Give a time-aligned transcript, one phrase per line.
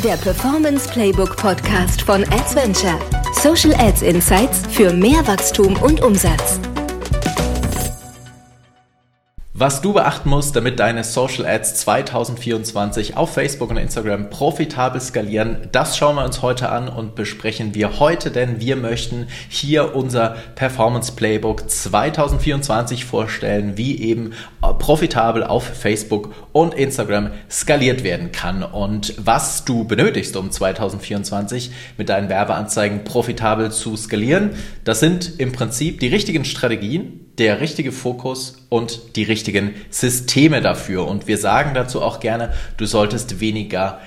[0.00, 2.98] der Performance Playbook Podcast von Adventure.
[3.42, 6.69] Social Ads Insights für mehr Wachstum und Umsatz.
[9.60, 15.68] Was du beachten musst, damit deine Social Ads 2024 auf Facebook und Instagram profitabel skalieren,
[15.70, 20.36] das schauen wir uns heute an und besprechen wir heute, denn wir möchten hier unser
[20.54, 24.32] Performance Playbook 2024 vorstellen, wie eben
[24.78, 32.08] profitabel auf Facebook und Instagram skaliert werden kann und was du benötigst, um 2024 mit
[32.08, 34.52] deinen Werbeanzeigen profitabel zu skalieren.
[34.84, 41.06] Das sind im Prinzip die richtigen Strategien, der richtige Fokus und die richtigen Systeme dafür.
[41.06, 44.00] Und wir sagen dazu auch gerne, du solltest weniger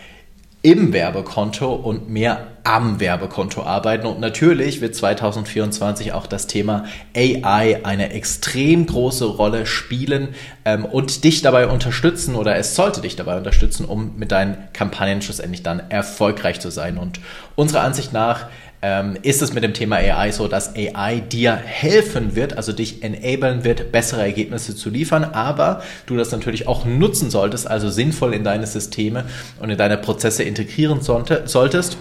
[0.62, 4.08] im Werbekonto und mehr am Werbekonto arbeiten.
[4.08, 10.30] Und natürlich wird 2024 auch das Thema AI eine extrem große Rolle spielen
[10.64, 15.22] ähm, und dich dabei unterstützen oder es sollte dich dabei unterstützen, um mit deinen Kampagnen
[15.22, 16.98] schlussendlich dann erfolgreich zu sein.
[16.98, 17.20] Und
[17.56, 18.48] unserer Ansicht nach
[18.84, 23.02] ähm, ist es mit dem Thema AI so, dass AI dir helfen wird, also dich
[23.02, 28.34] enablen wird, bessere Ergebnisse zu liefern, aber du das natürlich auch nutzen solltest, also sinnvoll
[28.34, 29.24] in deine Systeme
[29.60, 31.98] und in deine Prozesse integrieren sollte, solltest.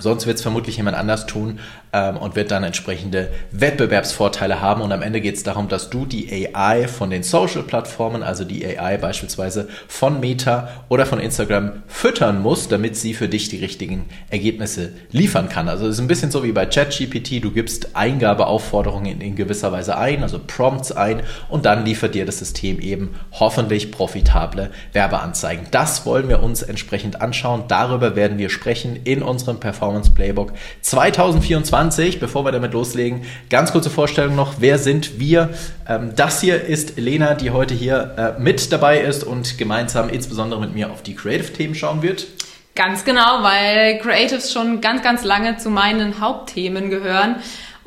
[0.00, 1.58] Sonst wird es vermutlich jemand anders tun
[1.92, 4.82] ähm, und wird dann entsprechende Wettbewerbsvorteile haben.
[4.82, 8.64] Und am Ende geht es darum, dass du die AI von den Social-Plattformen, also die
[8.66, 14.06] AI beispielsweise von Meta oder von Instagram füttern musst, damit sie für dich die richtigen
[14.30, 15.68] Ergebnisse liefern kann.
[15.68, 17.42] Also es ist ein bisschen so wie bei ChatGPT.
[17.42, 22.26] Du gibst Eingabeaufforderungen in, in gewisser Weise ein, also Prompts ein und dann liefert dir
[22.26, 25.66] das System eben hoffentlich profitable Werbeanzeigen.
[25.70, 27.64] Das wollen wir uns entsprechend anschauen.
[27.68, 31.48] Darüber werden wir sprechen in unserem Performance Playbook 2024.
[31.48, 32.20] 2020.
[32.20, 34.54] Bevor wir damit loslegen, ganz kurze Vorstellung noch.
[34.58, 35.50] Wer sind wir?
[35.88, 40.60] Ähm, das hier ist Lena, die heute hier äh, mit dabei ist und gemeinsam insbesondere
[40.60, 42.26] mit mir auf die Creative-Themen schauen wird.
[42.74, 47.36] Ganz genau, weil Creatives schon ganz, ganz lange zu meinen Hauptthemen gehören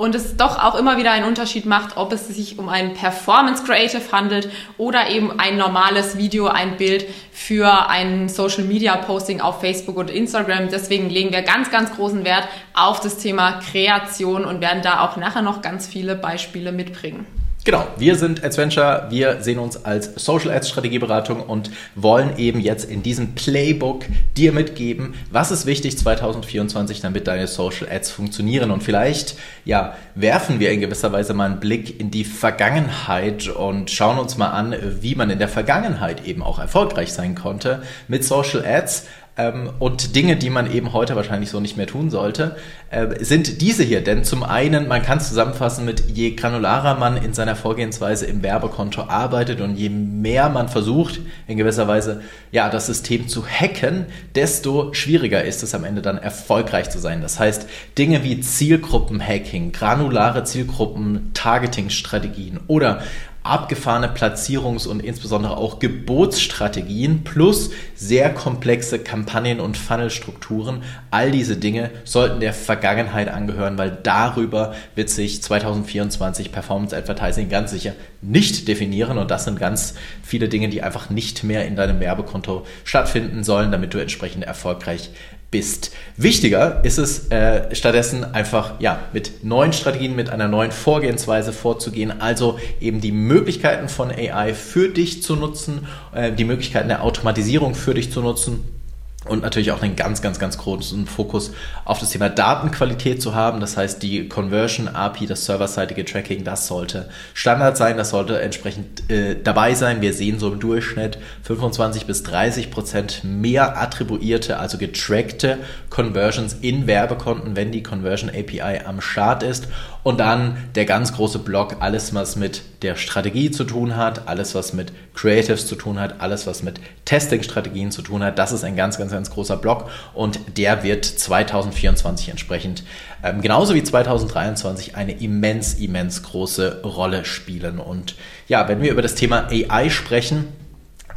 [0.01, 3.63] und es doch auch immer wieder einen Unterschied macht, ob es sich um ein Performance
[3.63, 9.61] Creative handelt oder eben ein normales Video, ein Bild für ein Social Media Posting auf
[9.61, 10.69] Facebook und Instagram.
[10.69, 15.17] Deswegen legen wir ganz, ganz großen Wert auf das Thema Kreation und werden da auch
[15.17, 17.27] nachher noch ganz viele Beispiele mitbringen.
[17.63, 22.89] Genau, wir sind Adventure, wir sehen uns als Social Ads Strategieberatung und wollen eben jetzt
[22.89, 24.05] in diesem Playbook
[24.35, 28.71] dir mitgeben, was ist wichtig 2024, damit deine Social Ads funktionieren.
[28.71, 33.91] Und vielleicht, ja, werfen wir in gewisser Weise mal einen Blick in die Vergangenheit und
[33.91, 38.25] schauen uns mal an, wie man in der Vergangenheit eben auch erfolgreich sein konnte mit
[38.25, 39.05] Social Ads.
[39.37, 42.57] Ähm, und Dinge, die man eben heute wahrscheinlich so nicht mehr tun sollte,
[42.89, 44.03] äh, sind diese hier.
[44.03, 48.43] Denn zum einen, man kann es zusammenfassen mit, je granularer man in seiner Vorgehensweise im
[48.43, 52.21] Werbekonto arbeitet und je mehr man versucht, in gewisser Weise,
[52.51, 54.05] ja, das System zu hacken,
[54.35, 57.21] desto schwieriger ist es am Ende dann erfolgreich zu sein.
[57.21, 57.67] Das heißt,
[57.97, 63.01] Dinge wie Zielgruppenhacking, granulare Zielgruppen, Targeting-Strategien oder
[63.43, 70.83] abgefahrene Platzierungs- und insbesondere auch Gebotsstrategien plus sehr komplexe Kampagnen- und Funnelstrukturen.
[71.09, 77.71] All diese Dinge sollten der Vergangenheit angehören, weil darüber wird sich 2024 Performance Advertising ganz
[77.71, 81.99] sicher nicht definieren und das sind ganz viele Dinge, die einfach nicht mehr in deinem
[81.99, 85.09] Werbekonto stattfinden sollen, damit du entsprechend erfolgreich
[85.51, 85.91] bist.
[86.15, 92.21] Wichtiger ist es äh, stattdessen einfach ja mit neuen Strategien, mit einer neuen Vorgehensweise vorzugehen,
[92.21, 97.75] also eben die Möglichkeiten von AI für dich zu nutzen, äh, die Möglichkeiten der Automatisierung
[97.75, 98.80] für dich zu nutzen
[99.27, 101.51] und natürlich auch einen ganz, ganz, ganz großen Fokus
[101.85, 103.59] auf das Thema Datenqualität zu haben.
[103.59, 109.11] Das heißt, die Conversion API, das serverseitige Tracking, das sollte Standard sein, das sollte entsprechend
[109.11, 110.01] äh, dabei sein.
[110.01, 115.59] Wir sehen so im Durchschnitt 25 bis 30 Prozent mehr attribuierte, also getrackte
[115.91, 119.67] Conversions in Werbekonten, wenn die Conversion API am Start ist.
[120.03, 124.55] Und dann der ganz große Block, alles was mit der Strategie zu tun hat, alles
[124.55, 128.39] was mit Creatives zu tun hat, alles was mit Testing-Strategien zu tun hat.
[128.39, 132.83] Das ist ein ganz, ganz, ganz großer Block und der wird 2024 entsprechend
[133.23, 137.79] ähm, genauso wie 2023 eine immens, immens große Rolle spielen.
[137.79, 138.15] Und
[138.47, 140.47] ja, wenn wir über das Thema AI sprechen,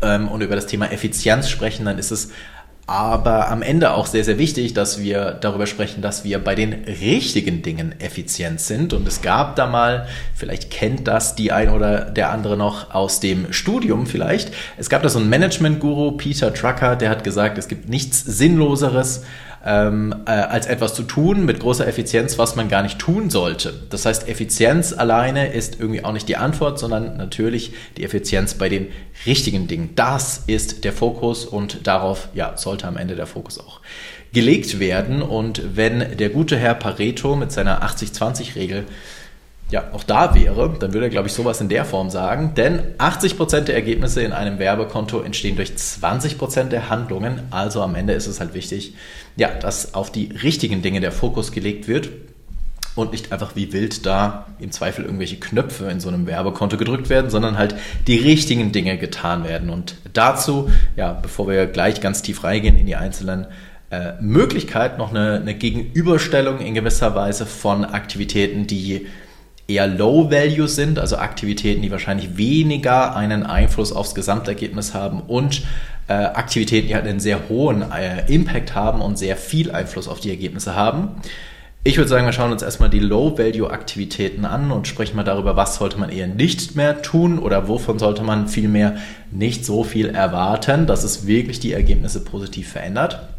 [0.02, 2.30] ähm, und über das Thema Effizienz sprechen, dann ist es
[2.86, 6.84] aber am Ende auch sehr, sehr wichtig, dass wir darüber sprechen, dass wir bei den
[6.84, 8.92] richtigen Dingen effizient sind.
[8.92, 13.20] Und es gab da mal, vielleicht kennt das die ein oder der andere noch aus
[13.20, 17.68] dem Studium vielleicht, es gab da so einen Management-Guru, Peter Trucker, der hat gesagt, es
[17.68, 19.24] gibt nichts Sinnloseres,
[19.64, 23.72] ähm, äh, als etwas zu tun mit großer Effizienz, was man gar nicht tun sollte.
[23.88, 28.68] Das heißt, Effizienz alleine ist irgendwie auch nicht die Antwort, sondern natürlich die Effizienz bei
[28.68, 28.88] den
[29.24, 29.90] richtigen Dingen.
[29.94, 33.80] Das ist der Fokus und darauf ja, sollte am Ende der Fokus auch
[34.34, 35.22] gelegt werden.
[35.22, 38.84] Und wenn der gute Herr Pareto mit seiner 80-20-Regel
[39.70, 42.52] ja, auch da wäre, dann würde er, glaube ich, sowas in der Form sagen.
[42.54, 47.42] Denn 80% der Ergebnisse in einem Werbekonto entstehen durch 20% der Handlungen.
[47.50, 48.94] Also am Ende ist es halt wichtig,
[49.36, 52.10] ja, dass auf die richtigen Dinge der Fokus gelegt wird
[52.94, 57.08] und nicht einfach wie wild da im Zweifel irgendwelche Knöpfe in so einem Werbekonto gedrückt
[57.08, 57.74] werden, sondern halt
[58.06, 59.70] die richtigen Dinge getan werden.
[59.70, 63.46] Und dazu, ja, bevor wir gleich ganz tief reingehen in die einzelnen
[63.90, 69.06] äh, Möglichkeiten, noch eine, eine Gegenüberstellung in gewisser Weise von Aktivitäten, die
[69.66, 75.62] eher Low Value sind, also Aktivitäten, die wahrscheinlich weniger einen Einfluss aufs Gesamtergebnis haben und
[76.08, 80.20] äh, Aktivitäten, die halt einen sehr hohen äh, Impact haben und sehr viel Einfluss auf
[80.20, 81.16] die Ergebnisse haben.
[81.86, 85.76] Ich würde sagen, wir schauen uns erstmal die Low-Value-Aktivitäten an und sprechen mal darüber, was
[85.76, 88.96] sollte man eher nicht mehr tun oder wovon sollte man vielmehr
[89.30, 93.33] nicht so viel erwarten, dass es wirklich die Ergebnisse positiv verändert.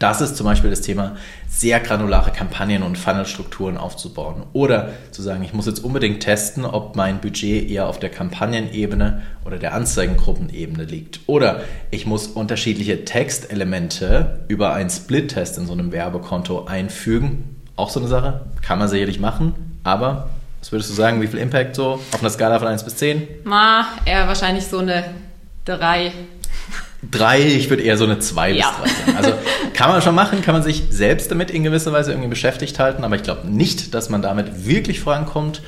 [0.00, 1.14] Das ist zum Beispiel das Thema,
[1.46, 4.44] sehr granulare Kampagnen und Funnelstrukturen aufzubauen.
[4.54, 9.20] Oder zu sagen, ich muss jetzt unbedingt testen, ob mein Budget eher auf der Kampagnenebene
[9.44, 11.20] oder der Anzeigengruppenebene liegt.
[11.26, 11.60] Oder
[11.90, 17.56] ich muss unterschiedliche Textelemente über einen Split-Test in so einem Werbekonto einfügen.
[17.76, 19.54] Auch so eine Sache, kann man sicherlich machen,
[19.84, 20.30] aber
[20.60, 23.28] was würdest du sagen, wie viel Impact so auf einer Skala von 1 bis 10?
[23.44, 25.04] Ma, eher wahrscheinlich so eine
[25.66, 26.12] 3.
[27.08, 28.70] Drei, ich würde eher so eine zwei ja.
[28.82, 29.16] bis drei sagen.
[29.16, 29.32] Also
[29.72, 33.04] kann man schon machen, kann man sich selbst damit in gewisser Weise irgendwie beschäftigt halten,
[33.04, 35.62] aber ich glaube nicht, dass man damit wirklich vorankommt.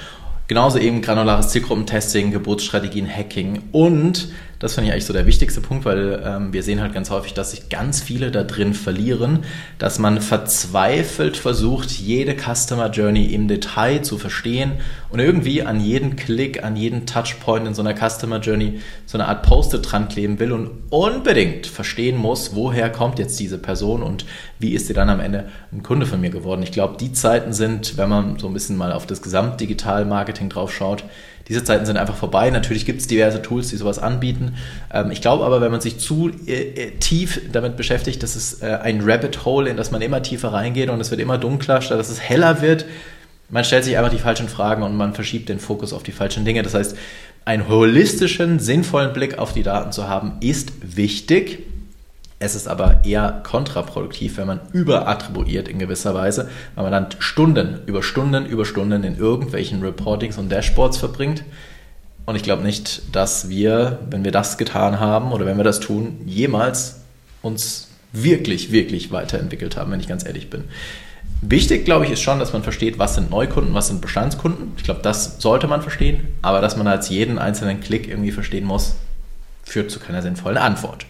[0.49, 4.29] Genauso eben granulares Zielgruppentesting, Geburtsstrategien, Hacking und
[4.63, 7.35] das finde ich eigentlich so der wichtigste Punkt, weil ähm, wir sehen halt ganz häufig,
[7.35, 9.41] dass sich ganz viele da drin verlieren,
[9.79, 14.75] dass man verzweifelt versucht, jede Customer Journey im Detail zu verstehen
[15.11, 19.27] und irgendwie an jeden Klick, an jeden Touchpoint in so einer Customer Journey so eine
[19.27, 24.27] Art Post-it dran kleben will und unbedingt verstehen muss, woher kommt jetzt diese Person und
[24.61, 26.63] wie ist sie dann am Ende ein Kunde von mir geworden.
[26.63, 30.73] Ich glaube, die Zeiten sind, wenn man so ein bisschen mal auf das Gesamtdigital-Marketing drauf
[30.73, 31.03] schaut,
[31.49, 32.51] diese Zeiten sind einfach vorbei.
[32.51, 34.55] Natürlich gibt es diverse Tools, die sowas anbieten.
[34.93, 38.63] Ähm, ich glaube aber, wenn man sich zu äh, äh, tief damit beschäftigt, dass es
[38.63, 41.83] äh, ein Rabbit Hole, in das man immer tiefer reingeht und es wird immer dunkler,
[41.83, 42.87] statt dass es heller wird.
[43.49, 46.45] Man stellt sich einfach die falschen Fragen und man verschiebt den Fokus auf die falschen
[46.45, 46.63] Dinge.
[46.63, 46.97] Das heißt,
[47.45, 51.59] einen holistischen, sinnvollen Blick auf die Daten zu haben, ist wichtig.
[52.43, 57.79] Es ist aber eher kontraproduktiv, wenn man überattribuiert in gewisser Weise, weil man dann Stunden
[57.87, 61.45] über Stunden über Stunden in irgendwelchen Reportings und Dashboards verbringt.
[62.27, 65.79] Und ich glaube nicht, dass wir, wenn wir das getan haben oder wenn wir das
[65.79, 67.03] tun, jemals
[67.43, 70.65] uns wirklich, wirklich weiterentwickelt haben, wenn ich ganz ehrlich bin.
[71.43, 74.73] Wichtig, glaube ich, ist schon, dass man versteht, was sind Neukunden, was sind Bestandskunden.
[74.77, 78.65] Ich glaube, das sollte man verstehen, aber dass man als jeden einzelnen Klick irgendwie verstehen
[78.65, 78.97] muss,
[79.63, 81.07] führt zu keiner sinnvollen Antwort.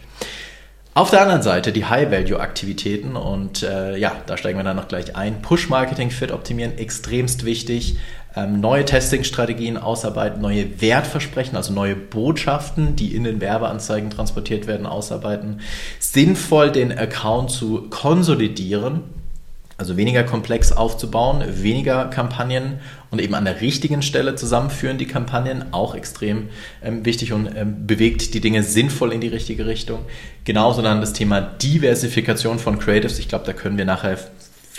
[0.94, 5.16] Auf der anderen Seite die High-Value-Aktivitäten und äh, ja, da steigen wir dann noch gleich
[5.16, 5.40] ein.
[5.40, 7.96] Push-Marketing, Fit optimieren, extremst wichtig.
[8.36, 14.84] Ähm, neue Testing-Strategien ausarbeiten, neue Wertversprechen, also neue Botschaften, die in den Werbeanzeigen transportiert werden,
[14.84, 15.60] ausarbeiten.
[15.98, 19.00] Sinnvoll den Account zu konsolidieren,
[19.78, 22.80] also weniger komplex aufzubauen, weniger Kampagnen
[23.10, 26.48] und eben an der richtigen Stelle zusammenführen die Kampagnen, auch extrem
[26.82, 30.00] ähm, wichtig und ähm, bewegt die Dinge sinnvoll in die richtige Richtung.
[30.44, 33.18] Genauso dann das Thema Diversifikation von Creatives.
[33.18, 34.18] Ich glaube, da können wir nachher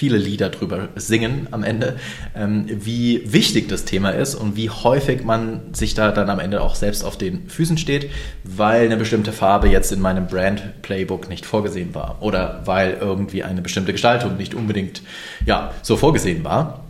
[0.03, 1.95] viele Lieder drüber singen am Ende,
[2.35, 6.59] ähm, wie wichtig das Thema ist und wie häufig man sich da dann am Ende
[6.59, 8.09] auch selbst auf den Füßen steht,
[8.43, 13.45] weil eine bestimmte Farbe jetzt in meinem Brand Playbook nicht vorgesehen war oder weil irgendwie
[13.45, 15.03] eine bestimmte Gestaltung nicht unbedingt
[15.45, 16.83] ja, so vorgesehen war.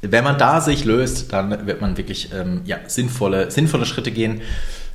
[0.00, 4.42] Wenn man da sich löst, dann wird man wirklich ähm, ja, sinnvolle, sinnvolle Schritte gehen.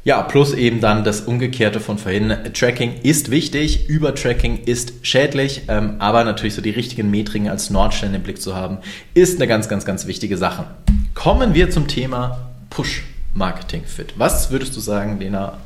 [0.09, 2.35] Ja, plus eben dann das Umgekehrte von vorhin.
[2.55, 8.15] Tracking ist wichtig, Übertracking ist schädlich, ähm, aber natürlich so die richtigen Metriken als Nordstellen
[8.15, 8.79] im Blick zu haben,
[9.13, 10.65] ist eine ganz, ganz, ganz wichtige Sache.
[11.13, 12.39] Kommen wir zum Thema
[12.71, 14.15] Push-Marketing-Fit.
[14.17, 15.59] Was würdest du sagen, Lena?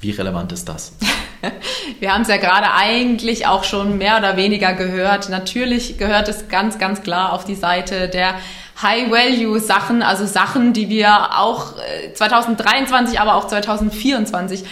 [0.00, 0.94] Wie relevant ist das?
[2.00, 5.28] Wir haben es ja gerade eigentlich auch schon mehr oder weniger gehört.
[5.28, 8.34] Natürlich gehört es ganz, ganz klar auf die Seite der
[8.82, 11.74] High-Value-Sachen, also Sachen, die wir auch
[12.14, 14.64] 2023, äh, aber auch 2024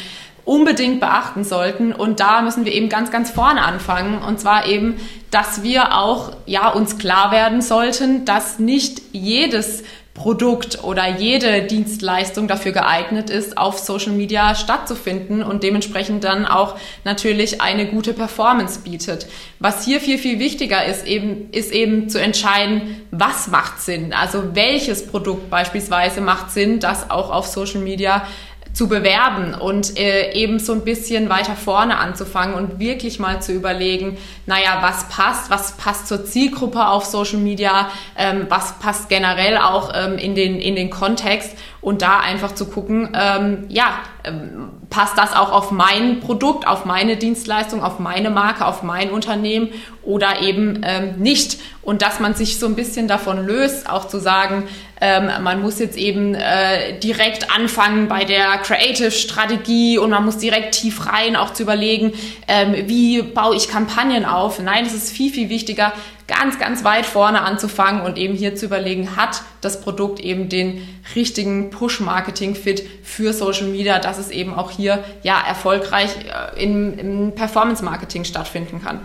[0.45, 1.93] unbedingt beachten sollten.
[1.93, 4.23] Und da müssen wir eben ganz, ganz vorne anfangen.
[4.23, 4.99] Und zwar eben,
[5.31, 9.85] dass wir auch, ja, uns klar werden sollten, dass nicht jedes
[10.19, 16.75] Produkt oder jede Dienstleistung dafür geeignet ist, auf Social Media stattzufinden und dementsprechend dann auch
[17.05, 19.27] natürlich eine gute Performance bietet.
[19.61, 24.13] Was hier viel, viel wichtiger ist, eben, ist eben zu entscheiden, was macht Sinn.
[24.13, 28.27] Also welches Produkt beispielsweise macht Sinn, das auch auf Social Media
[28.73, 33.53] zu bewerben und äh, eben so ein bisschen weiter vorne anzufangen und wirklich mal zu
[33.53, 39.57] überlegen, naja, was passt, was passt zur Zielgruppe auf Social Media, ähm, was passt generell
[39.59, 44.71] auch ähm, in, den, in den Kontext und da einfach zu gucken, ähm, ja, ähm,
[44.91, 49.69] passt das auch auf mein Produkt, auf meine Dienstleistung, auf meine Marke, auf mein Unternehmen
[50.03, 51.61] oder eben ähm, nicht.
[51.83, 54.65] Und dass man sich so ein bisschen davon löst, auch zu sagen,
[55.01, 60.75] ähm, man muss jetzt eben äh, direkt anfangen bei der Creative-Strategie und man muss direkt
[60.75, 62.13] tief rein, auch zu überlegen,
[62.49, 64.59] ähm, wie baue ich Kampagnen auf.
[64.61, 65.93] Nein, es ist viel, viel wichtiger,
[66.29, 70.83] ganz, ganz weit vorne anzufangen und eben hier zu überlegen, hat das Produkt eben den
[71.17, 76.11] richtigen Push-Marketing-Fit für Social Media, dass es eben auch hier ja erfolgreich
[76.55, 79.01] äh, im, im Performance-Marketing stattfinden kann.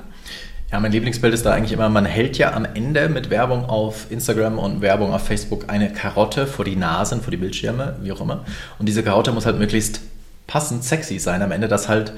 [0.71, 4.07] Ja, mein Lieblingsbild ist da eigentlich immer, man hält ja am Ende mit Werbung auf
[4.11, 8.19] Instagram und Werbung auf Facebook eine Karotte vor die Nasen, vor die Bildschirme, wie auch
[8.19, 8.43] immer.
[8.79, 10.01] Und diese Karotte muss halt möglichst
[10.47, 12.13] passend sexy sein am Ende, dass halt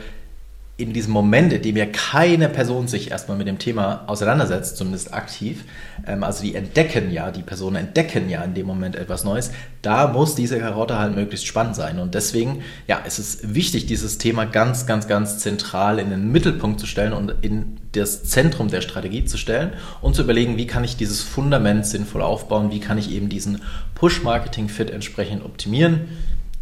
[0.78, 5.14] in diesem Moment, in dem ja keine Person sich erstmal mit dem Thema auseinandersetzt, zumindest
[5.14, 5.64] aktiv,
[6.06, 9.52] ähm, also die entdecken ja, die Personen entdecken ja in dem Moment etwas Neues,
[9.82, 12.00] da muss diese Karotte halt möglichst spannend sein.
[12.00, 16.82] Und deswegen, ja, es ist wichtig, dieses Thema ganz, ganz, ganz zentral in den Mittelpunkt
[16.82, 20.84] zu stellen und in das Zentrum der Strategie zu stellen und zu überlegen, wie kann
[20.84, 23.62] ich dieses Fundament sinnvoll aufbauen, wie kann ich eben diesen
[23.94, 26.10] Push-Marketing-Fit entsprechend optimieren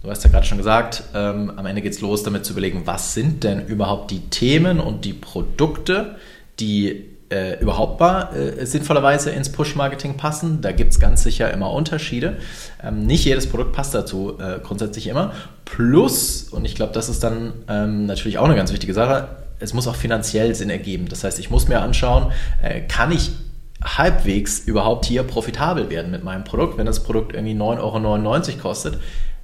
[0.03, 2.81] Du hast ja gerade schon gesagt, ähm, am Ende geht es los, damit zu überlegen,
[2.83, 6.17] was sind denn überhaupt die Themen und die Produkte,
[6.59, 10.59] die äh, überhaupt mal äh, sinnvollerweise ins Push-Marketing passen.
[10.59, 12.35] Da gibt es ganz sicher immer Unterschiede.
[12.83, 15.31] Ähm, nicht jedes Produkt passt dazu, äh, grundsätzlich immer.
[15.63, 19.29] Plus, und ich glaube, das ist dann ähm, natürlich auch eine ganz wichtige Sache,
[19.59, 21.07] es muss auch finanziell Sinn ergeben.
[21.07, 23.31] Das heißt, ich muss mir anschauen, äh, kann ich
[23.81, 28.99] halbwegs überhaupt hier profitabel werden mit meinem Produkt, wenn das Produkt irgendwie 9,99 Euro kostet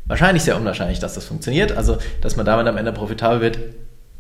[0.10, 1.72] wahrscheinlich sehr unwahrscheinlich, dass das funktioniert.
[1.72, 3.60] Also, dass man damit am Ende profitabel wird,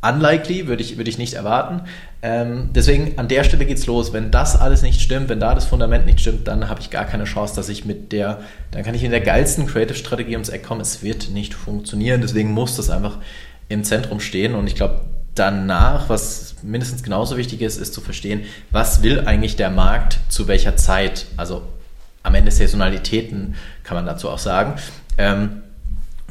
[0.01, 1.81] unlikely, würde ich, würde ich nicht erwarten.
[2.21, 4.13] Ähm, deswegen an der Stelle geht's los.
[4.13, 7.03] Wenn das alles nicht stimmt, wenn da das Fundament nicht stimmt, dann habe ich gar
[7.03, 8.39] keine Chance, dass ich mit der,
[8.71, 10.79] dann kann ich in der geilsten Creative-Strategie ums Eck kommen.
[10.79, 12.21] Es wird nicht funktionieren.
[12.21, 13.17] Deswegen muss das einfach
[13.67, 14.55] im Zentrum stehen.
[14.55, 15.01] Und ich glaube,
[15.35, 20.47] danach, was mindestens genauso wichtig ist, ist zu verstehen, was will eigentlich der Markt zu
[20.47, 21.25] welcher Zeit?
[21.35, 21.63] Also
[22.23, 24.75] am Ende Saisonalitäten kann man dazu auch sagen.
[25.17, 25.63] Ähm,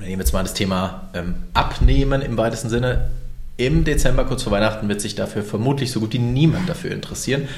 [0.01, 3.11] wir nehmen jetzt mal das Thema ähm, Abnehmen im weitesten Sinne.
[3.57, 7.49] Im Dezember, kurz vor Weihnachten, wird sich dafür vermutlich so gut wie niemand dafür interessieren.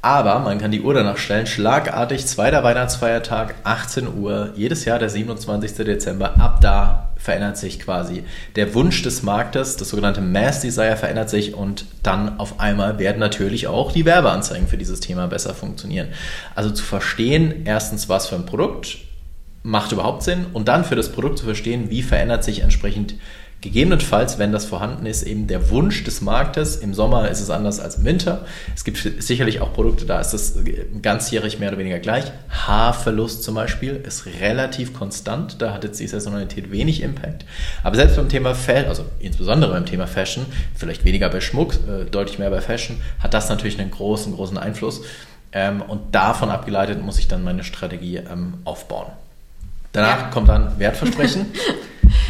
[0.00, 5.08] Aber man kann die Uhr danach stellen, schlagartig, zweiter Weihnachtsfeiertag, 18 Uhr, jedes Jahr der
[5.08, 5.76] 27.
[5.76, 6.38] Dezember.
[6.38, 8.24] Ab da verändert sich quasi
[8.54, 13.18] der Wunsch des Marktes, das sogenannte Mass Desire verändert sich und dann auf einmal werden
[13.18, 16.08] natürlich auch die Werbeanzeigen für dieses Thema besser funktionieren.
[16.54, 18.98] Also zu verstehen, erstens, was für ein Produkt
[19.64, 23.14] macht überhaupt Sinn und dann für das Produkt zu verstehen, wie verändert sich entsprechend
[23.64, 26.76] gegebenenfalls, wenn das vorhanden ist, eben der Wunsch des Marktes.
[26.76, 28.44] Im Sommer ist es anders als im Winter.
[28.74, 30.58] Es gibt sicherlich auch Produkte, da ist es
[31.00, 32.24] ganzjährig mehr oder weniger gleich.
[32.50, 37.46] Haarverlust zum Beispiel ist relativ konstant, da hat jetzt die Saisonalität wenig Impact.
[37.82, 40.44] Aber selbst beim Thema Fashion, also insbesondere beim Thema Fashion,
[40.74, 44.58] vielleicht weniger bei Schmuck, äh, deutlich mehr bei Fashion, hat das natürlich einen großen, großen
[44.58, 45.00] Einfluss.
[45.52, 49.06] Ähm, und davon abgeleitet muss ich dann meine Strategie ähm, aufbauen.
[49.94, 50.28] Danach ja.
[50.28, 51.46] kommt dann Wertversprechen.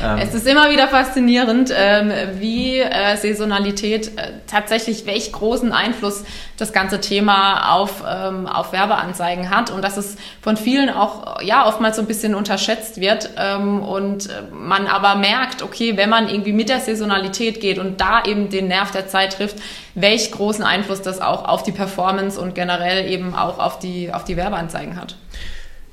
[0.02, 0.18] Ähm.
[0.18, 6.24] Es ist immer wieder faszinierend, ähm, wie äh, Saisonalität äh, tatsächlich welch großen Einfluss
[6.56, 11.66] das ganze Thema auf, ähm, auf Werbeanzeigen hat und dass es von vielen auch ja
[11.66, 16.52] oftmals so ein bisschen unterschätzt wird und äh, man aber merkt, okay, wenn man irgendwie
[16.52, 19.56] mit der Saisonalität geht und da eben den Nerv der Zeit trifft,
[19.94, 24.24] welch großen Einfluss das auch auf die Performance und generell eben auch auf die, auf
[24.24, 25.16] die Werbeanzeigen hat.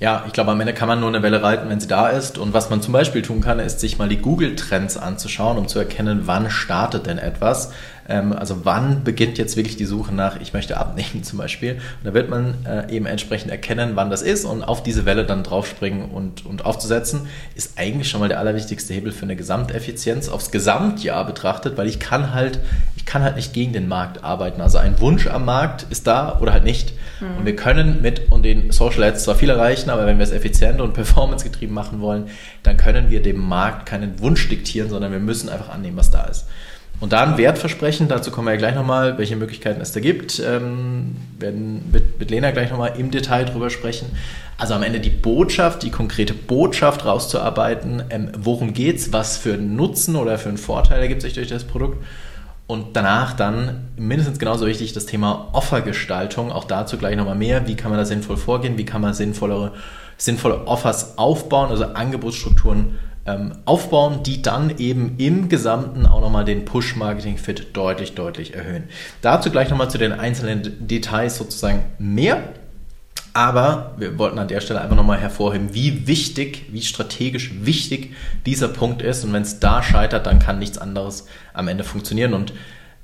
[0.01, 2.39] Ja, ich glaube, am Ende kann man nur eine Welle reiten, wenn sie da ist.
[2.39, 5.77] Und was man zum Beispiel tun kann, ist sich mal die Google-Trends anzuschauen, um zu
[5.77, 7.71] erkennen, wann startet denn etwas.
[8.11, 11.73] Ähm, also wann beginnt jetzt wirklich die Suche nach, ich möchte abnehmen zum Beispiel.
[11.73, 15.25] Und da wird man äh, eben entsprechend erkennen, wann das ist und auf diese Welle
[15.25, 20.27] dann draufspringen und, und aufzusetzen, ist eigentlich schon mal der allerwichtigste Hebel für eine Gesamteffizienz
[20.27, 22.59] aufs Gesamtjahr betrachtet, weil ich kann halt,
[22.97, 24.61] ich kann halt nicht gegen den Markt arbeiten.
[24.61, 26.93] Also ein Wunsch am Markt ist da oder halt nicht.
[27.21, 27.37] Mhm.
[27.37, 30.31] Und wir können mit und den Social Ads zwar viel erreichen, aber wenn wir es
[30.31, 32.25] effizient und performancegetrieben machen wollen,
[32.63, 36.23] dann können wir dem Markt keinen Wunsch diktieren, sondern wir müssen einfach annehmen, was da
[36.23, 36.45] ist.
[37.01, 40.39] Und da ein Wertversprechen, dazu kommen wir ja gleich nochmal, welche Möglichkeiten es da gibt.
[40.39, 44.05] Ähm, werden mit, mit Lena gleich nochmal im Detail drüber sprechen.
[44.59, 48.03] Also am Ende die Botschaft, die konkrete Botschaft rauszuarbeiten.
[48.11, 49.11] Ähm, worum geht's?
[49.11, 52.05] Was für einen Nutzen oder für einen Vorteil ergibt sich durch das Produkt?
[52.67, 56.51] Und danach dann mindestens genauso wichtig das Thema Offergestaltung.
[56.51, 57.67] Auch dazu gleich nochmal mehr.
[57.67, 58.77] Wie kann man da sinnvoll vorgehen?
[58.77, 59.73] Wie kann man sinnvollere,
[60.17, 66.65] sinnvolle Offers aufbauen, also Angebotsstrukturen ähm, aufbauen, die dann eben im Gesamten auch nochmal den
[66.65, 68.85] Push-Marketing-Fit deutlich, deutlich erhöhen.
[69.21, 72.41] Dazu gleich nochmal zu den einzelnen Details sozusagen mehr.
[73.33, 78.13] Aber wir wollten an der Stelle einfach nochmal hervorheben, wie wichtig, wie strategisch wichtig
[78.45, 79.23] dieser Punkt ist.
[79.23, 82.33] Und wenn es da scheitert, dann kann nichts anderes am Ende funktionieren.
[82.33, 82.53] Und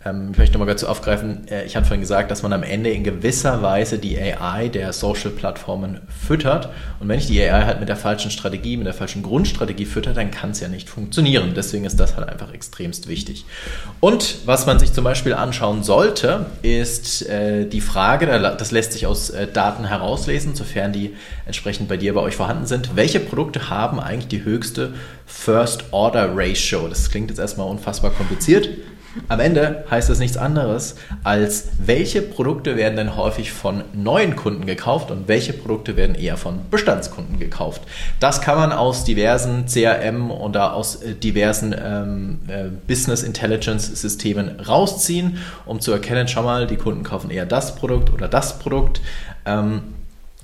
[0.08, 2.90] ähm, ich möchte nochmal dazu aufgreifen, äh, ich hatte vorhin gesagt, dass man am Ende
[2.90, 6.70] in gewisser Weise die AI der Social-Plattformen füttert.
[7.00, 10.14] Und wenn ich die AI halt mit der falschen Strategie, mit der falschen Grundstrategie fütter,
[10.14, 11.54] dann kann es ja nicht funktionieren.
[11.56, 13.46] Deswegen ist das halt einfach extremst wichtig.
[14.00, 19.06] Und was man sich zum Beispiel anschauen sollte, ist äh, die Frage, das lässt sich
[19.06, 23.70] aus äh, Daten herauslesen, sofern die entsprechend bei dir, bei euch vorhanden sind, welche Produkte
[23.70, 24.94] haben eigentlich die höchste
[25.26, 26.88] First-Order-Ratio?
[26.88, 28.70] Das klingt jetzt erstmal unfassbar kompliziert.
[29.28, 34.66] Am Ende heißt das nichts anderes als, welche Produkte werden denn häufig von neuen Kunden
[34.66, 37.82] gekauft und welche Produkte werden eher von Bestandskunden gekauft.
[38.20, 44.60] Das kann man aus diversen CRM oder aus äh, diversen ähm, äh, Business Intelligence Systemen
[44.60, 49.02] rausziehen, um zu erkennen, schau mal, die Kunden kaufen eher das Produkt oder das Produkt.
[49.46, 49.82] Ähm,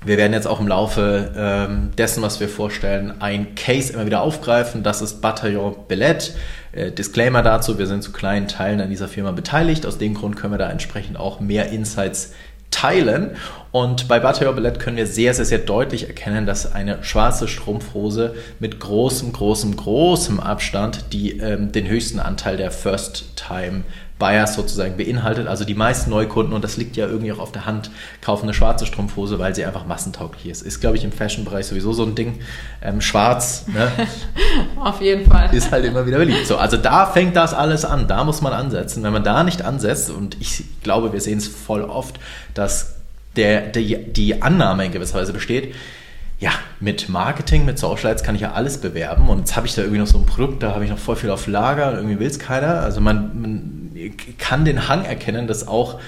[0.04, 4.20] wir werden jetzt auch im Laufe ähm, dessen, was wir vorstellen, ein Case immer wieder
[4.22, 4.82] aufgreifen.
[4.82, 6.34] Das ist Bataillon Bellet.
[6.72, 9.86] Äh, Disclaimer dazu, wir sind zu kleinen Teilen an dieser Firma beteiligt.
[9.86, 12.32] Aus dem Grund können wir da entsprechend auch mehr Insights
[12.70, 13.36] teilen.
[13.72, 18.34] Und bei Bataillon Bellet können wir sehr, sehr, sehr deutlich erkennen, dass eine schwarze Strumpfhose
[18.58, 23.84] mit großem, großem, großem Abstand die, ähm, den höchsten Anteil der First-Time
[24.18, 25.48] Buyers sozusagen beinhaltet.
[25.48, 27.90] Also die meisten Neukunden, und das liegt ja irgendwie auch auf der Hand,
[28.20, 30.62] kaufen eine schwarze Strumpfhose, weil sie einfach massentauglich ist.
[30.62, 32.38] Ist, glaube ich, im Fashion-Bereich sowieso so ein Ding.
[32.80, 33.90] Ähm, schwarz, ne?
[34.80, 35.52] auf jeden Fall.
[35.52, 36.46] Ist halt immer wieder beliebt.
[36.46, 38.06] So, also da fängt das alles an.
[38.06, 39.02] Da muss man ansetzen.
[39.02, 42.20] Wenn man da nicht ansetzt, und ich glaube, wir sehen es voll oft,
[42.54, 42.94] dass
[43.34, 45.74] der, die, die Annahme in gewisser Weise besteht,
[46.38, 49.74] ja, mit Marketing, mit Social Ads kann ich ja alles bewerben und jetzt habe ich
[49.74, 51.96] da irgendwie noch so ein Produkt, da habe ich noch voll viel auf Lager und
[51.96, 52.80] irgendwie will es keiner.
[52.80, 53.90] Also man, man
[54.38, 56.00] kann den Hang erkennen, dass auch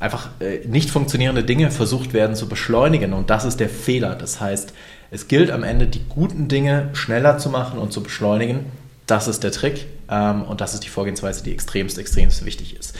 [0.00, 3.12] einfach äh, nicht funktionierende Dinge versucht werden zu beschleunigen.
[3.12, 4.16] Und das ist der Fehler.
[4.16, 4.72] Das heißt,
[5.12, 8.66] es gilt am Ende, die guten Dinge schneller zu machen und zu beschleunigen.
[9.06, 12.96] Das ist der Trick ähm, und das ist die Vorgehensweise, die extremst, extremst wichtig ist.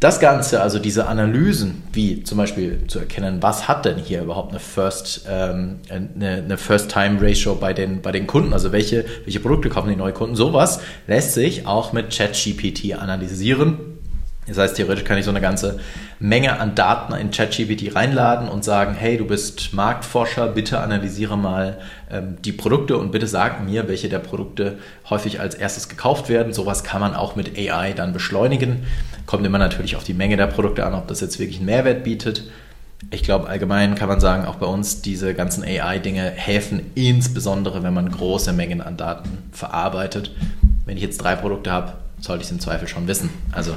[0.00, 4.50] Das Ganze, also diese Analysen, wie zum Beispiel zu erkennen, was hat denn hier überhaupt
[4.50, 9.68] eine First, ähm, eine, eine First-Time-Ratio bei den, bei den Kunden, also welche, welche Produkte
[9.68, 13.89] kaufen die neuen Kunden, sowas lässt sich auch mit ChatGPT analysieren.
[14.46, 15.78] Das heißt, theoretisch kann ich so eine ganze
[16.18, 21.78] Menge an Daten in ChatGPT reinladen und sagen, hey, du bist Marktforscher, bitte analysiere mal
[22.10, 26.52] ähm, die Produkte und bitte sag mir, welche der Produkte häufig als erstes gekauft werden.
[26.52, 28.84] Sowas kann man auch mit AI dann beschleunigen.
[29.26, 32.02] Kommt immer natürlich auf die Menge der Produkte an, ob das jetzt wirklich einen Mehrwert
[32.02, 32.50] bietet.
[33.10, 37.94] Ich glaube, allgemein kann man sagen, auch bei uns diese ganzen AI-Dinge helfen, insbesondere wenn
[37.94, 40.34] man große Mengen an Daten verarbeitet.
[40.86, 43.30] Wenn ich jetzt drei Produkte habe, sollte ich es im Zweifel schon wissen.
[43.52, 43.74] Also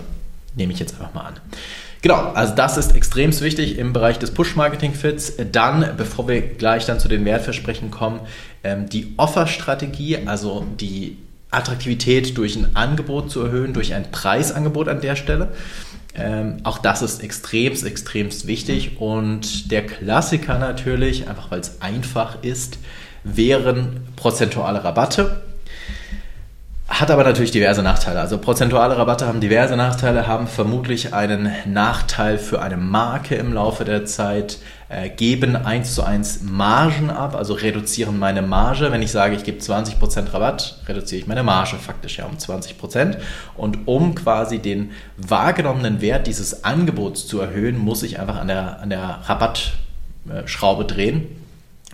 [0.56, 1.34] nehme ich jetzt einfach mal an.
[2.02, 5.34] Genau, also das ist extrem wichtig im Bereich des Push-Marketing-Fits.
[5.52, 8.20] Dann, bevor wir gleich dann zu den Wertversprechen kommen,
[8.64, 11.18] ähm, die Offer-Strategie, also die
[11.50, 15.54] Attraktivität durch ein Angebot zu erhöhen, durch ein Preisangebot an der Stelle.
[16.16, 19.00] Ähm, auch das ist extremst, extremst wichtig.
[19.00, 22.80] Und der Klassiker natürlich, einfach weil es einfach ist,
[23.24, 25.42] wären prozentuale Rabatte.
[26.90, 28.20] Hat aber natürlich diverse Nachteile.
[28.20, 33.86] Also prozentuale Rabatte haben diverse Nachteile, haben vermutlich einen Nachteil für eine Marke im Laufe
[33.86, 38.92] der Zeit, äh, geben eins zu eins Margen ab, also reduzieren meine Marge.
[38.92, 43.16] Wenn ich sage, ich gebe 20% Rabatt, reduziere ich meine Marge faktisch ja um 20%.
[43.56, 48.82] Und um quasi den wahrgenommenen Wert dieses Angebots zu erhöhen, muss ich einfach an der,
[48.82, 51.43] an der Rabattschraube drehen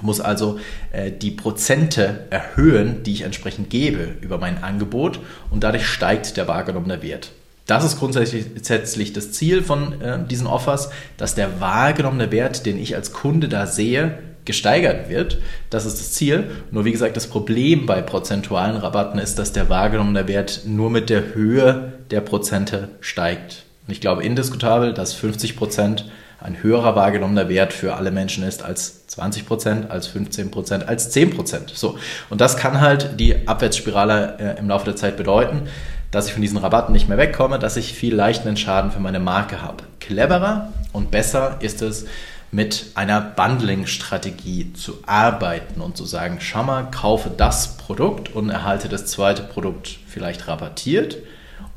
[0.02, 0.60] muss also
[0.92, 6.48] äh, die Prozente erhöhen, die ich entsprechend gebe über mein Angebot und dadurch steigt der
[6.48, 7.32] wahrgenommene Wert.
[7.66, 12.96] Das ist grundsätzlich das Ziel von äh, diesen Offers, dass der wahrgenommene Wert, den ich
[12.96, 15.38] als Kunde da sehe, gesteigert wird.
[15.70, 16.50] Das ist das Ziel.
[16.72, 21.12] Nur wie gesagt, das Problem bei prozentualen Rabatten ist, dass der wahrgenommene Wert nur mit
[21.12, 23.66] der Höhe der Prozente steigt.
[23.86, 26.10] Und ich glaube indiskutabel, dass 50 Prozent
[26.42, 31.10] ein höherer wahrgenommener Wert für alle Menschen ist als 20 Prozent, als 15 Prozent, als
[31.10, 31.72] 10 Prozent.
[31.76, 31.98] So.
[32.30, 35.68] Und das kann halt die Abwärtsspirale äh, im Laufe der Zeit bedeuten.
[36.12, 39.20] dass ich von diesen Rabatten nicht mehr wegkomme, dass ich viel leichten Schaden für meine
[39.20, 39.84] Marke habe.
[40.00, 42.08] Cleverer und besser ist es,
[42.52, 48.90] mit einer Bundling-Strategie zu arbeiten und zu sagen, schau mal, kaufe das Produkt und erhalte
[48.90, 51.18] das zweite Produkt vielleicht rabattiert.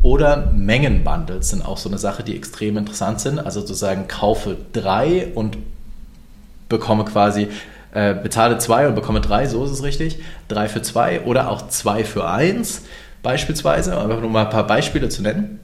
[0.02, 3.38] Oder Mengenbundles sind auch so eine Sache, die extrem interessant sind.
[3.38, 5.58] Also zu sagen, kaufe drei und
[6.68, 7.48] bekomme quasi,
[7.94, 10.18] äh, bezahle zwei und bekomme drei, so ist es richtig.
[10.48, 12.82] Drei für zwei oder auch zwei für eins
[13.22, 13.96] beispielsweise.
[13.96, 15.60] Einfach nur mal ein paar Beispiele zu nennen.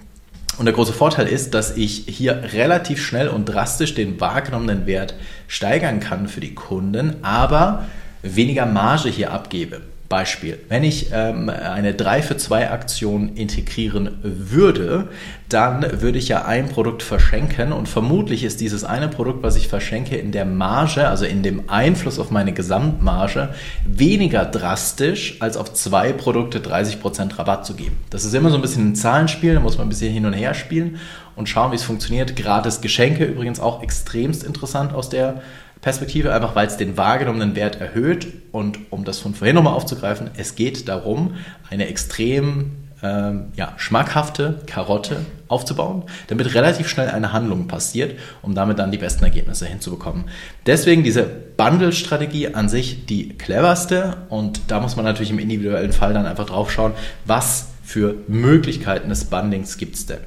[0.58, 5.14] Und der große Vorteil ist, dass ich hier relativ schnell und drastisch den wahrgenommenen Wert
[5.46, 7.86] steigern kann für die Kunden, aber
[8.22, 9.82] weniger Marge hier abgebe.
[10.08, 15.08] Beispiel, wenn ich ähm, eine 3 für 2 Aktion integrieren würde,
[15.50, 19.68] dann würde ich ja ein Produkt verschenken und vermutlich ist dieses eine Produkt, was ich
[19.68, 23.50] verschenke, in der Marge, also in dem Einfluss auf meine Gesamtmarge,
[23.86, 27.96] weniger drastisch, als auf zwei Produkte 30% Rabatt zu geben.
[28.08, 30.32] Das ist immer so ein bisschen ein Zahlenspiel, da muss man ein bisschen hin und
[30.32, 30.98] her spielen
[31.36, 32.34] und schauen, wie es funktioniert.
[32.34, 35.42] Gratis Geschenke übrigens auch extremst interessant aus der
[35.80, 38.26] Perspektive, einfach weil es den wahrgenommenen Wert erhöht.
[38.52, 41.34] Und um das von vorhin nochmal aufzugreifen, es geht darum,
[41.70, 48.78] eine extrem ähm, ja, schmackhafte Karotte aufzubauen, damit relativ schnell eine Handlung passiert, um damit
[48.78, 50.24] dann die besten Ergebnisse hinzubekommen.
[50.66, 56.12] Deswegen diese Bundle-Strategie an sich die cleverste und da muss man natürlich im individuellen Fall
[56.12, 56.92] dann einfach drauf schauen,
[57.24, 60.18] was für Möglichkeiten des Bundlings gibt es denn.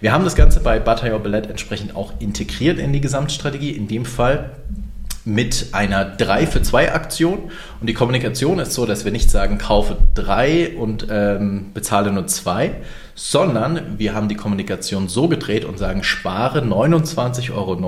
[0.00, 3.70] Wir haben das Ganze bei Bataillon Ballett entsprechend auch integriert in die Gesamtstrategie.
[3.70, 4.50] In dem Fall
[5.28, 7.50] mit einer 3 für 2 Aktion.
[7.80, 12.26] Und die Kommunikation ist so, dass wir nicht sagen, kaufe 3 und ähm, bezahle nur
[12.26, 12.72] 2,
[13.14, 17.78] sondern wir haben die Kommunikation so gedreht und sagen, spare 29,90 Euro,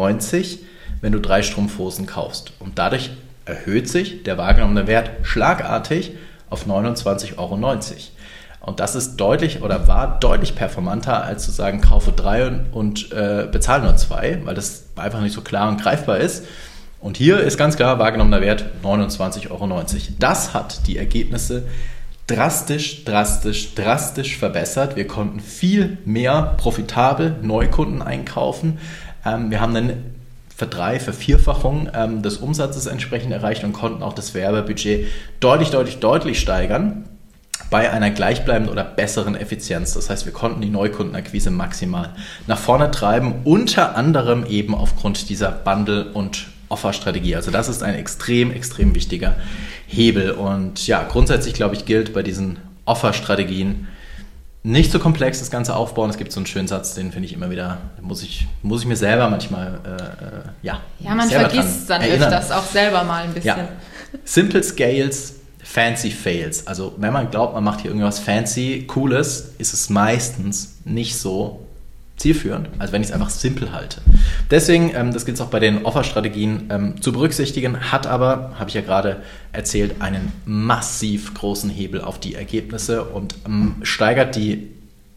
[1.00, 2.52] wenn du drei Strumpfhosen kaufst.
[2.58, 3.10] Und dadurch
[3.46, 6.12] erhöht sich der wahrgenommene Wert schlagartig
[6.50, 7.56] auf 29,90 Euro.
[8.60, 13.12] Und das ist deutlich oder war deutlich performanter, als zu sagen, kaufe drei und, und
[13.12, 16.44] äh, bezahle nur zwei, weil das einfach nicht so klar und greifbar ist.
[17.00, 19.84] Und hier ist ganz klar wahrgenommener Wert 29,90 Euro.
[20.18, 21.64] Das hat die Ergebnisse
[22.26, 24.96] drastisch, drastisch, drastisch verbessert.
[24.96, 28.78] Wir konnten viel mehr profitabel Neukunden einkaufen.
[29.24, 30.14] Ähm, wir haben einen
[30.54, 35.06] Verdrei-, Vervierfachung ähm, des Umsatzes entsprechend erreicht und konnten auch das Werbebudget
[35.40, 37.06] deutlich, deutlich, deutlich steigern
[37.70, 39.94] bei einer gleichbleibenden oder besseren Effizienz.
[39.94, 42.10] Das heißt, wir konnten die Neukundenakquise maximal
[42.46, 47.36] nach vorne treiben, unter anderem eben aufgrund dieser Bundle- und Offerstrategie.
[47.36, 49.36] Also das ist ein extrem, extrem wichtiger
[49.86, 50.30] Hebel.
[50.30, 53.88] Und ja, grundsätzlich glaube ich, gilt bei diesen Offerstrategien
[54.62, 56.10] nicht so komplex das Ganze aufbauen.
[56.10, 58.86] Es gibt so einen schönen Satz, den finde ich immer wieder, muss ich, muss ich
[58.86, 60.80] mir selber manchmal, äh, äh ja.
[61.00, 62.32] Ja, man vergisst dann erinnern.
[62.32, 63.56] öfters auch selber mal ein bisschen.
[63.56, 63.68] Ja.
[64.24, 66.66] Simple Scales, Fancy Fails.
[66.66, 71.66] Also wenn man glaubt, man macht hier irgendwas fancy, cooles, ist es meistens nicht so
[72.20, 74.02] zielführend, als wenn ich es einfach simpel halte.
[74.50, 78.68] Deswegen, ähm, das gilt es auch bei den Offerstrategien ähm, zu berücksichtigen, hat aber, habe
[78.68, 84.68] ich ja gerade erzählt, einen massiv großen Hebel auf die Ergebnisse und ähm, steigert die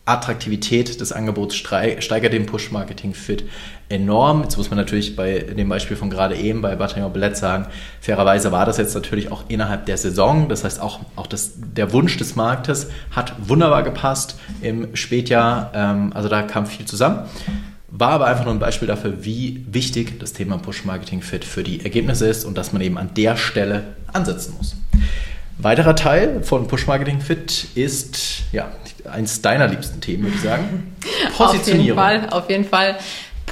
[0.06, 3.46] Attraktivität des Angebots steigert den Push-Marketing-Fit
[3.94, 4.42] enorm.
[4.42, 7.68] Jetzt muss man natürlich bei dem Beispiel von gerade eben bei Bataillon Ballett sagen,
[8.02, 10.50] fairerweise war das jetzt natürlich auch innerhalb der Saison.
[10.50, 15.72] Das heißt, auch, auch das, der Wunsch des Marktes hat wunderbar gepasst im Spätjahr.
[15.74, 17.30] Ähm, also da kam viel zusammen.
[17.90, 22.28] War aber einfach nur ein Beispiel dafür, wie wichtig das Thema Push-Marketing-Fit für die Ergebnisse
[22.28, 24.76] ist und dass man eben an der Stelle ansetzen muss.
[25.60, 28.72] Weiterer Teil von Push Marketing Fit ist ja
[29.10, 30.96] eins deiner liebsten Themen, würde ich sagen.
[31.38, 32.00] Positionierung.
[32.00, 32.96] Auf jeden Fall, auf jeden Fall.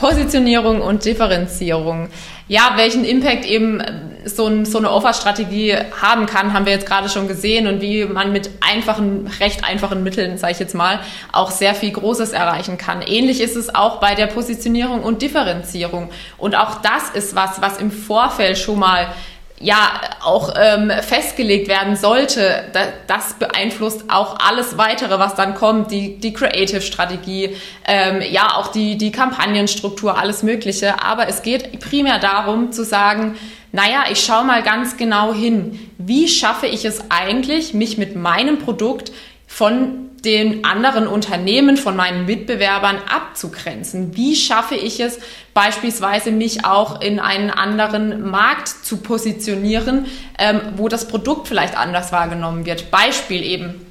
[0.01, 2.09] Positionierung und Differenzierung.
[2.47, 3.83] Ja, welchen Impact eben
[4.25, 8.05] so, ein, so eine Offerstrategie haben kann, haben wir jetzt gerade schon gesehen und wie
[8.05, 10.99] man mit einfachen, recht einfachen Mitteln, sage ich jetzt mal,
[11.31, 13.03] auch sehr viel Großes erreichen kann.
[13.03, 16.09] Ähnlich ist es auch bei der Positionierung und Differenzierung.
[16.39, 19.13] Und auch das ist was, was im Vorfeld schon mal
[19.61, 25.91] ja auch ähm, festgelegt werden sollte, da, das beeinflusst auch alles weitere, was dann kommt,
[25.91, 31.03] die, die Creative-Strategie, ähm, ja auch die, die Kampagnenstruktur, alles Mögliche.
[31.03, 33.37] Aber es geht primär darum zu sagen,
[33.71, 38.59] naja, ich schaue mal ganz genau hin, wie schaffe ich es eigentlich, mich mit meinem
[38.59, 39.11] Produkt
[39.47, 44.15] von den anderen Unternehmen, von meinen Mitbewerbern abzugrenzen?
[44.15, 45.19] Wie schaffe ich es
[45.53, 50.05] beispielsweise, mich auch in einen anderen Markt zu positionieren,
[50.37, 52.91] ähm, wo das Produkt vielleicht anders wahrgenommen wird?
[52.91, 53.85] Beispiel eben.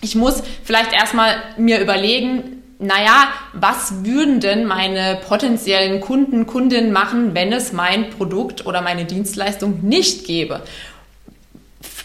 [0.00, 7.32] Ich muss vielleicht erstmal mir überlegen, naja, was würden denn meine potenziellen Kunden, Kundinnen machen,
[7.32, 10.62] wenn es mein Produkt oder meine Dienstleistung nicht gäbe?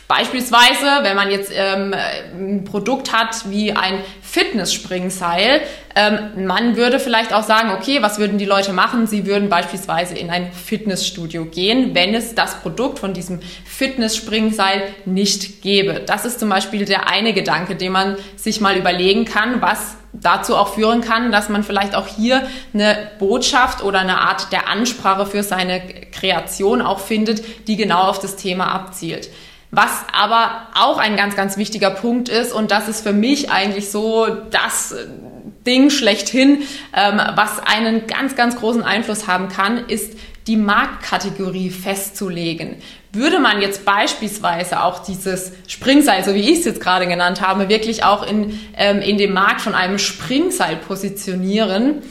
[0.08, 1.94] Beispielsweise, wenn man jetzt ähm,
[2.34, 5.62] ein Produkt hat wie ein Fitness-Springseil,
[5.96, 9.06] ähm, man würde vielleicht auch sagen, okay, was würden die Leute machen?
[9.06, 15.62] Sie würden beispielsweise in ein Fitnessstudio gehen, wenn es das Produkt von diesem Fitness-Springseil nicht
[15.62, 16.02] gäbe.
[16.06, 20.56] Das ist zum Beispiel der eine Gedanke, den man sich mal überlegen kann, was dazu
[20.56, 25.26] auch führen kann, dass man vielleicht auch hier eine Botschaft oder eine Art der Ansprache
[25.26, 29.30] für seine Kreation auch findet, die genau auf das Thema abzielt.
[29.72, 33.92] Was aber auch ein ganz, ganz wichtiger Punkt ist, und das ist für mich eigentlich
[33.92, 34.96] so das
[35.66, 36.64] Ding schlechthin,
[36.96, 42.76] ähm, was einen ganz, ganz großen Einfluss haben kann, ist die Marktkategorie festzulegen.
[43.12, 47.68] Würde man jetzt beispielsweise auch dieses Springseil, so wie ich es jetzt gerade genannt habe,
[47.68, 52.02] wirklich auch in, ähm, in dem Markt von einem Springseil positionieren,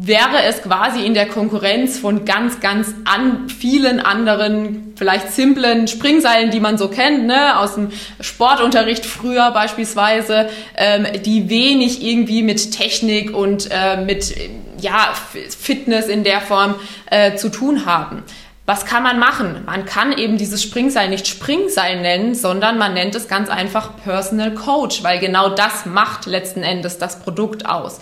[0.00, 6.50] wäre es quasi in der Konkurrenz von ganz, ganz an vielen anderen, vielleicht simplen Springseilen,
[6.50, 12.72] die man so kennt, ne, aus dem Sportunterricht früher beispielsweise, ähm, die wenig irgendwie mit
[12.72, 14.34] Technik und äh, mit
[14.80, 15.14] ja,
[15.58, 16.74] Fitness in der Form
[17.10, 18.22] äh, zu tun haben.
[18.66, 19.62] Was kann man machen?
[19.66, 24.54] Man kann eben dieses Springseil nicht Springseil nennen, sondern man nennt es ganz einfach Personal
[24.54, 28.00] Coach, weil genau das macht letzten Endes das Produkt aus.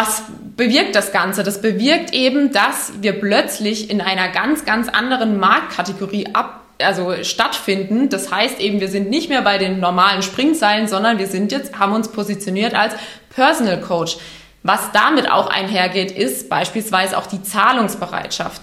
[0.00, 0.22] Was
[0.56, 1.42] bewirkt das Ganze?
[1.42, 8.08] Das bewirkt eben, dass wir plötzlich in einer ganz, ganz anderen Marktkategorie ab, also stattfinden.
[8.08, 11.80] Das heißt eben, wir sind nicht mehr bei den normalen Springseilen, sondern wir sind jetzt,
[11.80, 12.94] haben uns positioniert als
[13.30, 14.18] Personal Coach.
[14.62, 18.62] Was damit auch einhergeht, ist beispielsweise auch die Zahlungsbereitschaft.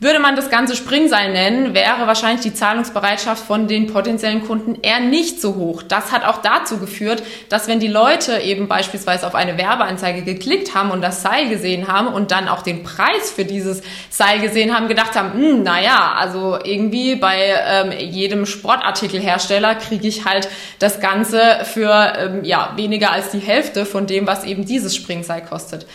[0.00, 4.98] Würde man das Ganze Springseil nennen, wäre wahrscheinlich die Zahlungsbereitschaft von den potenziellen Kunden eher
[4.98, 5.84] nicht so hoch.
[5.84, 10.74] Das hat auch dazu geführt, dass wenn die Leute eben beispielsweise auf eine Werbeanzeige geklickt
[10.74, 14.76] haben und das Seil gesehen haben und dann auch den Preis für dieses Seil gesehen
[14.76, 20.48] haben, gedacht haben, hm, naja, also irgendwie bei ähm, jedem Sportartikelhersteller kriege ich halt
[20.80, 25.42] das Ganze für ähm, ja, weniger als die Hälfte von dem, was eben dieses Springseil
[25.42, 25.86] kostet.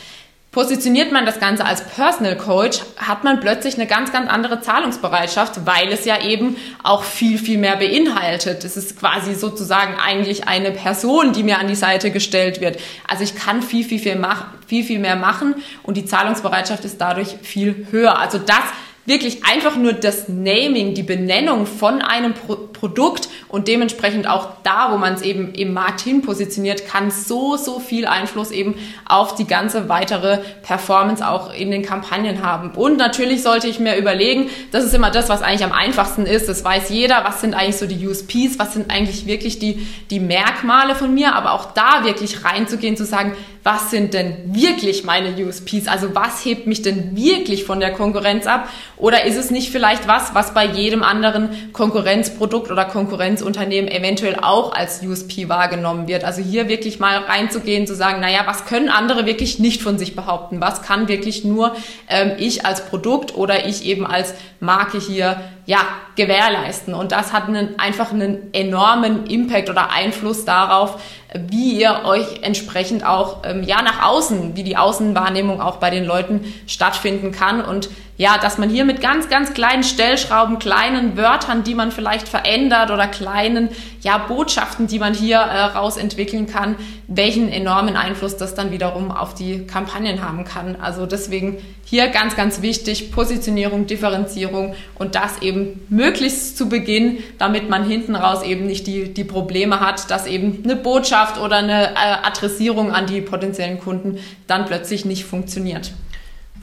[0.51, 5.67] Positioniert man das Ganze als Personal Coach, hat man plötzlich eine ganz, ganz andere Zahlungsbereitschaft,
[5.67, 8.63] weil es ja eben auch viel, viel mehr beinhaltet.
[8.63, 12.79] Es ist quasi sozusagen eigentlich eine Person, die mir an die Seite gestellt wird.
[13.07, 14.19] Also ich kann viel, viel, viel,
[14.65, 18.17] viel, viel mehr machen und die Zahlungsbereitschaft ist dadurch viel höher.
[18.17, 18.63] Also das
[19.09, 24.93] wirklich einfach nur das Naming, die Benennung von einem Pro Produkt und dementsprechend auch da,
[24.93, 29.35] wo man es eben im Markt hin positioniert, kann so, so viel Einfluss eben auf
[29.35, 32.71] die ganze weitere Performance auch in den Kampagnen haben.
[32.71, 36.47] Und natürlich sollte ich mir überlegen, das ist immer das, was eigentlich am einfachsten ist,
[36.47, 40.21] das weiß jeder, was sind eigentlich so die USPs, was sind eigentlich wirklich die, die
[40.21, 43.35] Merkmale von mir, aber auch da wirklich reinzugehen, zu sagen,
[43.71, 45.87] was sind denn wirklich meine USPs?
[45.87, 48.67] Also was hebt mich denn wirklich von der Konkurrenz ab?
[48.97, 54.73] Oder ist es nicht vielleicht was, was bei jedem anderen Konkurrenzprodukt oder Konkurrenzunternehmen eventuell auch
[54.73, 56.23] als USP wahrgenommen wird?
[56.23, 60.15] Also hier wirklich mal reinzugehen, zu sagen, naja, was können andere wirklich nicht von sich
[60.15, 60.59] behaupten?
[60.61, 61.75] Was kann wirklich nur
[62.07, 65.81] ähm, ich als Produkt oder ich eben als Marke hier ja,
[66.15, 66.95] gewährleisten.
[66.95, 70.99] Und das hat einen, einfach einen enormen Impact oder Einfluss darauf,
[71.33, 76.05] wie ihr euch entsprechend auch ähm, ja nach außen, wie die Außenwahrnehmung auch bei den
[76.05, 77.63] Leuten stattfinden kann.
[77.63, 77.89] Und
[78.19, 82.91] ja, dass man hier mit ganz, ganz kleinen Stellschrauben, kleinen Wörtern, die man vielleicht verändert
[82.91, 83.69] oder kleinen,
[84.01, 86.75] ja, Botschaften, die man hier äh, rausentwickeln kann,
[87.07, 90.75] welchen enormen Einfluss das dann wiederum auf die Kampagnen haben kann.
[90.81, 97.69] Also deswegen hier ganz, ganz wichtig, Positionierung, Differenzierung und das eben möglichst zu Beginn, damit
[97.69, 101.91] man hinten raus eben nicht die, die Probleme hat, dass eben eine Botschaft oder eine
[101.91, 105.93] äh, Adressierung an die potenziellen Kunden dann plötzlich nicht funktioniert.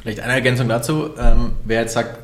[0.07, 1.11] Vielleicht eine Ergänzung dazu.
[1.19, 2.17] Ähm, wer jetzt sagt,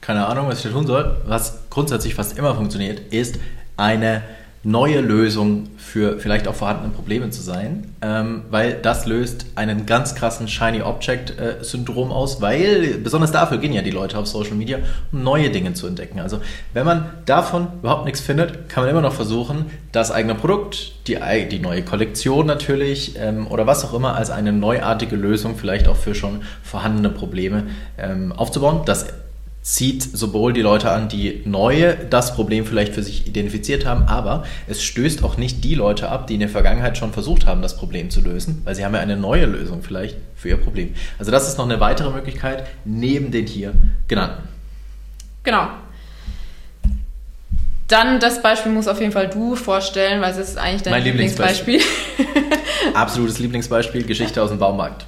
[0.00, 3.38] keine Ahnung, was ich da tun soll, was grundsätzlich fast immer funktioniert, ist
[3.76, 4.22] eine
[4.62, 10.14] neue Lösung für vielleicht auch vorhandene Probleme zu sein, ähm, weil das löst einen ganz
[10.14, 14.56] krassen Shiny Object äh, Syndrom aus, weil besonders dafür gehen ja die Leute auf Social
[14.56, 14.78] Media,
[15.12, 16.20] um neue Dinge zu entdecken.
[16.20, 16.40] Also
[16.74, 21.16] wenn man davon überhaupt nichts findet, kann man immer noch versuchen, das eigene Produkt, die,
[21.50, 25.96] die neue Kollektion natürlich ähm, oder was auch immer als eine neuartige Lösung vielleicht auch
[25.96, 28.82] für schon vorhandene Probleme ähm, aufzubauen.
[28.84, 29.06] Das
[29.62, 34.44] zieht sowohl die Leute an, die neu das Problem vielleicht für sich identifiziert haben, aber
[34.66, 37.76] es stößt auch nicht die Leute ab, die in der Vergangenheit schon versucht haben, das
[37.76, 40.94] Problem zu lösen, weil sie haben ja eine neue Lösung vielleicht für ihr Problem.
[41.18, 43.74] Also das ist noch eine weitere Möglichkeit neben den hier
[44.08, 44.48] genannten.
[45.42, 45.68] Genau.
[47.86, 51.02] Dann das Beispiel muss auf jeden Fall du vorstellen, weil es ist eigentlich dein mein
[51.02, 51.80] Lieblingsbeispiel.
[51.80, 52.94] Lieblingsbeispiel.
[52.94, 55.06] Absolutes Lieblingsbeispiel, Geschichte aus dem Baumarkt.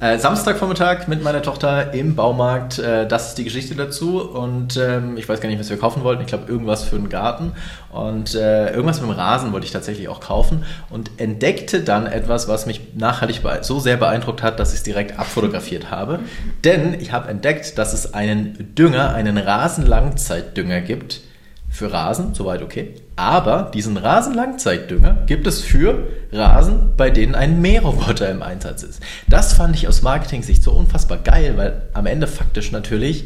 [0.00, 2.78] Äh, Samstagvormittag mit meiner Tochter im Baumarkt.
[2.78, 4.20] Äh, das ist die Geschichte dazu.
[4.20, 6.22] Und ähm, ich weiß gar nicht, was wir kaufen wollten.
[6.22, 7.52] Ich glaube, irgendwas für den Garten.
[7.90, 10.64] Und äh, irgendwas mit dem Rasen wollte ich tatsächlich auch kaufen.
[10.88, 15.18] Und entdeckte dann etwas, was mich nachhaltig so sehr beeindruckt hat, dass ich es direkt
[15.18, 16.20] abfotografiert habe.
[16.62, 21.22] Denn ich habe entdeckt, dass es einen Dünger, einen Rasenlangzeitdünger gibt.
[21.70, 22.94] Für Rasen, soweit okay.
[23.16, 29.00] Aber diesen Rasenlangzeitdünger gibt es für Rasen, bei denen ein Mähroboter im Einsatz ist.
[29.28, 33.24] Das fand ich aus Marketing-Sicht so unfassbar geil, weil am Ende faktisch natürlich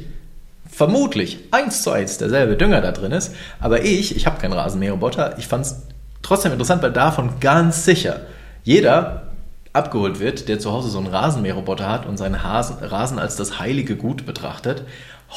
[0.68, 3.35] vermutlich eins zu eins derselbe Dünger da drin ist.
[3.61, 5.83] Aber ich, ich habe keinen Rasenmäherroboter, ich fand es
[6.22, 8.22] trotzdem interessant, weil davon ganz sicher
[8.64, 9.28] jeder
[9.72, 13.59] abgeholt wird, der zu Hause so einen Rasenmäherroboter hat und seinen Hasen, Rasen als das
[13.59, 14.85] heilige Gut betrachtet.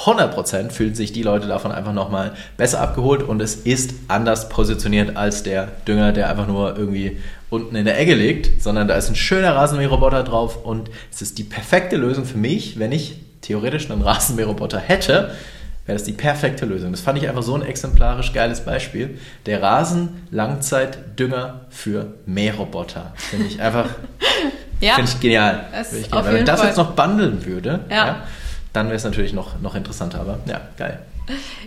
[0.04, 5.16] 100% fühlen sich die Leute davon einfach nochmal besser abgeholt und es ist anders positioniert
[5.16, 7.18] als der Dünger, der einfach nur irgendwie
[7.50, 11.38] unten in der Ecke liegt, sondern da ist ein schöner Rasenmäherroboter drauf und es ist
[11.38, 15.32] die perfekte Lösung für mich, wenn ich theoretisch einen Rasenmäherroboter hätte,
[15.86, 16.92] wäre das die perfekte Lösung.
[16.92, 19.20] Das fand ich einfach so ein exemplarisch geiles Beispiel.
[19.46, 23.14] Der Rasen-Langzeitdünger für Mähroboter.
[23.16, 23.86] Finde ich einfach
[24.82, 25.68] ja, finde ich genial.
[25.84, 26.34] Find ich genial.
[26.34, 26.70] Wenn ich das Fall.
[26.70, 28.08] jetzt noch bundeln würde, ja.
[28.08, 28.24] ja
[28.76, 30.20] dann wäre es natürlich noch, noch interessanter.
[30.20, 31.00] Aber ja, geil.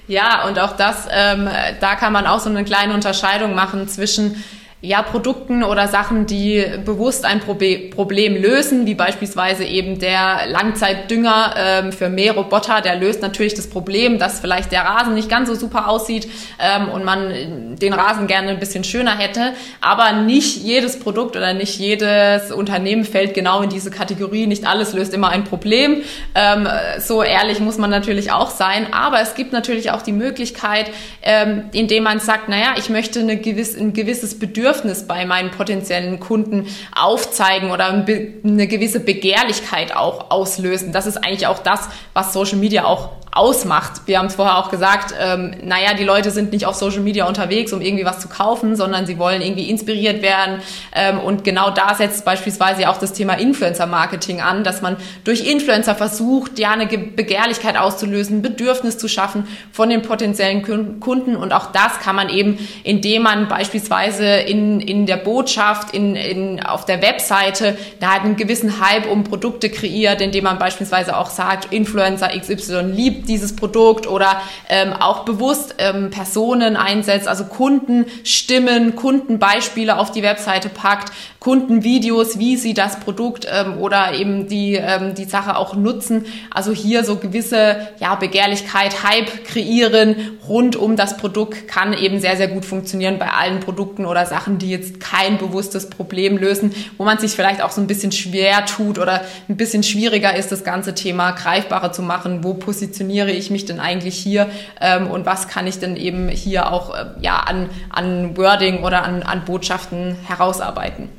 [0.07, 1.49] Ja, und auch das, ähm,
[1.81, 4.42] da kann man auch so eine kleine Unterscheidung machen zwischen
[4.81, 11.93] ja, Produkten oder Sachen, die bewusst ein Problem lösen, wie beispielsweise eben der Langzeitdünger ähm,
[11.93, 15.88] für Mähroboter, der löst natürlich das Problem, dass vielleicht der Rasen nicht ganz so super
[15.88, 16.29] aussieht
[16.61, 19.53] ähm, und man den Rasen gerne ein bisschen schöner hätte.
[19.81, 24.47] Aber nicht jedes Produkt oder nicht jedes Unternehmen fällt genau in diese Kategorie.
[24.47, 26.03] Nicht alles löst immer ein Problem.
[26.37, 26.69] Ähm,
[27.01, 28.87] so ehrlich muss man natürlich auch sein.
[28.93, 30.88] Aber es gibt natürlich auch die Möglichkeit,
[31.23, 35.50] ähm, indem man sagt, naja, ich möchte eine gewiss, ein gewisses Bedürfnis Bedürfnis bei meinen
[35.50, 40.92] potenziellen Kunden aufzeigen oder eine gewisse Begehrlichkeit auch auslösen.
[40.92, 44.02] Das ist eigentlich auch das, was Social Media auch ausmacht.
[44.07, 47.26] Wir haben es vorher auch gesagt, ähm, naja, die Leute sind nicht auf Social Media
[47.26, 50.61] unterwegs, um irgendwie was zu kaufen, sondern sie wollen irgendwie inspiriert werden.
[50.92, 55.94] Ähm, und genau da setzt beispielsweise auch das Thema Influencer-Marketing an, dass man durch Influencer
[55.94, 61.37] versucht, ja, eine Begehrlichkeit auszulösen, Bedürfnis zu schaffen von den potenziellen Kunden.
[61.37, 66.62] Und auch das kann man eben, indem man beispielsweise in, in der Botschaft, in, in,
[66.64, 71.31] auf der Webseite, da hat einen gewissen Hype um Produkte kreiert, indem man beispielsweise auch
[71.31, 78.97] sagt, Influencer XY liebt dieses Produkt oder ähm, auch bewusst ähm, Personen einsetzt, also Kundenstimmen,
[78.97, 85.14] Kundenbeispiele auf die Webseite packt, Kundenvideos, wie sie das Produkt ähm, oder eben die, ähm,
[85.14, 86.27] die Sache auch nutzen.
[86.51, 90.16] Also hier so gewisse ja, Begehrlichkeit, Hype kreieren
[90.48, 94.59] rund um das Produkt kann eben sehr, sehr gut funktionieren bei allen Produkten oder Sachen,
[94.59, 98.64] die jetzt kein bewusstes Problem lösen, wo man sich vielleicht auch so ein bisschen schwer
[98.64, 102.42] tut oder ein bisschen schwieriger ist, das ganze Thema greifbarer zu machen.
[102.42, 104.48] Wo positioniere ich mich denn eigentlich hier
[104.81, 109.05] ähm, und was kann ich denn eben hier auch äh, ja, an, an Wording oder
[109.05, 111.11] an, an Botschaften herausarbeiten?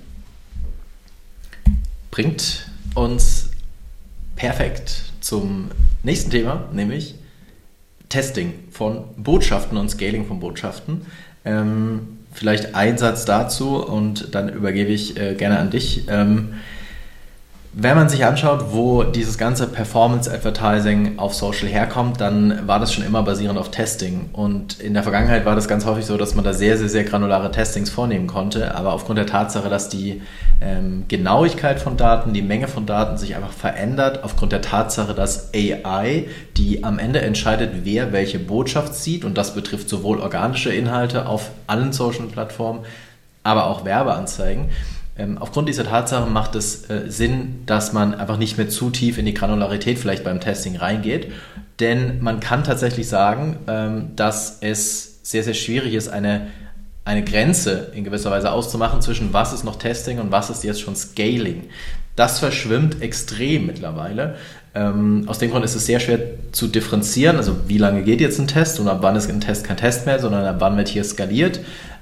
[2.11, 3.49] Bringt uns
[4.35, 5.69] perfekt zum
[6.03, 7.15] nächsten Thema, nämlich
[8.09, 11.05] Testing von Botschaften und Scaling von Botschaften.
[11.45, 16.05] Ähm, vielleicht ein Satz dazu und dann übergebe ich äh, gerne an dich.
[16.07, 16.53] Ähm,
[17.71, 22.91] wenn man sich anschaut, wo dieses ganze Performance Advertising auf Social herkommt, dann war das
[22.91, 24.31] schon immer basierend auf Testing.
[24.33, 27.03] Und in der Vergangenheit war das ganz häufig so, dass man da sehr, sehr, sehr
[27.03, 28.73] granulare Testings vornehmen konnte.
[28.73, 30.23] Aber aufgrund der Tatsache, dass die
[30.61, 35.51] ähm, Genauigkeit von Daten, die Menge von Daten sich einfach verändert, aufgrund der Tatsache, dass
[35.53, 36.25] AI,
[36.57, 41.51] die am Ende entscheidet, wer welche Botschaft sieht, und das betrifft sowohl organische Inhalte auf
[41.67, 42.79] allen Social-Plattformen,
[43.43, 44.69] aber auch Werbeanzeigen,
[45.39, 49.25] aufgrund dieser Tatsache macht es äh, Sinn, dass man einfach nicht mehr zu tief in
[49.25, 51.31] die Granularität vielleicht beim Testing reingeht.
[51.79, 56.47] Denn man kann tatsächlich sagen, ähm, dass es sehr, sehr schwierig ist, eine,
[57.05, 60.81] eine Grenze in gewisser Weise auszumachen zwischen was ist noch Testing und was ist jetzt
[60.81, 61.69] schon Scaling.
[62.15, 64.35] Das verschwimmt extrem mittlerweile.
[64.75, 66.19] Ähm, aus dem Grund ist es sehr schwer
[66.51, 69.63] zu differenzieren, also wie lange geht jetzt ein Test und ab wann ist ein Test
[69.63, 71.59] kein Test mehr, sondern ab wann wird hier skaliert.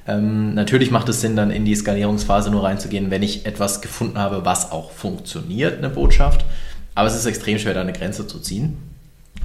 [0.08, 4.18] Ähm, natürlich macht es Sinn, dann in die Skalierungsphase nur reinzugehen, wenn ich etwas gefunden
[4.18, 6.46] habe, was auch funktioniert, eine Botschaft.
[6.96, 8.78] Aber es ist extrem schwer, da eine Grenze zu ziehen.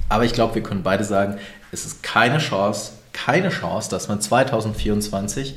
[0.09, 1.37] Aber ich glaube, wir können beide sagen,
[1.73, 5.57] es ist keine Chance, keine Chance, dass man 2024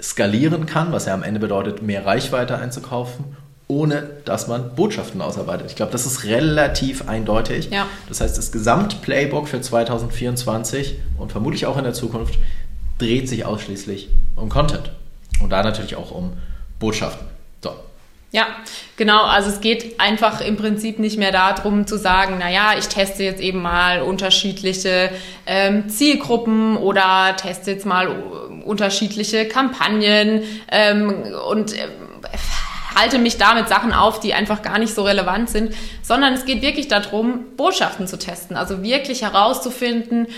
[0.00, 3.36] skalieren kann, was ja am Ende bedeutet, mehr Reichweite einzukaufen,
[3.68, 5.68] ohne dass man Botschaften ausarbeitet.
[5.70, 7.70] Ich glaube, das ist relativ eindeutig.
[7.70, 7.86] Ja.
[8.08, 12.38] Das heißt, das Gesamtplaybook für 2024 und vermutlich auch in der Zukunft
[13.02, 14.90] dreht sich ausschließlich um Content.
[15.40, 16.34] Und da natürlich auch um
[16.78, 17.26] Botschaften.
[17.60, 17.74] So,
[18.30, 18.46] Ja,
[18.96, 19.24] genau.
[19.24, 23.24] Also es geht einfach im Prinzip nicht mehr darum zu sagen, na ja, ich teste
[23.24, 25.10] jetzt eben mal unterschiedliche
[25.46, 28.08] ähm, Zielgruppen oder teste jetzt mal
[28.64, 31.88] unterschiedliche Kampagnen ähm, und äh,
[32.94, 36.62] halte mich damit Sachen auf, die einfach gar nicht so relevant sind, sondern es geht
[36.62, 38.56] wirklich darum, Botschaften zu testen.
[38.56, 40.28] Also wirklich herauszufinden,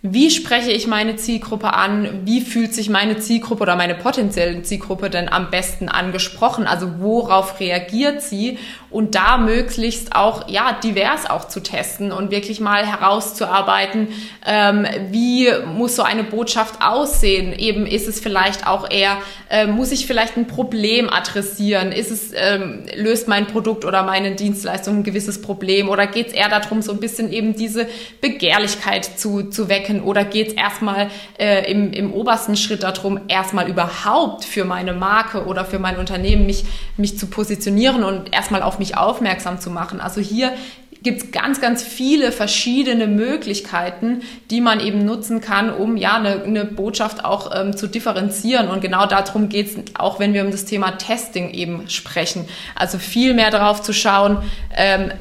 [0.00, 5.10] wie spreche ich meine Zielgruppe an, wie fühlt sich meine Zielgruppe oder meine potenzielle Zielgruppe
[5.10, 8.58] denn am besten angesprochen, also worauf reagiert sie?
[8.90, 14.08] Und da möglichst auch ja divers auch zu testen und wirklich mal herauszuarbeiten,
[14.46, 17.52] ähm, wie muss so eine Botschaft aussehen.
[17.58, 19.18] Eben ist es vielleicht auch eher,
[19.50, 21.90] äh, muss ich vielleicht ein Problem adressieren?
[21.92, 25.90] Ist es ähm, löst mein Produkt oder meine Dienstleistung ein gewisses Problem?
[25.90, 27.88] Oder geht es eher darum, so ein bisschen eben diese
[28.22, 31.08] Begehrlichkeit zu zu wecken oder geht es erstmal
[31.38, 36.46] äh, im, im obersten Schritt darum, erstmal überhaupt für meine Marke oder für mein Unternehmen
[36.46, 36.64] mich
[36.96, 40.00] mich zu positionieren und erstmal auf mich aufmerksam zu machen.
[40.00, 40.52] Also hier
[41.02, 46.42] gibt es ganz, ganz viele verschiedene Möglichkeiten, die man eben nutzen kann, um ja eine,
[46.42, 48.68] eine Botschaft auch ähm, zu differenzieren.
[48.68, 52.48] Und genau darum geht es auch, wenn wir um das Thema Testing eben sprechen.
[52.74, 54.38] Also viel mehr darauf zu schauen,
[54.76, 55.12] ähm,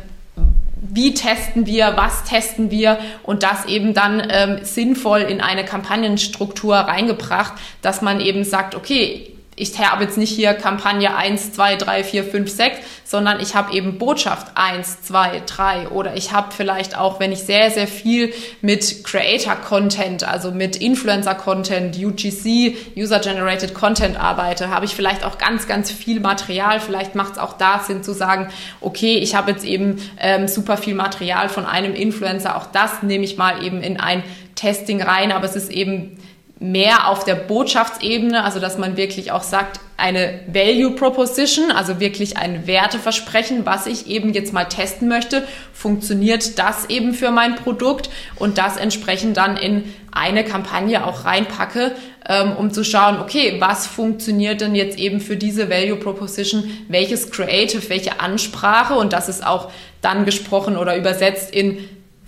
[0.89, 6.75] wie testen wir, was testen wir und das eben dann ähm, sinnvoll in eine Kampagnenstruktur
[6.75, 12.03] reingebracht, dass man eben sagt, okay, ich habe jetzt nicht hier Kampagne 1, 2, 3,
[12.03, 16.95] 4, 5, 6, sondern ich habe eben Botschaft 1, 2, 3 oder ich habe vielleicht
[16.95, 18.31] auch, wenn ich sehr, sehr viel
[18.61, 25.89] mit Creator-Content, also mit Influencer-Content, UGC, User-Generated Content arbeite, habe ich vielleicht auch ganz, ganz
[25.91, 26.79] viel Material.
[26.79, 28.49] Vielleicht macht es auch da Sinn zu sagen,
[28.79, 33.25] okay, ich habe jetzt eben ähm, super viel Material von einem Influencer, auch das nehme
[33.25, 36.17] ich mal eben in ein Testing rein, aber es ist eben
[36.59, 42.37] mehr auf der Botschaftsebene, also dass man wirklich auch sagt, eine Value Proposition, also wirklich
[42.37, 45.43] ein Werteversprechen, was ich eben jetzt mal testen möchte,
[45.73, 51.93] funktioniert das eben für mein Produkt und das entsprechend dann in eine Kampagne auch reinpacke,
[52.27, 57.31] ähm, um zu schauen, okay, was funktioniert denn jetzt eben für diese Value Proposition, welches
[57.31, 61.87] Creative, welche Ansprache und das ist auch dann gesprochen oder übersetzt in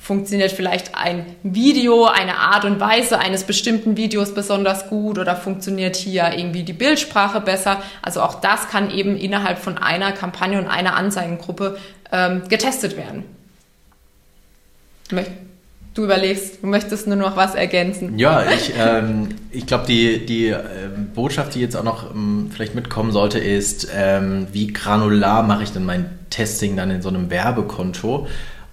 [0.09, 5.95] funktioniert vielleicht ein Video, eine Art und Weise eines bestimmten Videos besonders gut oder funktioniert
[5.95, 7.83] hier irgendwie die Bildsprache besser.
[8.01, 11.77] Also auch das kann eben innerhalb von einer Kampagne und einer Anzeigengruppe
[12.11, 13.23] ähm, getestet werden.
[15.93, 18.17] Du überlegst, du möchtest nur noch was ergänzen.
[18.17, 20.59] Ja, ich, ähm, ich glaube, die, die äh,
[21.13, 25.71] Botschaft, die jetzt auch noch ähm, vielleicht mitkommen sollte, ist, ähm, wie granular mache ich
[25.71, 28.25] denn mein Testing dann in so einem Werbekonto?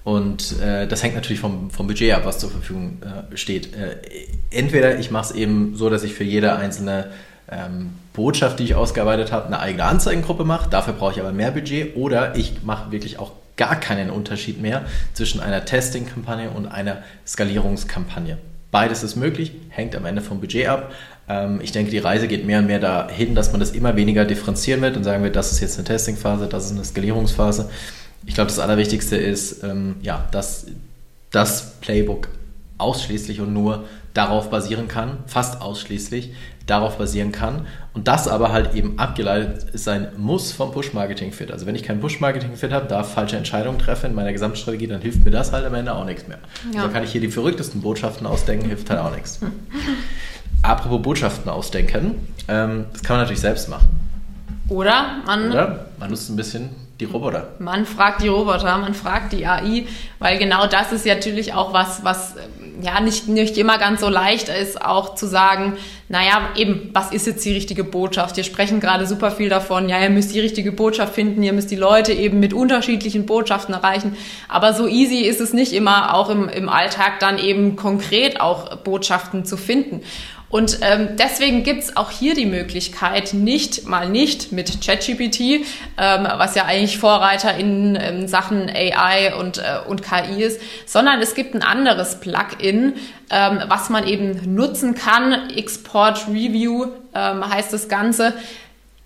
[0.07, 3.75] Und äh, das hängt natürlich vom, vom Budget ab, was zur Verfügung äh, steht.
[3.75, 3.97] Äh,
[4.53, 7.11] entweder ich mache es eben so, dass ich für jede einzelne
[7.51, 10.71] ähm, Botschaft, die ich ausgearbeitet habe, eine eigene Anzeigengruppe mache.
[10.71, 11.97] Dafür brauche ich aber mehr Budget.
[11.97, 18.39] Oder ich mache wirklich auch gar keinen Unterschied mehr zwischen einer Testing-Kampagne und einer Skalierungskampagne.
[18.71, 20.93] Beides ist möglich, hängt am Ende vom Budget ab.
[21.29, 24.25] Ähm, ich denke, die Reise geht mehr und mehr dahin, dass man das immer weniger
[24.25, 27.71] differenzieren wird und sagen wird, das ist jetzt eine Testing-Phase, das ist eine Skalierungsphase
[28.27, 30.67] ich glaube, das Allerwichtigste ist, ähm, ja, dass
[31.31, 32.29] das Playbook
[32.79, 36.33] ausschließlich und nur darauf basieren kann, fast ausschließlich
[36.67, 41.53] darauf basieren kann und das aber halt eben abgeleitet sein muss vom Push-Marketing-Fit.
[41.53, 45.25] Also wenn ich kein Push-Marketing-Fit habe, darf falsche Entscheidungen treffen in meiner Gesamtstrategie, dann hilft
[45.25, 46.39] mir das halt am Ende auch nichts mehr.
[46.73, 46.83] Ja.
[46.83, 49.39] Also kann ich hier die verrücktesten Botschaften ausdenken, hilft halt auch nichts.
[50.63, 53.89] Apropos Botschaften ausdenken, ähm, das kann man natürlich selbst machen.
[54.69, 56.71] Oder man, Oder man nutzt ein bisschen
[57.01, 57.49] die Roboter.
[57.59, 59.87] Man fragt die Roboter, man fragt die AI,
[60.19, 62.37] weil genau das ist natürlich auch was, was
[62.81, 65.77] ja nicht, nicht immer ganz so leicht ist, auch zu sagen,
[66.09, 68.37] naja, eben, was ist jetzt die richtige Botschaft?
[68.37, 71.71] Wir sprechen gerade super viel davon, ja, ihr müsst die richtige Botschaft finden, ihr müsst
[71.71, 74.17] die Leute eben mit unterschiedlichen Botschaften erreichen.
[74.49, 78.77] Aber so easy ist es nicht immer, auch im, im Alltag dann eben konkret auch
[78.77, 80.03] Botschaften zu finden.
[80.49, 86.55] Und ähm, deswegen gibt's auch hier die Möglichkeit, nicht mal nicht mit ChatGPT, ähm, was
[86.55, 91.55] ja eigentlich Vorreiter in ähm, Sachen AI und, äh, und KI ist, sondern es gibt
[91.55, 92.95] ein anderes Plugin,
[93.31, 95.51] ähm, was man eben nutzen kann.
[95.51, 98.33] Export Review ähm, heißt das Ganze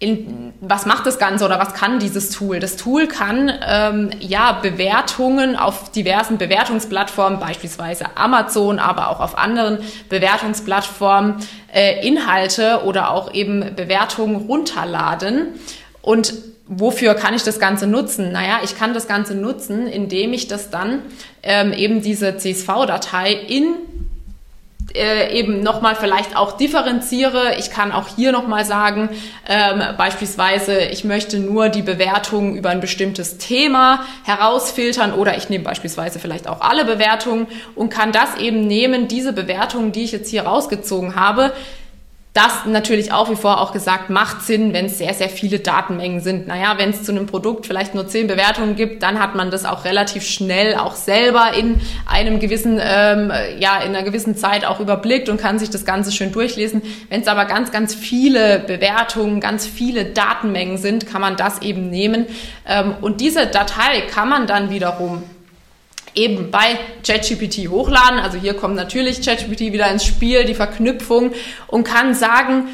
[0.00, 2.58] in, was macht das Ganze oder was kann dieses Tool?
[2.58, 9.78] Das Tool kann ähm, ja Bewertungen auf diversen Bewertungsplattformen, beispielsweise Amazon, aber auch auf anderen
[10.08, 11.36] Bewertungsplattformen,
[11.72, 15.48] äh, Inhalte oder auch eben Bewertungen runterladen.
[16.00, 16.32] Und
[16.66, 18.32] wofür kann ich das Ganze nutzen?
[18.32, 21.02] Naja, ich kann das Ganze nutzen, indem ich das dann
[21.42, 23.74] ähm, eben diese CSV-Datei in
[24.94, 27.56] äh, eben nochmal vielleicht auch differenziere.
[27.58, 29.08] Ich kann auch hier nochmal sagen,
[29.48, 35.64] ähm, beispielsweise, ich möchte nur die Bewertungen über ein bestimmtes Thema herausfiltern oder ich nehme
[35.64, 40.30] beispielsweise vielleicht auch alle Bewertungen und kann das eben nehmen, diese Bewertungen, die ich jetzt
[40.30, 41.52] hier rausgezogen habe,
[42.32, 46.20] das natürlich auch, wie vorher auch gesagt, macht Sinn, wenn es sehr, sehr viele Datenmengen
[46.20, 46.46] sind.
[46.46, 49.64] Naja, wenn es zu einem Produkt vielleicht nur zehn Bewertungen gibt, dann hat man das
[49.64, 54.78] auch relativ schnell auch selber in einem gewissen, ähm, ja, in einer gewissen Zeit auch
[54.78, 56.82] überblickt und kann sich das Ganze schön durchlesen.
[57.08, 61.90] Wenn es aber ganz, ganz viele Bewertungen, ganz viele Datenmengen sind, kann man das eben
[61.90, 62.26] nehmen.
[62.64, 65.24] Ähm, und diese Datei kann man dann wiederum
[66.14, 68.18] eben bei ChatGPT hochladen.
[68.18, 71.32] Also hier kommt natürlich ChatGPT wieder ins Spiel, die Verknüpfung
[71.66, 72.68] und kann sagen,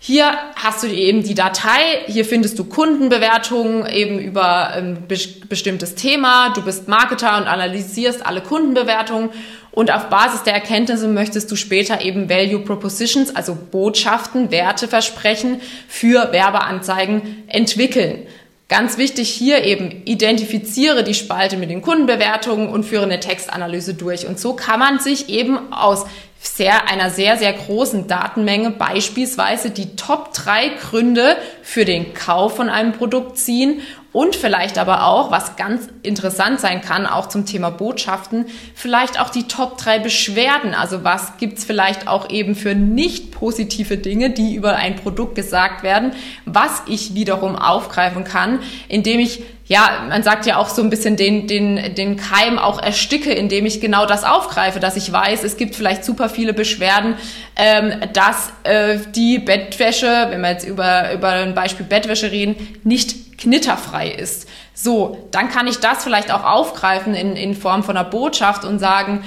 [0.00, 6.50] hier hast du eben die Datei, hier findest du Kundenbewertungen eben über ein bestimmtes Thema.
[6.50, 9.30] Du bist Marketer und analysierst alle Kundenbewertungen
[9.72, 16.32] und auf Basis der Erkenntnisse möchtest du später eben Value Propositions, also Botschaften, Werteversprechen für
[16.32, 18.26] Werbeanzeigen entwickeln.
[18.68, 24.26] Ganz wichtig hier eben, identifiziere die Spalte mit den Kundenbewertungen und führe eine Textanalyse durch.
[24.26, 26.04] Und so kann man sich eben aus
[26.38, 32.68] sehr, einer sehr, sehr großen Datenmenge beispielsweise die Top drei Gründe für den Kauf von
[32.68, 33.80] einem Produkt ziehen
[34.18, 39.30] und vielleicht aber auch, was ganz interessant sein kann, auch zum Thema Botschaften, vielleicht auch
[39.30, 40.74] die Top 3 Beschwerden.
[40.74, 45.84] Also was gibt's vielleicht auch eben für nicht positive Dinge, die über ein Produkt gesagt
[45.84, 46.14] werden,
[46.46, 48.58] was ich wiederum aufgreifen kann,
[48.88, 52.82] indem ich ja, man sagt ja auch so ein bisschen den, den, den Keim auch
[52.82, 57.16] ersticke, indem ich genau das aufgreife, dass ich weiß, es gibt vielleicht super viele Beschwerden,
[57.54, 63.17] ähm, dass äh, die Bettwäsche, wenn wir jetzt über, über ein Beispiel Bettwäsche reden, nicht
[63.38, 64.48] knitterfrei ist.
[64.74, 68.78] So, dann kann ich das vielleicht auch aufgreifen in, in Form von einer Botschaft und
[68.78, 69.24] sagen,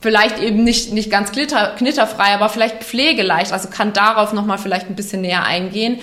[0.00, 4.88] vielleicht eben nicht, nicht ganz glitter, knitterfrei, aber vielleicht pflegeleicht, also kann darauf nochmal vielleicht
[4.88, 6.00] ein bisschen näher eingehen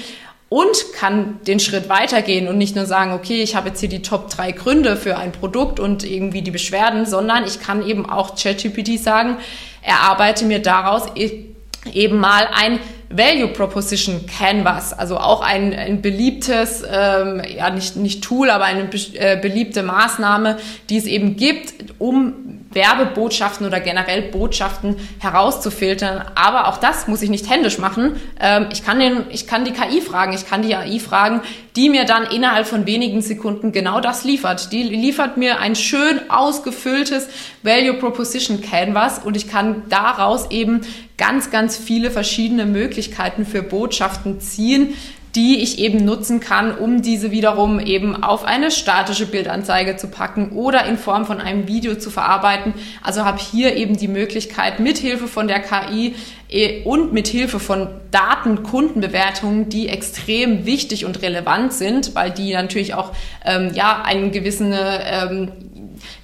[0.49, 4.03] und kann den Schritt weitergehen und nicht nur sagen, okay, ich habe jetzt hier die
[4.03, 8.35] Top drei Gründe für ein Produkt und irgendwie die Beschwerden, sondern ich kann eben auch
[8.35, 9.37] ChatGPT sagen,
[9.81, 11.45] erarbeite mir daraus e-,
[11.91, 12.79] eben mal ein
[13.15, 18.85] Value Proposition Canvas, also auch ein, ein beliebtes, ähm, ja nicht, nicht Tool, aber eine
[18.85, 20.57] be äh, beliebte Maßnahme,
[20.89, 26.23] die es eben gibt, um Werbebotschaften oder generell Botschaften herauszufiltern.
[26.35, 28.19] Aber auch das muss ich nicht händisch machen.
[28.39, 31.41] Ähm, ich, kann den, ich kann die KI fragen, ich kann die AI fragen,
[31.75, 34.71] die mir dann innerhalb von wenigen Sekunden genau das liefert.
[34.71, 37.27] Die liefert mir ein schön ausgefülltes
[37.63, 40.81] Value Proposition Canvas und ich kann daraus eben
[41.17, 44.93] ganz, ganz viele verschiedene Möglichkeiten für Botschaften ziehen,
[45.35, 50.51] die ich eben nutzen kann, um diese wiederum eben auf eine statische Bildanzeige zu packen
[50.51, 52.73] oder in Form von einem Video zu verarbeiten.
[53.01, 56.15] Also habe hier eben die Möglichkeit, mithilfe von der KI
[56.49, 62.93] äh, und mithilfe von Daten, Kundenbewertungen, die extrem wichtig und relevant sind, weil die natürlich
[62.93, 63.11] auch
[63.43, 65.51] ähm, ja einen gewissen ähm,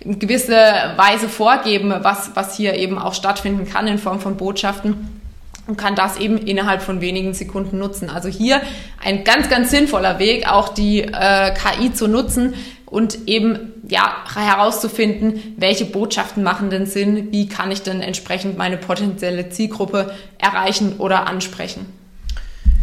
[0.02, 0.56] gewisse
[0.98, 5.19] Weise vorgeben, was, was hier eben auch stattfinden kann in Form von Botschaften
[5.70, 8.10] und kann das eben innerhalb von wenigen Sekunden nutzen.
[8.10, 8.60] Also hier
[9.02, 12.56] ein ganz, ganz sinnvoller Weg, auch die äh, KI zu nutzen
[12.88, 18.78] und eben ja herauszufinden, welche Botschaften machen denn Sinn, wie kann ich denn entsprechend meine
[18.78, 21.86] potenzielle Zielgruppe erreichen oder ansprechen.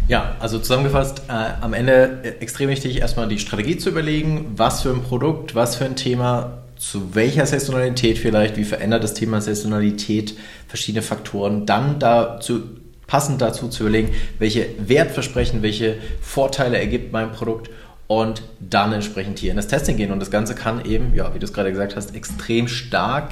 [0.07, 4.81] Ja, also zusammengefasst, äh, am Ende äh, extrem wichtig, erstmal die Strategie zu überlegen, was
[4.81, 9.41] für ein Produkt, was für ein Thema zu welcher Saisonalität vielleicht, wie verändert das Thema
[9.41, 10.35] Saisonalität
[10.67, 12.63] verschiedene Faktoren, dann dazu
[13.07, 17.69] passend dazu zu überlegen, welche Wertversprechen, welche Vorteile ergibt mein Produkt
[18.07, 20.11] und dann entsprechend hier in das Testing gehen.
[20.11, 23.31] Und das Ganze kann eben, ja, wie du es gerade gesagt hast, extrem stark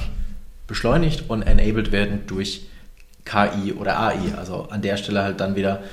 [0.68, 2.68] beschleunigt und enabled werden durch
[3.26, 4.34] KI oder AI.
[4.38, 5.84] Also an der Stelle halt dann wieder,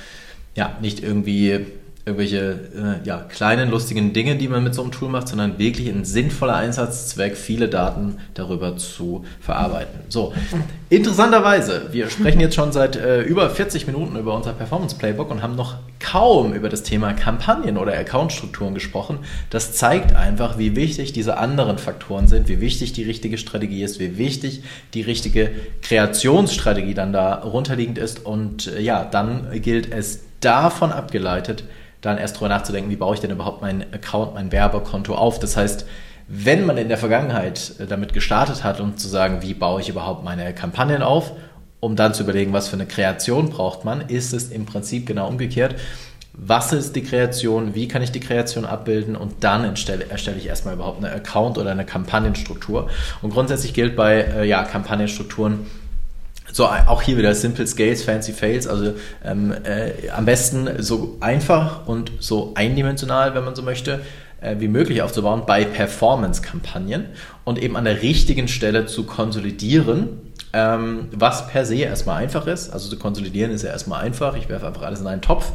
[0.54, 1.66] ja, nicht irgendwie
[2.04, 5.88] irgendwelche äh, ja, kleinen, lustigen Dinge, die man mit so einem Tool macht, sondern wirklich
[5.88, 10.00] ein sinnvoller Einsatzzweck, viele Daten darüber zu verarbeiten.
[10.08, 10.32] So,
[10.90, 15.42] interessanterweise, wir sprechen jetzt schon seit äh, über 40 Minuten über unser Performance Playbook und
[15.42, 19.20] haben noch kaum über das Thema Kampagnen oder Accountstrukturen gesprochen.
[19.50, 24.00] Das zeigt einfach, wie wichtig diese anderen Faktoren sind, wie wichtig die richtige Strategie ist,
[24.00, 30.24] wie wichtig die richtige Kreationsstrategie dann da runterliegend ist und äh, ja, dann gilt es
[30.40, 31.62] davon abgeleitet,
[32.02, 35.38] dann erst darüber nachzudenken, wie baue ich denn überhaupt meinen Account, mein Werbekonto auf.
[35.38, 35.86] Das heißt,
[36.28, 39.88] wenn man in der Vergangenheit äh, damit gestartet hat, um zu sagen, wie baue ich
[39.88, 41.32] überhaupt meine Kampagnen auf,
[41.80, 45.28] um dann zu überlegen, was für eine Kreation braucht man, ist es im Prinzip genau
[45.28, 45.76] umgekehrt.
[46.34, 47.74] Was ist die Kreation?
[47.74, 49.16] Wie kann ich die Kreation abbilden?
[49.16, 52.88] Und dann erstelle, erstelle ich erstmal überhaupt eine Account- oder eine Kampagnenstruktur.
[53.20, 55.66] Und grundsätzlich gilt bei äh, ja, Kampagnenstrukturen,
[56.52, 58.92] So, auch hier wieder Simple Scales, Fancy Fails, also
[59.24, 64.00] ähm, äh, am besten so einfach und so eindimensional, wenn man so möchte,
[64.42, 67.06] äh, wie möglich aufzubauen bei Performance-Kampagnen
[67.44, 70.08] und eben an der richtigen Stelle zu konsolidieren,
[70.52, 72.70] ähm, was per se erstmal einfach ist.
[72.70, 75.52] Also zu konsolidieren ist ja erstmal einfach, ich werfe einfach alles in einen Topf.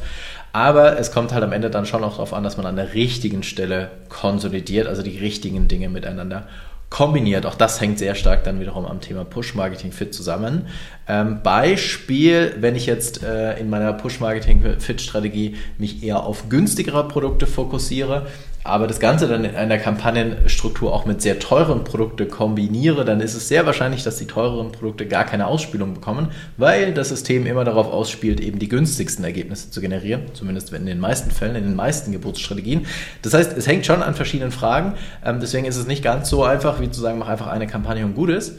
[0.52, 2.96] Aber es kommt halt am Ende dann schon auch darauf an, dass man an der
[2.96, 6.48] richtigen Stelle konsolidiert, also die richtigen Dinge miteinander
[6.90, 7.46] kombiniert.
[7.46, 10.68] Auch das hängt sehr stark dann wiederum am Thema Push-Marketing Fit zusammen.
[11.08, 17.08] Ähm, Beispiel, wenn ich jetzt äh, in meiner Push-Marketing Fit Strategie mich eher auf günstigere
[17.08, 18.28] Produkte fokussiere,
[18.68, 23.34] aber das Ganze dann in einer Kampagnenstruktur auch mit sehr teuren Produkten kombiniere, dann ist
[23.34, 27.64] es sehr wahrscheinlich, dass die teureren Produkte gar keine Ausspielung bekommen, weil das System immer
[27.64, 31.76] darauf ausspielt, eben die günstigsten Ergebnisse zu generieren, zumindest in den meisten Fällen, in den
[31.76, 32.86] meisten Geburtsstrategien.
[33.22, 34.94] Das heißt, es hängt schon an verschiedenen Fragen,
[35.26, 38.06] ähm, deswegen ist es nicht ganz so einfach, wie zu sagen, mach einfach eine Kampagne
[38.06, 38.54] und gut ist.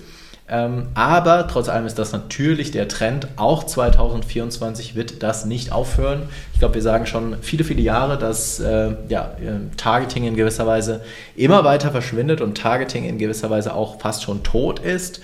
[0.51, 3.29] Ähm, aber trotz allem ist das natürlich der Trend.
[3.37, 6.23] Auch 2024 wird das nicht aufhören.
[6.55, 10.67] Ich glaube, wir sagen schon viele, viele Jahre, dass äh, ja, äh, Targeting in gewisser
[10.67, 11.03] Weise
[11.37, 15.21] immer weiter verschwindet und Targeting in gewisser Weise auch fast schon tot ist.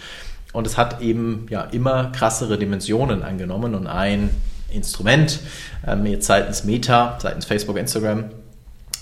[0.53, 4.31] Und es hat eben ja immer krassere Dimensionen angenommen und ein
[4.71, 5.41] Instrument
[5.87, 8.27] ähm, jetzt seitens Meta, seitens Facebook, Instagram,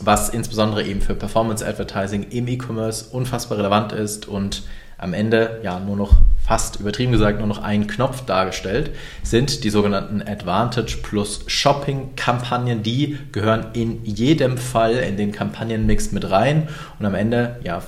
[0.00, 4.62] was insbesondere eben für Performance Advertising im E-Commerce unfassbar relevant ist und
[5.02, 8.90] am Ende ja nur noch fast übertrieben gesagt nur noch einen Knopf dargestellt,
[9.22, 12.82] sind die sogenannten Advantage plus Shopping Kampagnen.
[12.82, 17.82] Die gehören in jedem Fall in den Kampagnenmix mit rein und am Ende ja,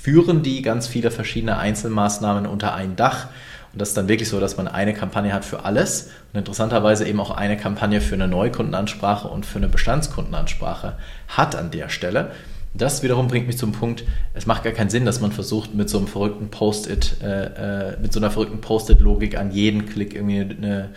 [0.00, 3.26] führen die ganz viele verschiedene Einzelmaßnahmen unter ein Dach.
[3.72, 7.06] Und das ist dann wirklich so, dass man eine Kampagne hat für alles und interessanterweise
[7.06, 10.94] eben auch eine Kampagne für eine Neukundenansprache und für eine Bestandskundenansprache
[11.28, 12.30] hat an der Stelle.
[12.78, 14.04] Das wiederum bringt mich zum Punkt,
[14.34, 18.00] es macht gar keinen Sinn, dass man versucht, mit so einem verrückten Post-it, äh, äh,
[18.00, 20.90] mit so einer verrückten Post-it-Logik an jeden Klick irgendwie eine,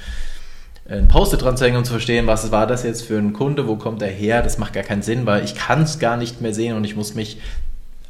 [0.90, 3.68] ein Post-it dran zu hängen und zu verstehen, was war das jetzt für ein Kunde,
[3.68, 6.42] wo kommt er her, das macht gar keinen Sinn, weil ich kann es gar nicht
[6.42, 7.40] mehr sehen und ich muss mich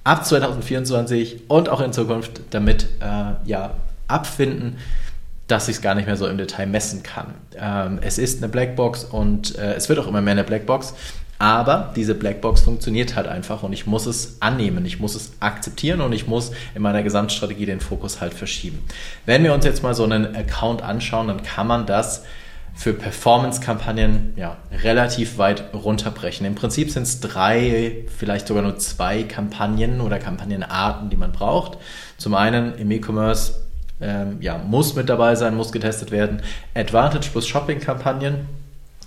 [0.03, 3.75] ab 2024 und auch in Zukunft damit äh, ja,
[4.07, 4.77] abfinden,
[5.47, 7.33] dass ich es gar nicht mehr so im Detail messen kann.
[7.57, 10.93] Ähm, es ist eine Blackbox und äh, es wird auch immer mehr eine Blackbox.
[11.41, 16.01] Aber diese Blackbox funktioniert halt einfach und ich muss es annehmen, ich muss es akzeptieren
[16.01, 18.83] und ich muss in meiner Gesamtstrategie den Fokus halt verschieben.
[19.25, 22.25] Wenn wir uns jetzt mal so einen Account anschauen, dann kann man das
[22.75, 26.45] für Performance-Kampagnen ja, relativ weit runterbrechen.
[26.45, 31.77] Im Prinzip sind es drei, vielleicht sogar nur zwei Kampagnen oder Kampagnenarten, die man braucht.
[32.17, 33.53] Zum einen im E-Commerce
[34.01, 36.41] ähm, ja, muss mit dabei sein, muss getestet werden.
[36.73, 38.47] Advantage plus Shopping-Kampagnen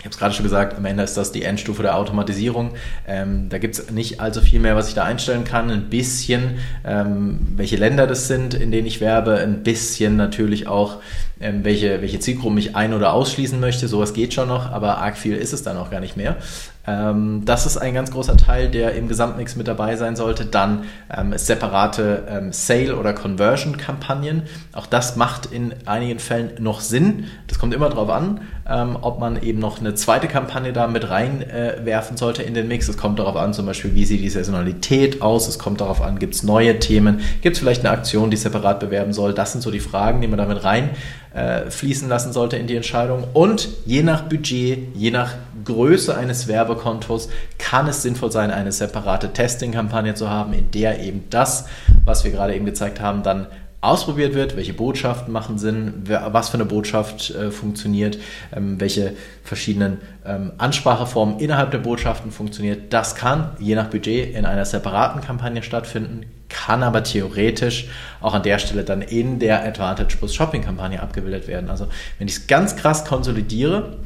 [0.03, 2.73] ich habe es gerade schon gesagt, am Ende ist das die Endstufe der Automatisierung.
[3.07, 5.71] Ähm, da gibt es nicht allzu viel mehr, was ich da einstellen kann.
[5.71, 9.37] Ein bisschen, ähm, welche Länder das sind, in denen ich werbe.
[9.37, 10.97] Ein bisschen natürlich auch,
[11.43, 13.89] ähm, welche, welche Zielgruppen ich ein- oder ausschließen möchte.
[13.89, 16.37] Sowas geht schon noch, aber arg viel ist es dann auch gar nicht mehr.
[16.87, 20.47] Ähm, das ist ein ganz großer Teil, der im Gesamtmix mit dabei sein sollte.
[20.47, 20.85] Dann
[21.17, 24.43] ähm, separate ähm, Sale- oder Conversion-Kampagnen.
[24.73, 27.27] Auch das macht in einigen Fällen noch Sinn.
[27.47, 31.09] Das kommt immer darauf an, ähm, ob man eben noch eine zweite Kampagne da mit
[31.09, 32.89] reinwerfen äh, sollte in den Mix.
[32.89, 35.47] Es kommt darauf an, zum Beispiel, wie sieht die Saisonalität aus.
[35.49, 38.81] Es kommt darauf an, gibt es neue Themen, gibt es vielleicht eine Aktion, die separat
[38.81, 39.35] bewerben soll.
[39.35, 40.91] Das sind so die Fragen, die man damit rein
[41.35, 43.25] äh, fließen lassen sollte in die Entscheidung.
[43.33, 47.29] Und je nach Budget, je nach Größe eines Werbekontos
[47.59, 51.67] kann es sinnvoll sein, eine separate Testing-Kampagne zu haben, in der eben das,
[52.05, 53.47] was wir gerade eben gezeigt haben, dann
[53.83, 58.17] ausprobiert wird, welche Botschaften machen Sinn, was für eine Botschaft äh, funktioniert,
[58.55, 62.93] ähm, welche verschiedenen ähm, Anspracheformen innerhalb der Botschaften funktioniert.
[62.93, 67.89] Das kann je nach Budget in einer separaten Kampagne stattfinden, kann aber theoretisch
[68.21, 71.71] auch an der Stelle dann in der Advantage Plus Shopping Kampagne abgebildet werden.
[71.71, 71.89] Also
[72.19, 73.97] wenn ich es ganz krass konsolidiere,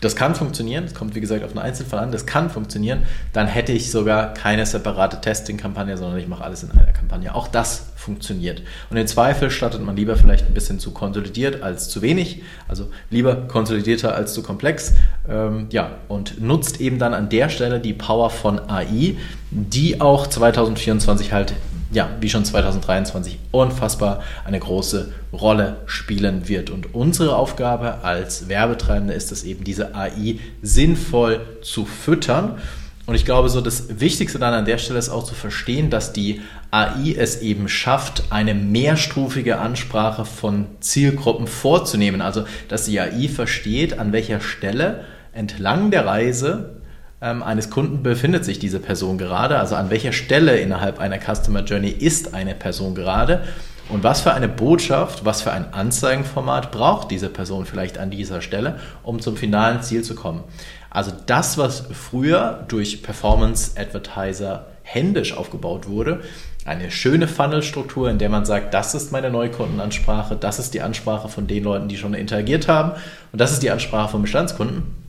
[0.00, 3.46] das kann funktionieren, das kommt wie gesagt auf einen Einzelfall an, das kann funktionieren, dann
[3.46, 7.34] hätte ich sogar keine separate Testing-Kampagne, sondern ich mache alles in einer Kampagne.
[7.34, 8.62] Auch das funktioniert.
[8.90, 12.90] Und im Zweifel startet man lieber vielleicht ein bisschen zu konsolidiert als zu wenig, also
[13.10, 14.94] lieber konsolidierter als zu komplex,
[15.28, 19.16] ähm, ja, und nutzt eben dann an der Stelle die Power von AI,
[19.50, 21.54] die auch 2024 halt
[21.92, 26.70] ja, wie schon 2023 unfassbar eine große Rolle spielen wird.
[26.70, 32.58] Und unsere Aufgabe als Werbetreibende ist es eben, diese AI sinnvoll zu füttern.
[33.06, 36.12] Und ich glaube, so das Wichtigste dann an der Stelle ist auch zu verstehen, dass
[36.12, 36.40] die
[36.72, 42.20] AI es eben schafft, eine mehrstufige Ansprache von Zielgruppen vorzunehmen.
[42.20, 46.75] Also, dass die AI versteht, an welcher Stelle entlang der Reise
[47.20, 51.88] eines Kunden befindet sich diese Person gerade, also an welcher Stelle innerhalb einer Customer Journey
[51.88, 53.42] ist eine Person gerade
[53.88, 58.42] und was für eine Botschaft, was für ein Anzeigenformat braucht diese Person vielleicht an dieser
[58.42, 60.44] Stelle, um zum finalen Ziel zu kommen.
[60.90, 66.20] Also das, was früher durch Performance Advertiser händisch aufgebaut wurde,
[66.64, 71.28] eine schöne Funnelstruktur, in der man sagt, das ist meine Neukundenansprache, das ist die Ansprache
[71.28, 72.92] von den Leuten, die schon interagiert haben
[73.32, 75.05] und das ist die Ansprache von Bestandskunden.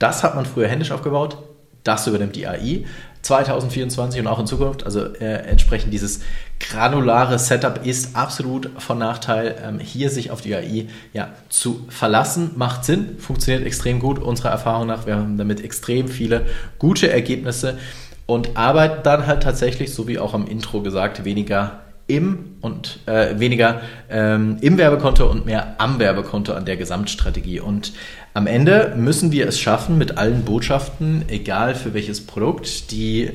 [0.00, 1.38] Das hat man früher händisch aufgebaut,
[1.84, 2.84] das übernimmt die AI.
[3.22, 6.20] 2024 und auch in Zukunft, also äh, entsprechend dieses
[6.58, 9.56] granulare Setup ist absolut von Nachteil.
[9.62, 14.48] Ähm, hier sich auf die AI ja, zu verlassen, macht Sinn, funktioniert extrem gut, unserer
[14.48, 15.04] Erfahrung nach.
[15.04, 16.46] Wir haben damit extrem viele
[16.78, 17.76] gute Ergebnisse
[18.24, 21.80] und arbeiten dann halt tatsächlich, so wie auch am Intro gesagt, weniger
[22.10, 27.60] im und äh, weniger ähm, im Werbekonto und mehr am Werbekonto an der Gesamtstrategie.
[27.60, 27.92] Und
[28.32, 33.30] am Ende müssen wir es schaffen, mit allen Botschaften, egal für welches Produkt, die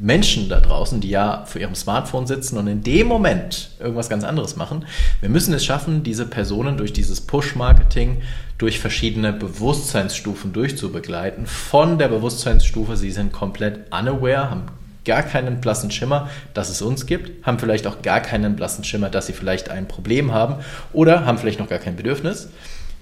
[0.00, 4.24] Menschen da draußen, die ja vor ihrem Smartphone sitzen und in dem Moment irgendwas ganz
[4.24, 4.86] anderes machen.
[5.20, 8.22] Wir müssen es schaffen, diese Personen durch dieses Push-Marketing,
[8.56, 11.46] durch verschiedene Bewusstseinsstufen durchzubegleiten.
[11.46, 14.62] Von der Bewusstseinsstufe, sie sind komplett unaware, haben
[15.04, 19.10] gar keinen blassen Schimmer, dass es uns gibt, haben vielleicht auch gar keinen blassen Schimmer,
[19.10, 20.56] dass sie vielleicht ein Problem haben
[20.92, 22.48] oder haben vielleicht noch gar kein Bedürfnis.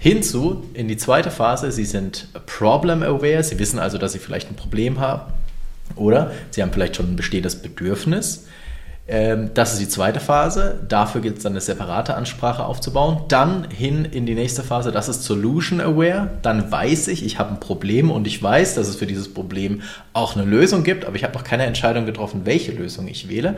[0.01, 4.49] Hinzu in die zweite Phase, sie sind problem aware, sie wissen also, dass sie vielleicht
[4.49, 5.33] ein Problem haben
[5.95, 8.45] oder sie haben vielleicht schon ein bestehendes Bedürfnis
[9.09, 10.79] ähm, das ist die zweite Phase.
[10.87, 13.23] Dafür gilt es dann eine separate Ansprache aufzubauen.
[13.27, 16.29] Dann hin in die nächste Phase, das ist Solution Aware.
[16.43, 19.81] Dann weiß ich, ich habe ein Problem und ich weiß, dass es für dieses Problem
[20.13, 23.57] auch eine Lösung gibt, aber ich habe noch keine Entscheidung getroffen, welche Lösung ich wähle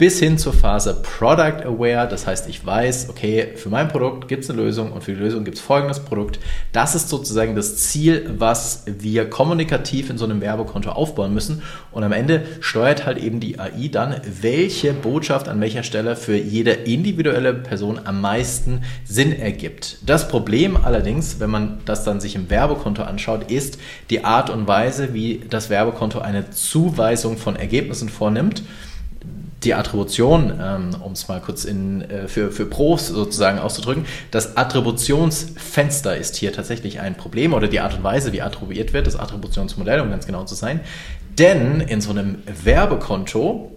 [0.00, 2.08] bis hin zur Phase Product Aware.
[2.08, 5.20] Das heißt, ich weiß, okay, für mein Produkt gibt es eine Lösung und für die
[5.20, 6.40] Lösung gibt es folgendes Produkt.
[6.72, 11.62] Das ist sozusagen das Ziel, was wir kommunikativ in so einem Werbekonto aufbauen müssen.
[11.92, 16.34] Und am Ende steuert halt eben die AI dann, welche Botschaft an welcher Stelle für
[16.34, 19.98] jede individuelle Person am meisten Sinn ergibt.
[20.06, 23.78] Das Problem allerdings, wenn man das dann sich im Werbekonto anschaut, ist
[24.08, 28.62] die Art und Weise, wie das Werbekonto eine Zuweisung von Ergebnissen vornimmt
[29.64, 34.56] die Attribution, ähm, um es mal kurz in, äh, für, für Pros sozusagen auszudrücken, das
[34.56, 39.16] Attributionsfenster ist hier tatsächlich ein Problem oder die Art und Weise, wie attribuiert wird, das
[39.16, 40.80] Attributionsmodell, um ganz genau zu sein.
[41.38, 43.76] Denn in so einem Werbekonto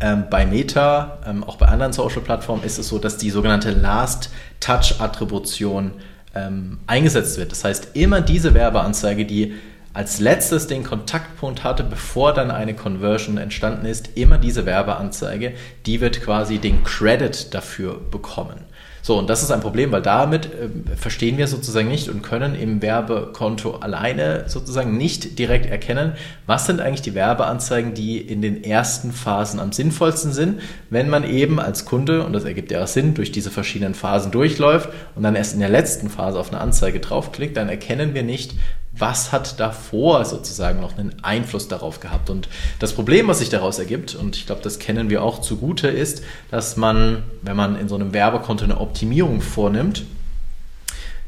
[0.00, 5.92] ähm, bei Meta, ähm, auch bei anderen Social-Plattformen ist es so, dass die sogenannte Last-Touch-Attribution
[6.34, 7.52] ähm, eingesetzt wird.
[7.52, 9.54] Das heißt, immer diese Werbeanzeige, die
[9.94, 15.52] als letztes den Kontaktpunkt hatte, bevor dann eine Conversion entstanden ist, immer diese Werbeanzeige,
[15.86, 18.64] die wird quasi den Credit dafür bekommen.
[19.04, 22.54] So, und das ist ein Problem, weil damit äh, verstehen wir sozusagen nicht und können
[22.54, 26.12] im Werbekonto alleine sozusagen nicht direkt erkennen,
[26.46, 31.28] was sind eigentlich die Werbeanzeigen, die in den ersten Phasen am sinnvollsten sind, wenn man
[31.28, 35.24] eben als Kunde, und das ergibt ja auch Sinn, durch diese verschiedenen Phasen durchläuft und
[35.24, 38.54] dann erst in der letzten Phase auf eine Anzeige draufklickt, dann erkennen wir nicht,
[38.96, 42.28] was hat davor sozusagen noch einen Einfluss darauf gehabt.
[42.30, 45.88] Und das Problem, was sich daraus ergibt, und ich glaube, das kennen wir auch zugute,
[45.88, 50.04] ist, dass man, wenn man in so einem Werbekonto eine Optimierung vornimmt,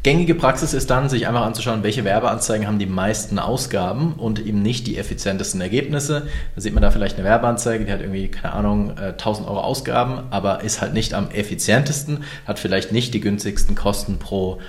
[0.05, 4.61] Gängige Praxis ist dann, sich einfach anzuschauen, welche Werbeanzeigen haben die meisten Ausgaben und eben
[4.61, 6.27] nicht die effizientesten Ergebnisse.
[6.55, 9.61] Da sieht man da vielleicht eine Werbeanzeige, die hat irgendwie, keine Ahnung, 1000 äh, Euro
[9.63, 14.61] Ausgaben, aber ist halt nicht am effizientesten, hat vielleicht nicht die günstigsten Kosten pro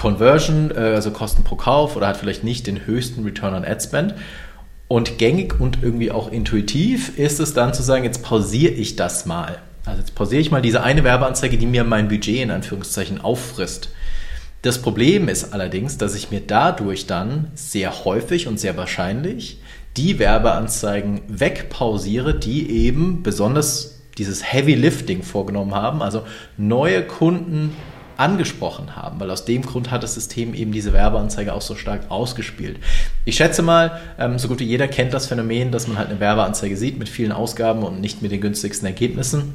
[0.00, 3.82] Conversion, äh, also Kosten pro Kauf oder hat vielleicht nicht den höchsten Return on Ad
[3.82, 4.14] Spend.
[4.88, 9.26] Und gängig und irgendwie auch intuitiv ist es dann zu sagen, jetzt pausiere ich das
[9.26, 9.58] mal.
[9.84, 13.90] Also jetzt pausiere ich mal diese eine Werbeanzeige, die mir mein Budget in Anführungszeichen auffrisst.
[14.62, 19.60] Das Problem ist allerdings, dass ich mir dadurch dann sehr häufig und sehr wahrscheinlich
[19.98, 26.24] die Werbeanzeigen wegpausiere, die eben besonders dieses Heavy Lifting vorgenommen haben, also
[26.56, 27.76] neue Kunden
[28.20, 32.10] angesprochen haben, weil aus dem Grund hat das System eben diese Werbeanzeige auch so stark
[32.10, 32.78] ausgespielt.
[33.24, 36.20] Ich schätze mal, ähm, so gut wie jeder kennt das Phänomen, dass man halt eine
[36.20, 39.54] Werbeanzeige sieht mit vielen Ausgaben und nicht mit den günstigsten Ergebnissen.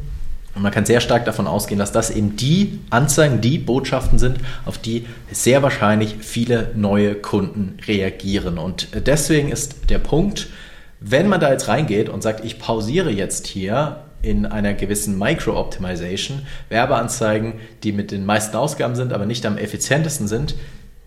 [0.55, 4.37] Und man kann sehr stark davon ausgehen, dass das eben die Anzeigen, die Botschaften sind,
[4.65, 8.57] auf die sehr wahrscheinlich viele neue Kunden reagieren.
[8.57, 10.47] Und deswegen ist der Punkt,
[11.01, 16.45] wenn man da jetzt reingeht und sagt, ich pausiere jetzt hier in einer gewissen Micro-Optimization
[16.69, 17.53] Werbeanzeigen,
[17.83, 20.55] die mit den meisten Ausgaben sind, aber nicht am effizientesten sind,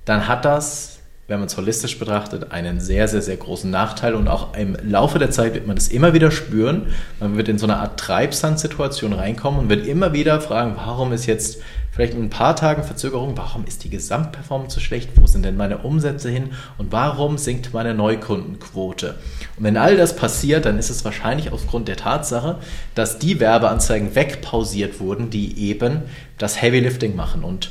[0.05, 0.97] dann hat das
[1.29, 4.14] wenn man es holistisch betrachtet, einen sehr, sehr, sehr großen Nachteil.
[4.14, 6.87] Und auch im Laufe der Zeit wird man das immer wieder spüren.
[7.20, 11.26] Man wird in so eine Art Treibsandsituation reinkommen und wird immer wieder fragen, warum ist
[11.26, 11.61] jetzt
[11.91, 15.11] vielleicht in ein paar Tagen Verzögerung, warum ist die Gesamtperformance so schlecht?
[15.16, 16.53] Wo sind denn meine Umsätze hin?
[16.79, 19.16] Und warum sinkt meine Neukundenquote?
[19.59, 22.57] Und wenn all das passiert, dann ist es wahrscheinlich aufgrund der Tatsache,
[22.95, 26.05] dass die Werbeanzeigen wegpausiert wurden, die eben
[26.39, 27.45] das Heavy Lifting machen.
[27.45, 27.70] Und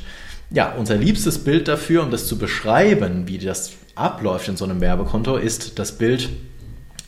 [0.50, 4.80] ja, unser liebstes Bild dafür, um das zu beschreiben, wie das abläuft in so einem
[4.80, 6.30] Werbekonto, ist das Bild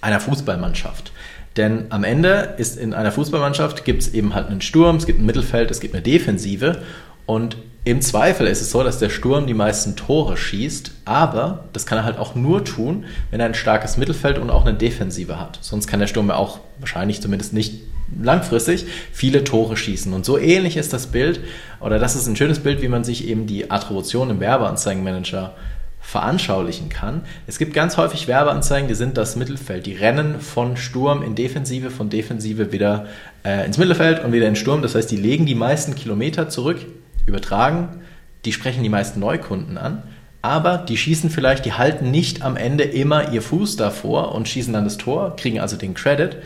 [0.00, 1.12] einer Fußballmannschaft.
[1.56, 5.20] Denn am Ende ist in einer Fußballmannschaft gibt es eben halt einen Sturm, es gibt
[5.20, 6.82] ein Mittelfeld, es gibt eine Defensive
[7.26, 11.86] und im Zweifel ist es so, dass der Sturm die meisten Tore schießt, aber das
[11.86, 15.40] kann er halt auch nur tun, wenn er ein starkes Mittelfeld und auch eine Defensive
[15.40, 15.58] hat.
[15.62, 17.80] Sonst kann der Sturm ja auch wahrscheinlich zumindest nicht
[18.20, 20.12] langfristig viele Tore schießen.
[20.12, 21.40] Und so ähnlich ist das Bild,
[21.80, 25.54] oder das ist ein schönes Bild, wie man sich eben die Attribution im Werbeanzeigenmanager
[26.00, 27.22] veranschaulichen kann.
[27.46, 29.86] Es gibt ganz häufig Werbeanzeigen, die sind das Mittelfeld.
[29.86, 33.06] Die rennen von Sturm in Defensive, von Defensive wieder
[33.44, 34.82] äh, ins Mittelfeld und wieder in Sturm.
[34.82, 36.78] Das heißt, die legen die meisten Kilometer zurück,
[37.26, 38.00] übertragen,
[38.44, 40.02] die sprechen die meisten Neukunden an.
[40.42, 44.72] Aber die schießen vielleicht, die halten nicht am Ende immer ihr Fuß davor und schießen
[44.72, 46.36] dann das Tor, kriegen also den Credit.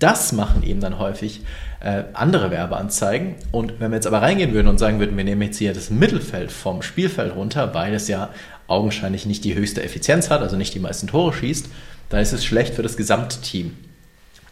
[0.00, 1.42] Das machen eben dann häufig
[1.80, 3.36] äh, andere Werbeanzeigen.
[3.52, 5.90] Und wenn wir jetzt aber reingehen würden und sagen würden, wir nehmen jetzt hier das
[5.90, 8.30] Mittelfeld vom Spielfeld runter, weil es ja
[8.66, 11.68] augenscheinlich nicht die höchste Effizienz hat, also nicht die meisten Tore schießt,
[12.08, 13.76] dann ist es schlecht für das Gesamtteam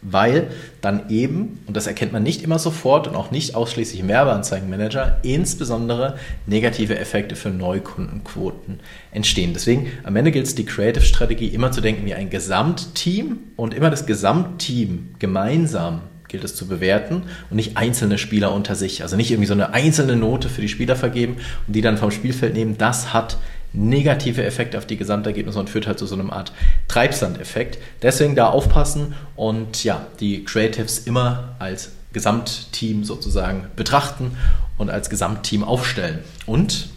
[0.03, 0.49] weil
[0.80, 5.18] dann eben, und das erkennt man nicht immer sofort und auch nicht ausschließlich im Werbeanzeigenmanager,
[5.22, 8.80] insbesondere negative Effekte für Neukundenquoten
[9.12, 9.53] entstehen.
[9.55, 13.90] Deswegen am Ende gilt es, die Creative-Strategie immer zu denken wie ein Gesamtteam und immer
[13.90, 19.03] das Gesamtteam gemeinsam gilt es zu bewerten und nicht einzelne Spieler unter sich.
[19.03, 22.11] Also nicht irgendwie so eine einzelne Note für die Spieler vergeben und die dann vom
[22.11, 22.76] Spielfeld nehmen.
[22.78, 23.38] Das hat
[23.72, 26.52] negative Effekte auf die Gesamtergebnisse und führt halt zu so einer Art
[26.88, 27.78] Treibsandeffekt.
[28.02, 34.36] Deswegen da aufpassen und ja, die Creatives immer als Gesamtteam sozusagen betrachten
[34.78, 36.88] und als Gesamtteam aufstellen und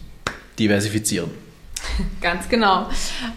[0.58, 1.30] diversifizieren.
[2.20, 2.88] Ganz genau,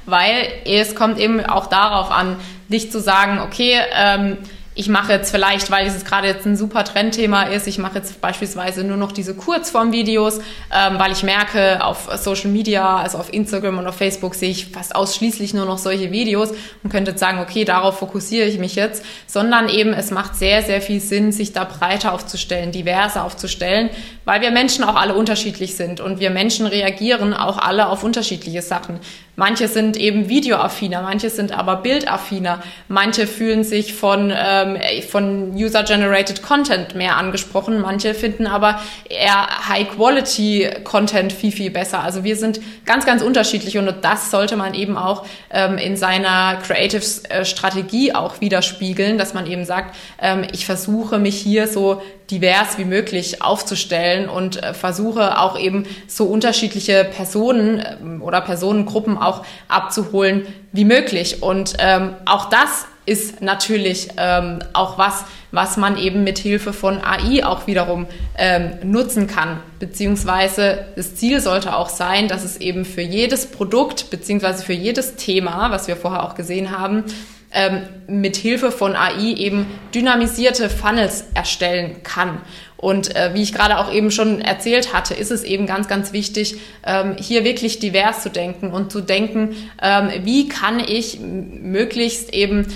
[0.05, 2.38] weil es kommt eben auch darauf an,
[2.69, 4.38] nicht zu sagen, okay, ähm,
[4.78, 8.19] ich mache jetzt vielleicht, weil dieses gerade jetzt ein super Trendthema ist, ich mache jetzt
[8.19, 13.78] beispielsweise nur noch diese Kurzformvideos, ähm, weil ich merke, auf Social Media, also auf Instagram
[13.78, 16.51] und auf Facebook sehe ich fast ausschließlich nur noch solche Videos
[16.84, 20.61] und könnte jetzt sagen, okay, darauf fokussiere ich mich jetzt, sondern eben es macht sehr,
[20.61, 23.89] sehr viel Sinn, sich da breiter aufzustellen, diverser aufzustellen,
[24.26, 28.61] weil wir Menschen auch alle unterschiedlich sind und wir Menschen reagieren auch alle auf unterschiedliche
[28.61, 28.99] Sachen.
[29.38, 34.32] Manche sind eben videoaffiner, manche sind aber bildaffiner, manche fühlen sich von,
[34.66, 42.01] ähm, von User-Generated Content mehr angesprochen, manche finden aber eher High-Quality-Content viel, viel besser.
[42.01, 46.57] Also wir sind ganz, ganz unterschiedlich und das sollte man eben auch ähm, in seiner
[46.66, 52.86] Creative-Strategie auch widerspiegeln, dass man eben sagt, ähm, ich versuche mich hier so divers wie
[52.86, 60.47] möglich aufzustellen und äh, versuche auch eben so unterschiedliche Personen ähm, oder Personengruppen auch abzuholen
[60.72, 61.43] wie möglich.
[61.43, 67.01] Und ähm, auch das ist natürlich ähm, auch was, was man eben mit Hilfe von
[67.01, 69.60] AI auch wiederum ähm, nutzen kann.
[69.80, 75.16] Beziehungsweise das Ziel sollte auch sein, dass es eben für jedes Produkt beziehungsweise für jedes
[75.16, 77.03] Thema, was wir vorher auch gesehen haben,
[77.51, 82.41] ähm, mit Hilfe von AI eben dynamisierte Funnels erstellen kann.
[82.86, 86.13] Und äh, wie ich gerade auch eben schon erzählt hatte, ist es eben ganz, ganz
[86.13, 92.31] wichtig, ähm, hier wirklich divers zu denken und zu denken, ähm, wie kann ich möglichst
[92.31, 92.67] eben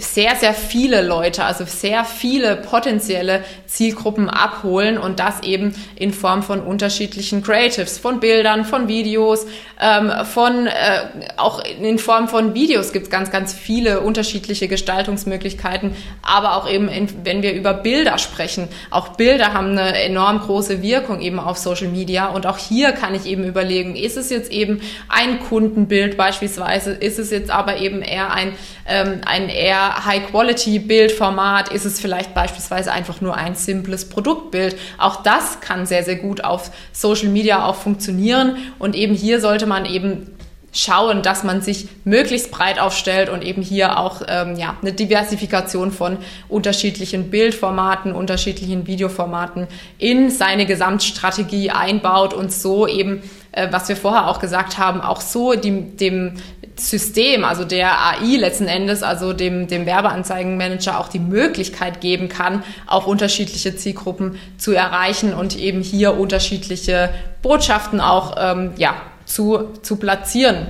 [0.00, 6.42] sehr, sehr viele Leute, also sehr viele potenzielle Zielgruppen abholen und das eben in Form
[6.42, 9.46] von unterschiedlichen Creatives, von Bildern, von Videos,
[9.80, 10.70] ähm, von äh,
[11.36, 16.88] auch in Form von Videos gibt es ganz, ganz viele unterschiedliche Gestaltungsmöglichkeiten, aber auch eben,
[16.88, 21.58] in, wenn wir über Bilder sprechen, auch Bilder Haben eine enorm große Wirkung eben auf
[21.58, 22.26] Social Media.
[22.28, 27.18] Und auch hier kann ich eben überlegen, ist es jetzt eben ein Kundenbild beispielsweise, ist
[27.18, 28.52] es jetzt aber eben eher ein,
[28.86, 34.76] ähm, ein eher High-Quality-Bildformat, ist es vielleicht beispielsweise einfach nur ein simples Produktbild.
[34.98, 38.56] Auch das kann sehr, sehr gut auf Social Media auch funktionieren.
[38.78, 40.28] Und eben hier sollte man eben
[40.72, 45.92] schauen, dass man sich möglichst breit aufstellt und eben hier auch ähm, ja, eine Diversifikation
[45.92, 46.16] von
[46.48, 49.68] unterschiedlichen Bildformaten, unterschiedlichen Videoformaten
[49.98, 55.20] in seine Gesamtstrategie einbaut und so eben, äh, was wir vorher auch gesagt haben, auch
[55.20, 56.36] so die, dem
[56.76, 62.64] System, also der AI letzten Endes, also dem, dem Werbeanzeigenmanager auch die Möglichkeit geben kann,
[62.86, 67.10] auch unterschiedliche Zielgruppen zu erreichen und eben hier unterschiedliche
[67.42, 68.94] Botschaften auch ähm, ja,
[69.32, 70.66] zu, zu platzieren.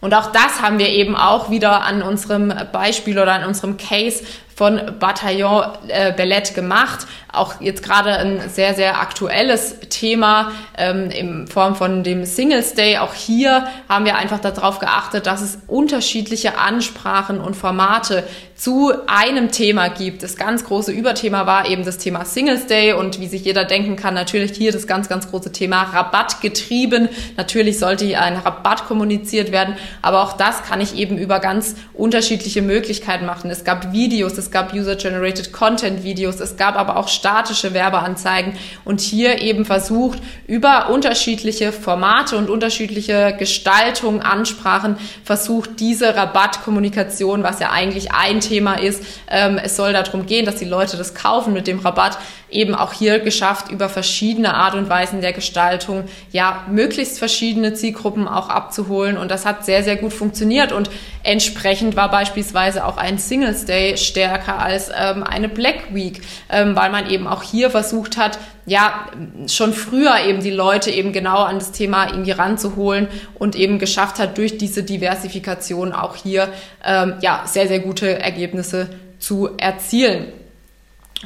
[0.00, 4.24] Und auch das haben wir eben auch wieder an unserem Beispiel oder an unserem Case
[4.56, 7.06] von Bataillon äh, Ballett gemacht.
[7.32, 12.98] Auch jetzt gerade ein sehr, sehr aktuelles Thema ähm, in Form von dem Singles Day.
[12.98, 18.24] Auch hier haben wir einfach darauf geachtet, dass es unterschiedliche Ansprachen und Formate
[18.62, 20.22] zu einem Thema gibt.
[20.22, 23.96] Das ganz große Überthema war eben das Thema Singles Day und wie sich jeder denken
[23.96, 27.08] kann, natürlich hier das ganz, ganz große Thema Rabatt getrieben.
[27.36, 31.74] Natürlich sollte hier ein Rabatt kommuniziert werden, aber auch das kann ich eben über ganz
[31.92, 33.50] unterschiedliche Möglichkeiten machen.
[33.50, 38.52] Es gab Videos, es gab User-Generated Content-Videos, es gab aber auch statische Werbeanzeigen
[38.84, 47.58] und hier eben versucht, über unterschiedliche Formate und unterschiedliche Gestaltungen, Ansprachen, versucht diese Rabattkommunikation, was
[47.58, 51.52] ja eigentlich ein Thema ist, ähm, es soll darum gehen, dass die Leute das kaufen
[51.52, 52.18] mit dem Rabatt,
[52.50, 58.28] eben auch hier geschafft, über verschiedene Art und Weisen der Gestaltung, ja, möglichst verschiedene Zielgruppen
[58.28, 59.16] auch abzuholen.
[59.16, 60.72] Und das hat sehr, sehr gut funktioniert.
[60.72, 60.90] Und
[61.22, 66.90] entsprechend war beispielsweise auch ein Singles Day stärker als ähm, eine Black Week, ähm, weil
[66.90, 69.06] man eben auch hier versucht hat, ja,
[69.48, 74.18] schon früher eben die Leute eben genau an das Thema irgendwie ranzuholen und eben geschafft
[74.18, 76.48] hat, durch diese Diversifikation auch hier,
[76.84, 78.88] ähm, ja, sehr, sehr gute Ergebnisse
[79.18, 80.28] zu erzielen.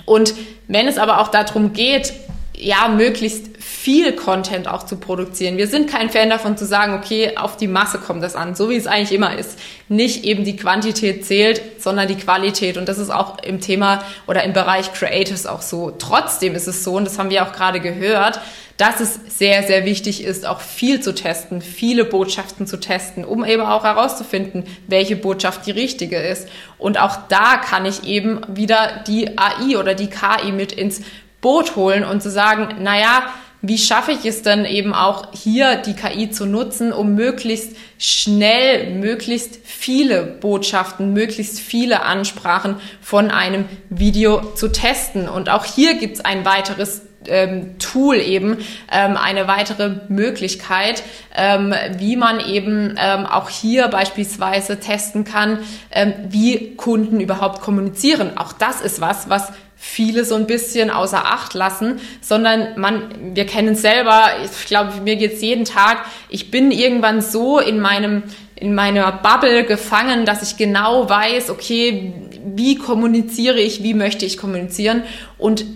[0.04, 0.34] Und
[0.68, 2.12] wenn es aber auch darum geht,
[2.54, 3.55] ja, möglichst
[3.86, 5.58] viel Content auch zu produzieren.
[5.58, 8.68] Wir sind kein Fan davon zu sagen, okay, auf die Masse kommt das an, so
[8.68, 9.60] wie es eigentlich immer ist.
[9.88, 12.78] Nicht eben die Quantität zählt, sondern die Qualität.
[12.78, 15.92] Und das ist auch im Thema oder im Bereich Creatives auch so.
[15.92, 18.40] Trotzdem ist es so, und das haben wir auch gerade gehört,
[18.76, 23.44] dass es sehr, sehr wichtig ist, auch viel zu testen, viele Botschaften zu testen, um
[23.44, 26.48] eben auch herauszufinden, welche Botschaft die richtige ist.
[26.78, 31.02] Und auch da kann ich eben wieder die AI oder die KI mit ins
[31.40, 33.22] Boot holen und zu sagen, naja,
[33.62, 38.94] wie schaffe ich es denn eben auch hier die KI zu nutzen, um möglichst schnell,
[38.94, 45.28] möglichst viele Botschaften, möglichst viele Ansprachen von einem Video zu testen.
[45.28, 48.58] Und auch hier gibt es ein weiteres ähm, Tool eben
[48.92, 51.02] ähm, eine weitere Möglichkeit,
[51.34, 55.58] ähm, wie man eben auch hier beispielsweise testen kann,
[56.28, 58.36] wie Kunden überhaupt kommunizieren.
[58.38, 63.46] Auch das ist was, was viele so ein bisschen außer Acht lassen, sondern man, wir
[63.46, 68.24] kennen es selber, ich glaube, mir geht's jeden Tag, ich bin irgendwann so in meinem
[68.58, 74.38] in meiner Bubble gefangen, dass ich genau weiß, okay, wie kommuniziere ich, wie möchte ich
[74.38, 75.02] kommunizieren.
[75.36, 75.66] Und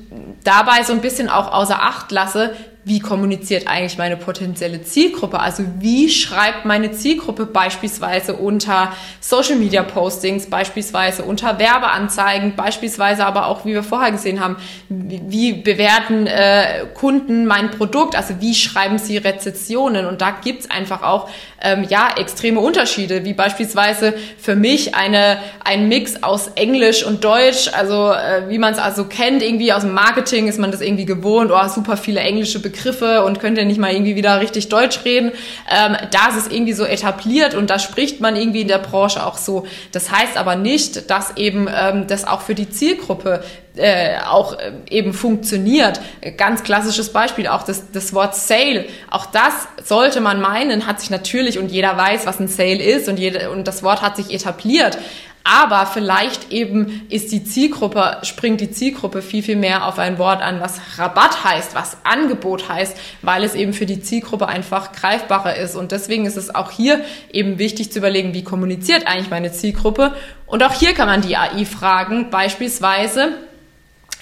[0.44, 5.38] dabei so ein bisschen auch außer Acht lasse, wie kommuniziert eigentlich meine potenzielle Zielgruppe?
[5.38, 13.48] Also wie schreibt meine Zielgruppe beispielsweise unter Social Media Postings, beispielsweise unter Werbeanzeigen, beispielsweise aber
[13.48, 14.56] auch, wie wir vorher gesehen haben,
[14.88, 18.16] wie bewerten äh, Kunden mein Produkt?
[18.16, 20.06] Also wie schreiben sie Rezessionen?
[20.06, 21.28] Und da gibt's einfach auch
[21.62, 27.68] ähm, ja extreme Unterschiede, wie beispielsweise für mich eine ein Mix aus Englisch und Deutsch.
[27.74, 31.04] Also äh, wie man es also kennt, irgendwie aus dem Marketing ist man das irgendwie
[31.04, 31.50] gewohnt.
[31.52, 35.04] Oh, super viele englische Begriffe Begriffe und könnt ihr nicht mal irgendwie wieder richtig Deutsch
[35.04, 35.32] reden.
[35.70, 39.24] Ähm, da ist es irgendwie so etabliert und da spricht man irgendwie in der Branche
[39.24, 39.66] auch so.
[39.92, 43.42] Das heißt aber nicht, dass eben ähm, das auch für die Zielgruppe
[43.76, 46.00] äh, auch äh, eben funktioniert.
[46.36, 48.86] Ganz klassisches Beispiel, auch das, das Wort Sale.
[49.10, 53.08] Auch das sollte man meinen, hat sich natürlich und jeder weiß, was ein Sale ist
[53.08, 54.98] und, jede, und das Wort hat sich etabliert.
[55.42, 60.42] Aber vielleicht eben ist die Zielgruppe, springt die Zielgruppe viel, viel mehr auf ein Wort
[60.42, 65.56] an, was Rabatt heißt, was Angebot heißt, weil es eben für die Zielgruppe einfach greifbarer
[65.56, 65.76] ist.
[65.76, 70.14] Und deswegen ist es auch hier eben wichtig zu überlegen, wie kommuniziert eigentlich meine Zielgruppe.
[70.46, 73.32] Und auch hier kann man die AI fragen, beispielsweise,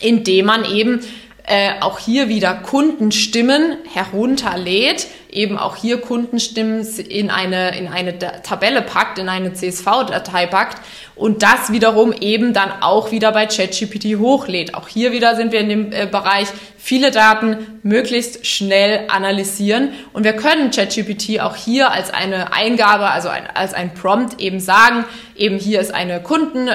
[0.01, 1.01] indem man eben
[1.49, 8.83] äh, auch hier wieder Kundenstimmen herunterlädt, eben auch hier Kundenstimmen in eine, in eine Tabelle
[8.83, 10.79] packt, in eine CSV-Datei packt
[11.14, 14.74] und das wiederum eben dann auch wieder bei ChatGPT hochlädt.
[14.74, 16.49] Auch hier wieder sind wir in dem äh, Bereich
[16.79, 23.29] viele Daten möglichst schnell analysieren und wir können ChatGPT auch hier als eine Eingabe, also
[23.29, 25.05] ein, als ein Prompt eben sagen,
[25.37, 26.72] eben hier ist eine Kunden, äh,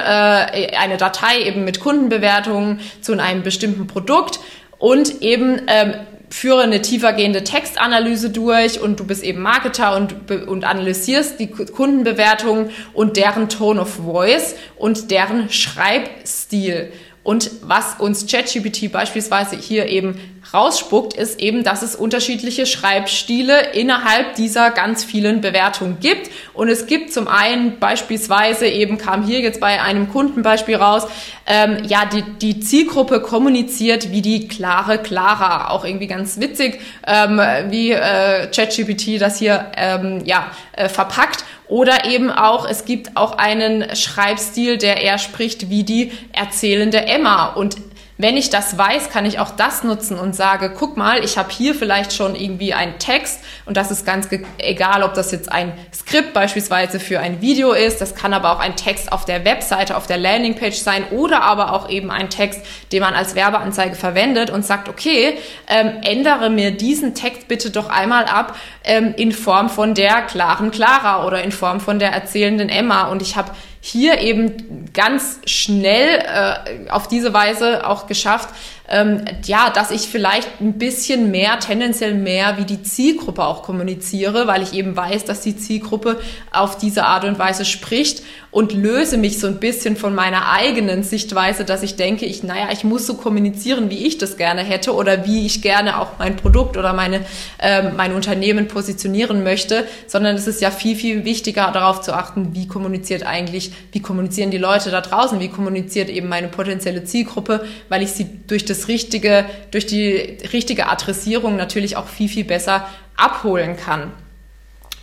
[0.78, 4.38] eine Datei eben mit Kundenbewertungen zu einem bestimmten Produkt
[4.78, 5.94] und eben ähm,
[6.30, 12.70] führe eine tiefergehende Textanalyse durch und du bist eben Marketer und, und analysierst die Kundenbewertungen
[12.92, 16.92] und deren Tone of Voice und deren Schreibstil.
[17.22, 20.20] Und was uns ChatGPT beispielsweise hier eben
[20.54, 26.30] rausspuckt, ist eben, dass es unterschiedliche Schreibstile innerhalb dieser ganz vielen Bewertungen gibt.
[26.54, 31.06] Und es gibt zum einen beispielsweise eben kam hier jetzt bei einem Kundenbeispiel raus,
[31.46, 35.70] ähm, ja, die, die Zielgruppe kommuniziert wie die klare Clara.
[35.70, 37.38] Auch irgendwie ganz witzig, ähm,
[37.70, 41.44] wie äh, ChatGPT das hier ähm, ja, äh, verpackt.
[41.66, 47.46] Oder eben auch, es gibt auch einen Schreibstil, der eher spricht wie die erzählende Emma.
[47.46, 47.76] Und
[48.16, 51.50] wenn ich das weiß, kann ich auch das nutzen und sage, guck mal, ich habe
[51.50, 55.72] hier vielleicht schon irgendwie einen Text und das ist ganz egal, ob das jetzt ein
[55.92, 59.96] Skript beispielsweise für ein Video ist, das kann aber auch ein Text auf der Webseite,
[59.96, 62.60] auf der Landingpage sein oder aber auch eben ein Text,
[62.92, 65.36] den man als Werbeanzeige verwendet und sagt, okay,
[65.66, 70.70] ähm, ändere mir diesen Text bitte doch einmal ab ähm, in Form von der klaren
[70.70, 73.50] Clara oder in Form von der erzählenden Emma und ich habe
[73.86, 78.48] hier eben ganz schnell äh, auf diese Weise auch geschafft,
[78.88, 84.46] ähm, ja, dass ich vielleicht ein bisschen mehr, tendenziell mehr wie die Zielgruppe auch kommuniziere,
[84.46, 86.20] weil ich eben weiß, dass die Zielgruppe
[86.52, 88.22] auf diese Art und Weise spricht
[88.54, 92.68] und löse mich so ein bisschen von meiner eigenen Sichtweise, dass ich denke, ich, naja,
[92.70, 96.36] ich muss so kommunizieren, wie ich das gerne hätte oder wie ich gerne auch mein
[96.36, 97.24] Produkt oder meine,
[97.58, 102.54] äh, mein Unternehmen positionieren möchte, sondern es ist ja viel, viel wichtiger darauf zu achten,
[102.54, 107.64] wie kommuniziert eigentlich, wie kommunizieren die Leute da draußen, wie kommuniziert eben meine potenzielle Zielgruppe,
[107.88, 112.88] weil ich sie durch das richtige, durch die richtige Adressierung natürlich auch viel, viel besser
[113.16, 114.12] abholen kann.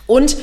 [0.08, 0.38] Und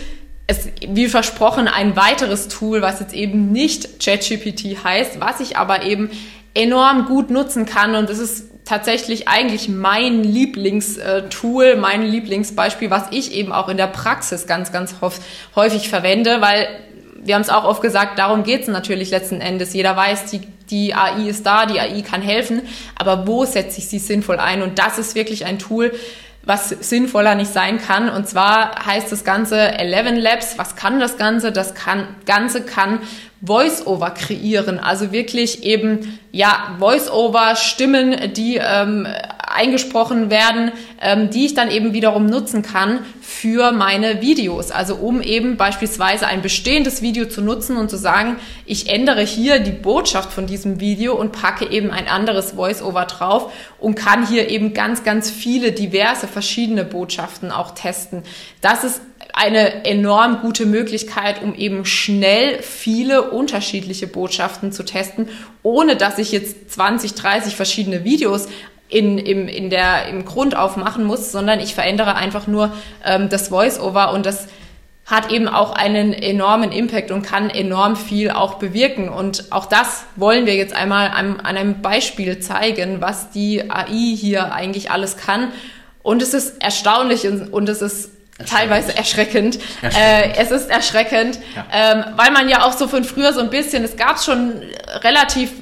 [0.46, 5.82] es, wie versprochen, ein weiteres Tool, was jetzt eben nicht ChatGPT heißt, was ich aber
[5.82, 6.10] eben
[6.54, 13.32] enorm gut nutzen kann und das ist tatsächlich eigentlich mein Lieblingstool, mein Lieblingsbeispiel, was ich
[13.32, 14.96] eben auch in der Praxis ganz, ganz
[15.56, 16.68] häufig verwende, weil
[17.22, 19.74] wir haben es auch oft gesagt, darum geht es natürlich letzten Endes.
[19.74, 20.40] Jeder weiß, die,
[20.70, 22.62] die AI ist da, die AI kann helfen,
[22.96, 24.62] aber wo setze ich sie sinnvoll ein?
[24.62, 25.92] Und das ist wirklich ein Tool,
[26.44, 28.08] was sinnvoller nicht sein kann.
[28.08, 30.56] Und zwar heißt das Ganze 11 Labs.
[30.56, 31.52] Was kann das Ganze?
[31.52, 33.00] Das kann, Ganze kann
[33.44, 34.78] Voice-Over kreieren.
[34.78, 39.06] Also wirklich eben, ja, Voice-Over-Stimmen, die ähm,
[39.54, 44.70] eingesprochen werden, ähm, die ich dann eben wiederum nutzen kann für meine Videos.
[44.70, 48.36] Also um eben beispielsweise ein bestehendes Video zu nutzen und zu sagen,
[48.66, 53.52] ich ändere hier die Botschaft von diesem Video und packe eben ein anderes Voice-Over drauf
[53.78, 58.22] und kann hier eben ganz, ganz viele diverse verschiedene Botschaften auch testen.
[58.60, 59.00] Das ist
[59.32, 65.28] eine enorm gute Möglichkeit, um eben schnell viele unterschiedliche Botschaften zu testen,
[65.62, 68.48] ohne dass ich jetzt 20, 30 verschiedene Videos
[68.88, 72.72] in, im, in der, im Grund aufmachen muss, sondern ich verändere einfach nur
[73.04, 74.48] ähm, das Voice-Over und das
[75.08, 79.08] hat eben auch einen enormen Impact und kann enorm viel auch bewirken.
[79.08, 84.14] Und auch das wollen wir jetzt einmal an, an einem Beispiel zeigen, was die AI
[84.14, 85.50] hier eigentlich alles kann.
[86.02, 88.10] Und es ist erstaunlich und, und es ist
[88.46, 89.58] teilweise erschreckend.
[89.82, 90.36] erschreckend.
[90.36, 91.66] Äh, es ist erschreckend, ja.
[91.72, 94.62] ähm, weil man ja auch so von früher so ein bisschen, es gab schon
[95.02, 95.52] relativ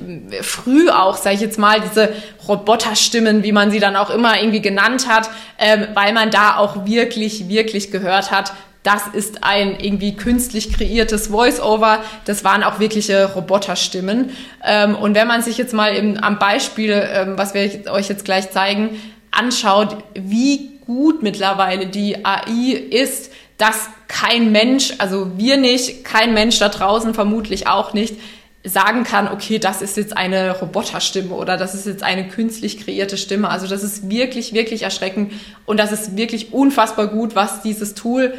[0.42, 2.12] früh auch, sage ich jetzt mal, diese
[2.46, 6.86] Roboterstimmen, wie man sie dann auch immer irgendwie genannt hat, ähm, weil man da auch
[6.86, 8.52] wirklich, wirklich gehört hat,
[8.82, 12.04] das ist ein irgendwie künstlich kreiertes Voice-Over.
[12.24, 14.30] Das waren auch wirkliche Roboterstimmen.
[14.64, 18.24] Ähm, und wenn man sich jetzt mal im, am Beispiel, ähm, was wir euch jetzt
[18.24, 18.90] gleich zeigen,
[19.32, 26.58] anschaut, wie gut mittlerweile die AI ist, dass kein Mensch, also wir nicht, kein Mensch
[26.58, 28.16] da draußen vermutlich auch nicht,
[28.64, 33.16] sagen kann, okay, das ist jetzt eine Roboterstimme oder das ist jetzt eine künstlich kreierte
[33.16, 33.48] Stimme.
[33.48, 35.32] Also das ist wirklich, wirklich erschreckend
[35.66, 38.34] und das ist wirklich unfassbar gut, was dieses Tool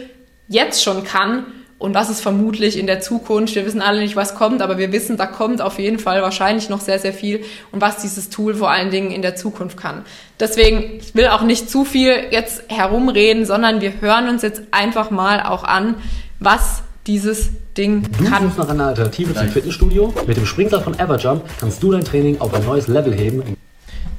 [0.49, 1.45] jetzt schon kann
[1.79, 4.91] und was es vermutlich in der Zukunft, wir wissen alle nicht, was kommt, aber wir
[4.91, 8.55] wissen, da kommt auf jeden Fall wahrscheinlich noch sehr, sehr viel und was dieses Tool
[8.55, 10.03] vor allen Dingen in der Zukunft kann.
[10.39, 15.11] Deswegen, ich will auch nicht zu viel jetzt herumreden, sondern wir hören uns jetzt einfach
[15.11, 15.95] mal auch an,
[16.39, 18.43] was dieses Ding du kann.
[18.43, 20.13] Du suchst nach einer Alternative zum Fitnessstudio?
[20.25, 23.55] Mit dem Springseil von Everjump kannst du dein Training auf ein neues Level heben.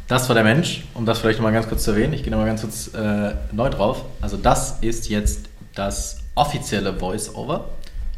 [0.06, 2.14] Das war der Mensch, um das vielleicht nochmal ganz kurz zu erwähnen.
[2.14, 4.04] Ich gehe nochmal ganz kurz äh, neu drauf.
[4.22, 7.68] Also das ist jetzt das offizielle Voice-Over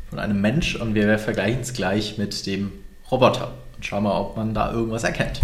[0.09, 2.73] von einem Mensch und wir vergleichen es gleich mit dem
[3.11, 5.41] Roboter und schauen mal, ob man da irgendwas erkennt.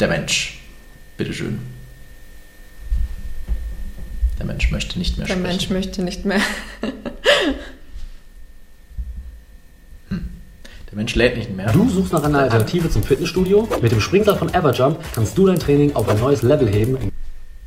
[0.00, 0.60] Der Mensch.
[1.16, 1.60] Bitteschön.
[4.38, 5.44] Der Mensch möchte nicht mehr Der sprechen.
[5.44, 6.40] Der Mensch möchte nicht mehr.
[10.10, 10.28] hm.
[10.90, 11.72] Der Mensch lädt nicht mehr.
[11.72, 13.68] Du suchst nach einer Alternative zum Fitnessstudio?
[13.80, 17.12] Mit dem Springseil von Everjump kannst du dein Training auf ein neues Level heben.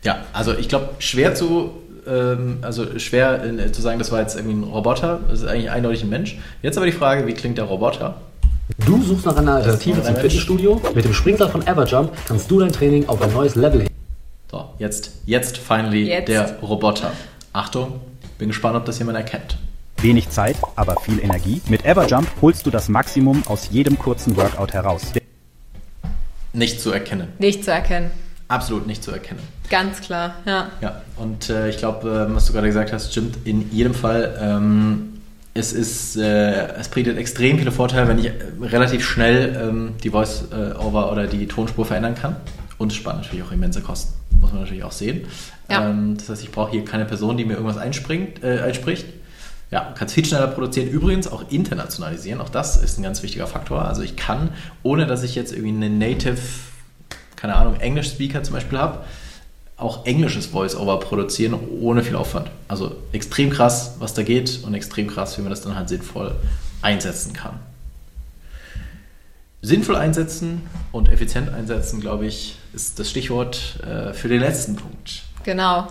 [0.04, 1.74] Ja, also ich glaube, schwer zu
[2.10, 5.72] ähm, also schwer äh, zu sagen, das war jetzt irgendwie ein Roboter, das ist eigentlich
[5.72, 6.38] eindeutig ein Mensch.
[6.62, 8.16] Jetzt aber die Frage, wie klingt der Roboter?
[8.86, 10.82] Du suchst nach einer Alternative zum Fitnessstudio?
[10.94, 13.94] Mit dem Springseil von Everjump kannst du dein Training auf ein neues Level heben.
[14.52, 16.28] So, jetzt, jetzt finally jetzt.
[16.28, 17.12] der Roboter.
[17.54, 18.00] Achtung,
[18.38, 19.58] bin gespannt, ob das jemand erkennt.
[20.02, 21.62] Wenig Zeit, aber viel Energie.
[21.68, 25.12] Mit Everjump holst du das Maximum aus jedem kurzen Workout heraus.
[26.54, 27.28] Nicht zu erkennen.
[27.38, 28.12] Nicht zu erkennen.
[28.50, 29.40] Absolut nicht zu erkennen.
[29.70, 30.70] Ganz klar, ja.
[30.82, 34.38] Ja, und äh, ich glaube, äh, was du gerade gesagt hast, stimmt in jedem Fall.
[34.42, 35.22] Ähm,
[35.54, 40.10] es, ist, äh, es bietet extrem viele Vorteile, wenn ich äh, relativ schnell ähm, die
[40.10, 42.36] Voice-Over oder die Tonspur verändern kann.
[42.78, 45.26] Und es spart natürlich auch immense Kosten, muss man natürlich auch sehen.
[45.70, 45.90] Ja.
[45.90, 49.06] Ähm, das heißt, ich brauche hier keine Person, die mir irgendwas einspringt, äh, einspricht.
[49.72, 50.90] Ja, kann es viel schneller produzieren.
[50.90, 52.42] Übrigens auch internationalisieren.
[52.42, 53.86] Auch das ist ein ganz wichtiger Faktor.
[53.86, 54.50] Also ich kann,
[54.82, 56.40] ohne dass ich jetzt irgendwie eine Native,
[57.40, 59.06] keine Ahnung, Englisch-Speaker zum Beispiel habe,
[59.78, 62.52] auch englisches Voice-Over produzieren ohne viel Aufwand.
[62.68, 66.36] Also extrem krass, was da geht und extrem krass, wie man das dann halt sinnvoll
[66.82, 67.60] einsetzen kann.
[69.62, 75.24] Sinnvoll einsetzen und effizient einsetzen, glaube ich, ist das Stichwort äh, für den letzten Punkt.
[75.46, 75.88] Genau,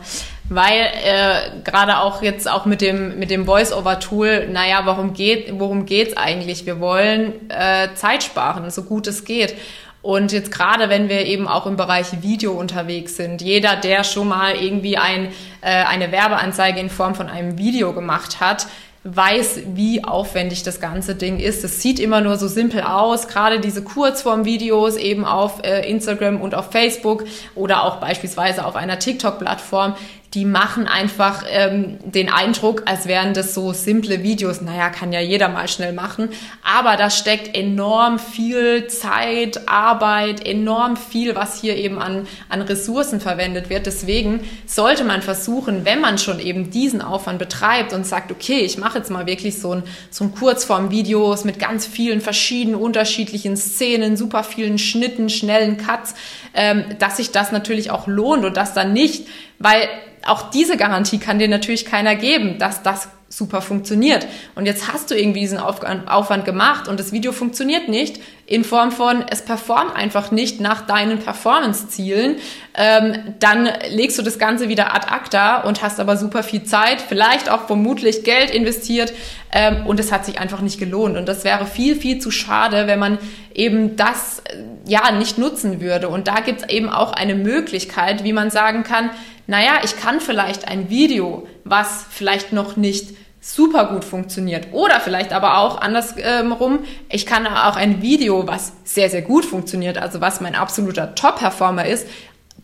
[0.50, 5.86] weil äh, gerade auch jetzt auch mit dem mit dem Voice-over-Tool, naja, warum geht worum
[6.16, 6.66] eigentlich?
[6.66, 9.54] Wir wollen äh, Zeit sparen, so gut es geht.
[10.00, 14.28] Und jetzt gerade, wenn wir eben auch im Bereich Video unterwegs sind, jeder, der schon
[14.28, 15.28] mal irgendwie ein,
[15.60, 18.68] äh, eine Werbeanzeige in Form von einem Video gemacht hat,
[19.04, 21.64] weiß, wie aufwendig das ganze Ding ist.
[21.64, 26.54] Es sieht immer nur so simpel aus, gerade diese Kurzform-Videos eben auf äh, Instagram und
[26.54, 29.94] auf Facebook oder auch beispielsweise auf einer TikTok-Plattform,
[30.38, 34.60] die machen einfach ähm, den Eindruck, als wären das so simple Videos.
[34.60, 36.28] Naja, kann ja jeder mal schnell machen.
[36.62, 43.20] Aber da steckt enorm viel Zeit, Arbeit, enorm viel, was hier eben an, an Ressourcen
[43.20, 43.86] verwendet wird.
[43.86, 48.78] Deswegen sollte man versuchen, wenn man schon eben diesen Aufwand betreibt und sagt, okay, ich
[48.78, 54.16] mache jetzt mal wirklich so ein, so ein Kurzform-Videos mit ganz vielen verschiedenen unterschiedlichen Szenen,
[54.16, 56.14] super vielen Schnitten, schnellen Cuts,
[56.54, 59.26] ähm, dass sich das natürlich auch lohnt und dass dann nicht,
[59.58, 59.88] weil
[60.26, 64.26] auch diese Garantie kann dir natürlich keiner geben, dass das super funktioniert.
[64.54, 68.90] Und jetzt hast du irgendwie diesen Aufwand gemacht und das Video funktioniert nicht in Form
[68.90, 72.36] von, es performt einfach nicht nach deinen Performance-Zielen.
[72.74, 77.02] Ähm, dann legst du das Ganze wieder ad acta und hast aber super viel Zeit,
[77.06, 79.12] vielleicht auch vermutlich Geld investiert
[79.52, 81.18] ähm, und es hat sich einfach nicht gelohnt.
[81.18, 83.18] Und das wäre viel, viel zu schade, wenn man
[83.54, 84.56] eben das äh,
[84.86, 86.08] ja nicht nutzen würde.
[86.08, 89.10] Und da gibt es eben auch eine Möglichkeit, wie man sagen kann,
[89.48, 95.32] naja, ich kann vielleicht ein Video, was vielleicht noch nicht super gut funktioniert oder vielleicht
[95.32, 100.42] aber auch andersrum, ich kann auch ein Video, was sehr, sehr gut funktioniert, also was
[100.42, 102.06] mein absoluter Top-Performer ist,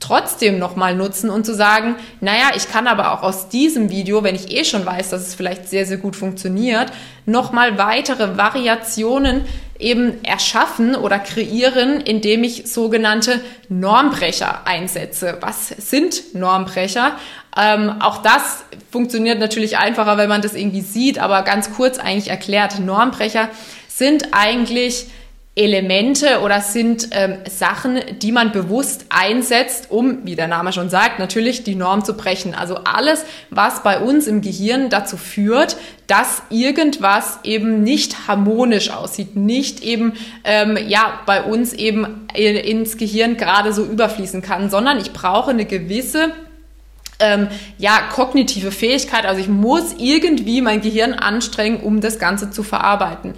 [0.00, 4.34] trotzdem nochmal nutzen und zu sagen, naja, ich kann aber auch aus diesem Video, wenn
[4.34, 6.92] ich eh schon weiß, dass es vielleicht sehr, sehr gut funktioniert,
[7.26, 9.42] nochmal weitere Variationen
[9.78, 15.38] eben erschaffen oder kreieren, indem ich sogenannte Normbrecher einsetze.
[15.40, 17.12] Was sind Normbrecher?
[17.56, 22.28] Ähm, auch das funktioniert natürlich einfacher, wenn man das irgendwie sieht, aber ganz kurz eigentlich
[22.28, 23.48] erklärt, Normbrecher
[23.88, 25.06] sind eigentlich
[25.56, 31.20] Elemente oder sind ähm, Sachen, die man bewusst einsetzt, um, wie der Name schon sagt,
[31.20, 32.56] natürlich die Norm zu brechen.
[32.56, 35.76] Also alles, was bei uns im Gehirn dazu führt,
[36.08, 43.36] dass irgendwas eben nicht harmonisch aussieht, nicht eben ähm, ja bei uns eben ins Gehirn
[43.36, 46.32] gerade so überfließen kann, sondern ich brauche eine gewisse
[47.20, 47.46] ähm,
[47.78, 49.24] ja, kognitive Fähigkeit.
[49.24, 53.34] Also ich muss irgendwie mein Gehirn anstrengen, um das Ganze zu verarbeiten.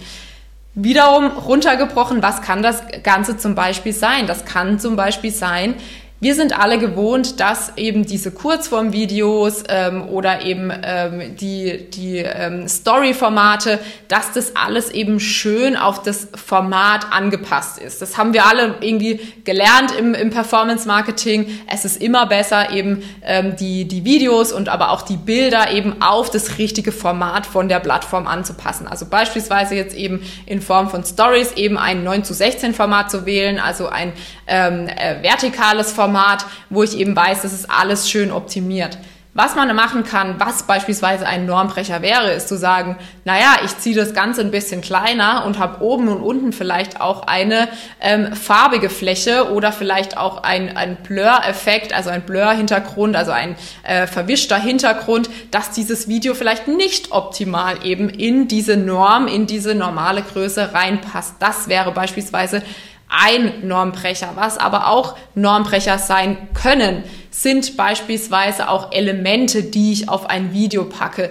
[0.79, 4.27] Wiederum runtergebrochen, was kann das Ganze zum Beispiel sein?
[4.27, 5.73] Das kann zum Beispiel sein,
[6.19, 12.67] wir sind alle gewohnt, dass eben diese Kurzformvideos ähm, oder eben ähm, die, die ähm,
[12.67, 13.77] Story-Formate,
[14.07, 18.01] dass das alles eben schön auf das Format angepasst ist.
[18.01, 21.59] Das haben wir alle irgendwie gelernt im, im Performance-Marketing.
[21.71, 26.01] Es ist immer besser, eben ähm, die, die Videos und aber auch die Bilder eben
[26.01, 28.87] auf das richtige Format von der Plattform anzupassen.
[28.87, 33.27] Also beispielsweise jetzt eben in Form von Stories eben ein 9 zu 16 Format zu
[33.27, 34.13] wählen, also ein
[34.47, 38.97] ähm, äh, vertikales Format Format, wo ich eben weiß, das ist alles schön optimiert.
[39.33, 43.95] Was man machen kann, was beispielsweise ein Normbrecher wäre, ist zu sagen, naja, ich ziehe
[43.95, 47.67] das Ganze ein bisschen kleiner und habe oben und unten vielleicht auch eine
[47.99, 54.07] ähm, farbige Fläche oder vielleicht auch ein, ein Blur-Effekt, also ein Blur-Hintergrund, also ein äh,
[54.07, 60.23] verwischter Hintergrund, dass dieses Video vielleicht nicht optimal eben in diese Norm, in diese normale
[60.23, 61.35] Größe reinpasst.
[61.39, 62.63] Das wäre beispielsweise
[63.09, 64.31] ein Normbrecher.
[64.35, 70.85] Was aber auch Normbrecher sein können, sind beispielsweise auch Elemente, die ich auf ein Video
[70.85, 71.29] packe.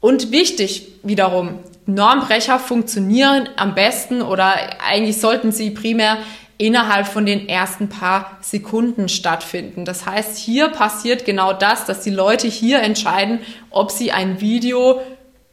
[0.00, 4.54] Und wichtig wiederum, Normbrecher funktionieren am besten oder
[4.86, 6.18] eigentlich sollten sie primär
[6.58, 9.84] innerhalb von den ersten paar Sekunden stattfinden.
[9.84, 13.40] Das heißt, hier passiert genau das, dass die Leute hier entscheiden,
[13.70, 15.00] ob sie ein Video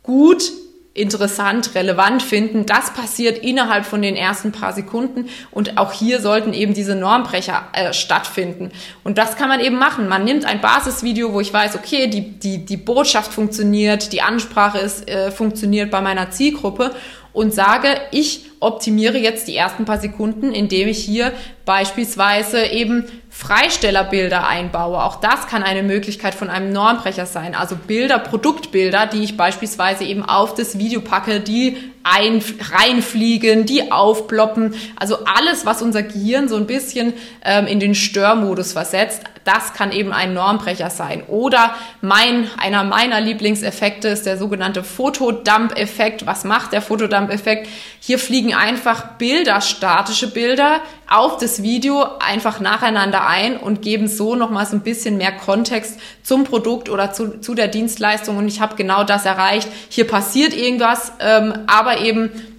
[0.04, 0.52] gut
[0.96, 2.66] interessant, relevant finden.
[2.66, 7.68] Das passiert innerhalb von den ersten paar Sekunden und auch hier sollten eben diese Normbrecher
[7.74, 8.72] äh, stattfinden.
[9.04, 10.08] Und das kann man eben machen.
[10.08, 14.80] Man nimmt ein Basisvideo, wo ich weiß, okay, die, die, die Botschaft funktioniert, die Ansprache
[14.80, 16.96] ist, äh, funktioniert bei meiner Zielgruppe
[17.34, 21.34] und sage, ich optimiere jetzt die ersten paar Sekunden, indem ich hier
[21.66, 23.04] beispielsweise eben
[23.38, 25.04] Freistellerbilder einbaue.
[25.04, 27.54] Auch das kann eine Möglichkeit von einem Normbrecher sein.
[27.54, 32.42] Also Bilder, Produktbilder, die ich beispielsweise eben auf das Video packe, die ein,
[32.72, 34.74] reinfliegen, die aufploppen.
[34.96, 37.14] Also alles, was unser Gehirn so ein bisschen
[37.44, 41.24] ähm, in den Störmodus versetzt, das kann eben ein Normbrecher sein.
[41.28, 46.26] Oder mein, einer meiner Lieblingseffekte ist der sogenannte Fotodump-Effekt.
[46.26, 47.68] Was macht der Fotodump-Effekt?
[48.00, 54.36] Hier fliegen einfach Bilder, statische Bilder auf das Video einfach nacheinander ein und geben so
[54.36, 58.38] nochmal so ein bisschen mehr Kontext zum Produkt oder zu, zu der Dienstleistung.
[58.38, 59.68] Und ich habe genau das erreicht.
[59.90, 62.55] Hier passiert irgendwas, ähm, aber eben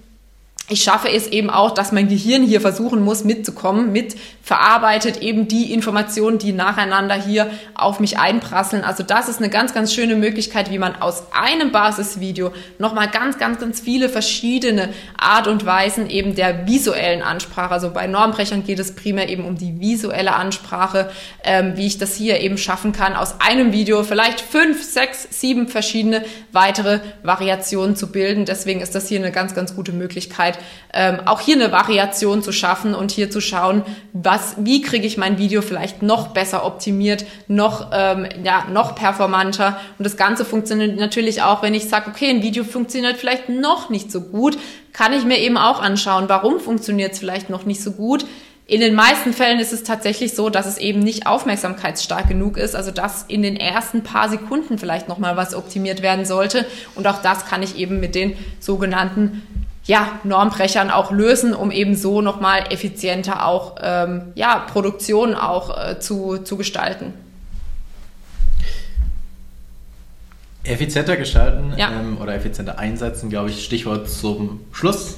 [0.69, 5.47] ich schaffe es eben auch, dass mein Gehirn hier versuchen muss mitzukommen, mit verarbeitet eben
[5.47, 8.83] die Informationen, die nacheinander hier auf mich einprasseln.
[8.83, 13.37] Also das ist eine ganz, ganz schöne Möglichkeit, wie man aus einem Basisvideo nochmal ganz,
[13.37, 18.79] ganz, ganz viele verschiedene Art und Weisen eben der visuellen Ansprache, also bei Normbrechern geht
[18.79, 21.09] es primär eben um die visuelle Ansprache,
[21.45, 25.69] ähm, wie ich das hier eben schaffen kann, aus einem Video vielleicht fünf, sechs, sieben
[25.69, 28.45] verschiedene weitere Variationen zu bilden.
[28.45, 30.56] Deswegen ist das hier eine ganz, ganz gute Möglichkeit,
[30.93, 35.17] ähm, auch hier eine Variation zu schaffen und hier zu schauen, was, wie kriege ich
[35.17, 39.79] mein Video vielleicht noch besser optimiert, noch, ähm, ja, noch performanter.
[39.97, 43.89] Und das Ganze funktioniert natürlich auch, wenn ich sage, okay, ein Video funktioniert vielleicht noch
[43.89, 44.57] nicht so gut,
[44.93, 48.25] kann ich mir eben auch anschauen, warum funktioniert es vielleicht noch nicht so gut.
[48.69, 52.75] In den meisten Fällen ist es tatsächlich so, dass es eben nicht aufmerksamkeitsstark genug ist,
[52.75, 57.07] also dass in den ersten paar Sekunden vielleicht noch mal was optimiert werden sollte und
[57.07, 59.41] auch das kann ich eben mit den sogenannten
[59.87, 65.99] ja, Normbrechern auch lösen, um eben so nochmal effizienter auch ähm, ja, Produktion auch äh,
[65.99, 67.13] zu, zu gestalten.
[70.63, 71.89] Effizienter gestalten ja.
[71.89, 75.17] ähm, oder effizienter einsetzen, glaube ich, Stichwort zum Schluss.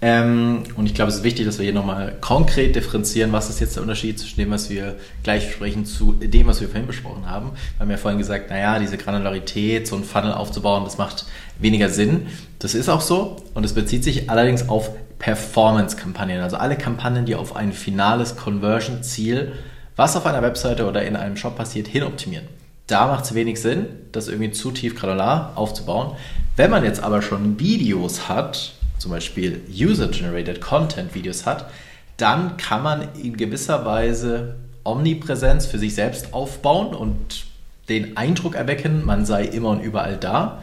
[0.00, 3.58] Ähm, und ich glaube, es ist wichtig, dass wir hier nochmal konkret differenzieren, was ist
[3.58, 7.28] jetzt der Unterschied zwischen dem, was wir gleich besprechen, zu dem, was wir vorhin besprochen
[7.28, 7.50] haben.
[7.50, 11.26] Wir haben ja vorhin gesagt, naja, diese Granularität, so ein Funnel aufzubauen, das macht
[11.58, 12.28] weniger Sinn.
[12.60, 17.34] Das ist auch so und es bezieht sich allerdings auf Performance-Kampagnen, also alle Kampagnen, die
[17.34, 19.52] auf ein finales Conversion-Ziel,
[19.96, 22.46] was auf einer Webseite oder in einem Shop passiert, hinoptimieren.
[22.86, 26.16] Da macht es wenig Sinn, das irgendwie zu tief granular aufzubauen.
[26.56, 31.70] Wenn man jetzt aber schon Videos hat, zum Beispiel User-Generated Content-Videos hat,
[32.16, 37.46] dann kann man in gewisser Weise Omnipräsenz für sich selbst aufbauen und
[37.88, 40.62] den Eindruck erwecken, man sei immer und überall da.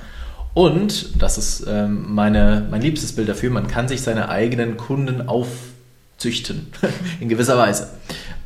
[0.53, 5.27] Und, das ist ähm, meine, mein liebstes Bild dafür, man kann sich seine eigenen Kunden
[5.27, 6.67] aufzüchten,
[7.19, 7.89] in gewisser Weise.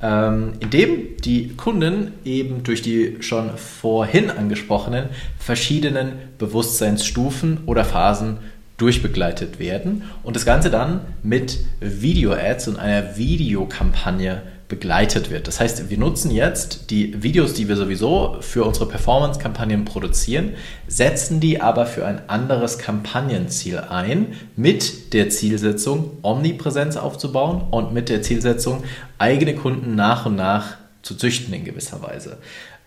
[0.02, 8.38] Ähm, indem die Kunden eben durch die schon vorhin angesprochenen verschiedenen Bewusstseinsstufen oder Phasen
[8.80, 15.48] durchbegleitet werden und das Ganze dann mit Video-Ads und einer Videokampagne begleitet wird.
[15.48, 20.52] Das heißt, wir nutzen jetzt die Videos, die wir sowieso für unsere Performance-Kampagnen produzieren,
[20.88, 28.10] setzen die aber für ein anderes Kampagnenziel ein, mit der Zielsetzung, Omnipräsenz aufzubauen und mit
[28.10, 28.84] der Zielsetzung,
[29.18, 32.38] eigene Kunden nach und nach zu züchten in gewisser Weise.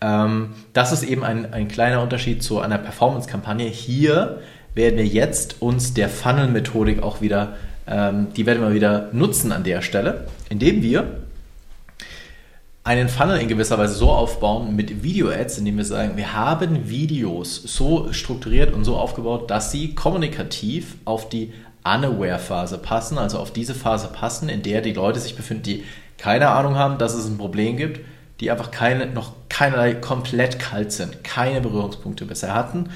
[0.00, 3.66] Ähm, das ist eben ein, ein kleiner Unterschied zu einer Performance-Kampagne.
[3.66, 4.38] Hier
[4.74, 9.64] werden wir jetzt uns der Funnel-Methodik auch wieder, ähm, die werden wir wieder nutzen an
[9.64, 11.22] der Stelle, indem wir
[12.84, 17.54] einen Funnel in gewisser Weise so aufbauen mit Video-Ads, indem wir sagen, wir haben Videos
[17.54, 21.52] so strukturiert und so aufgebaut, dass sie kommunikativ auf die
[21.84, 25.84] Unaware-Phase passen, also auf diese Phase passen, in der die Leute sich befinden, die
[26.18, 28.00] keine Ahnung haben, dass es ein Problem gibt,
[28.40, 32.90] die einfach keine, noch keinerlei komplett kalt sind, keine Berührungspunkte bisher hatten,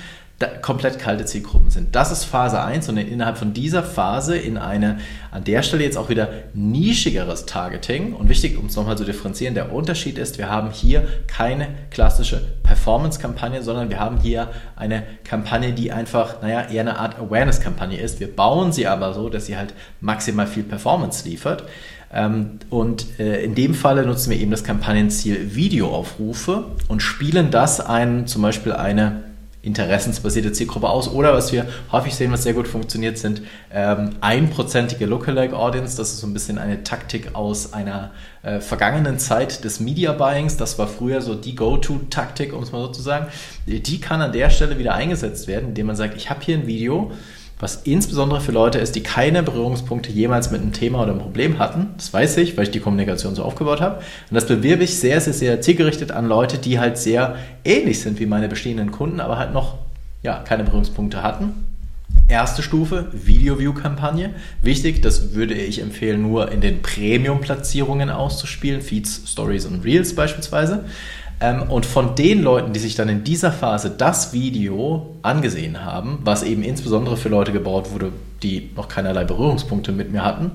[0.60, 1.96] komplett kalte Zielgruppen sind.
[1.96, 4.98] Das ist Phase 1 und innerhalb von dieser Phase in eine,
[5.30, 9.54] an der Stelle jetzt auch wieder nischigeres Targeting und wichtig, um es nochmal zu differenzieren,
[9.54, 15.72] der Unterschied ist, wir haben hier keine klassische Performance-Kampagne, sondern wir haben hier eine Kampagne,
[15.72, 18.20] die einfach, naja, eher eine Art Awareness-Kampagne ist.
[18.20, 19.72] Wir bauen sie aber so, dass sie halt
[20.02, 21.64] maximal viel Performance liefert.
[22.12, 27.80] Ähm, und äh, in dem Falle nutzen wir eben das Kampagnenziel Videoaufrufe und spielen das
[27.80, 29.22] ein, zum Beispiel eine
[29.66, 31.08] interessensbasierte Zielgruppe aus.
[31.08, 35.96] Oder was wir häufig sehen, was sehr gut funktioniert, sind ähm, einprozentige Lookalike Audience.
[35.96, 38.12] Das ist so ein bisschen eine Taktik aus einer
[38.42, 40.56] äh, vergangenen Zeit des Media Buyings.
[40.56, 43.26] Das war früher so die Go-To-Taktik, um es mal so zu sagen.
[43.66, 46.66] Die kann an der Stelle wieder eingesetzt werden, indem man sagt, ich habe hier ein
[46.66, 47.10] Video,
[47.58, 51.58] was insbesondere für Leute ist, die keine Berührungspunkte jemals mit einem Thema oder einem Problem
[51.58, 51.88] hatten.
[51.96, 53.96] Das weiß ich, weil ich die Kommunikation so aufgebaut habe.
[53.96, 58.20] Und das bewirbe ich sehr, sehr, sehr zielgerichtet an Leute, die halt sehr ähnlich sind
[58.20, 59.78] wie meine bestehenden Kunden, aber halt noch
[60.22, 61.66] ja, keine Berührungspunkte hatten.
[62.28, 64.30] Erste Stufe, Video-View-Kampagne.
[64.60, 70.84] Wichtig, das würde ich empfehlen, nur in den Premium-Platzierungen auszuspielen, Feeds, Stories und Reels beispielsweise.
[71.40, 76.20] Ähm, und von den Leuten, die sich dann in dieser Phase das Video angesehen haben,
[76.22, 80.52] was eben insbesondere für Leute gebaut wurde, die noch keinerlei Berührungspunkte mit mir hatten,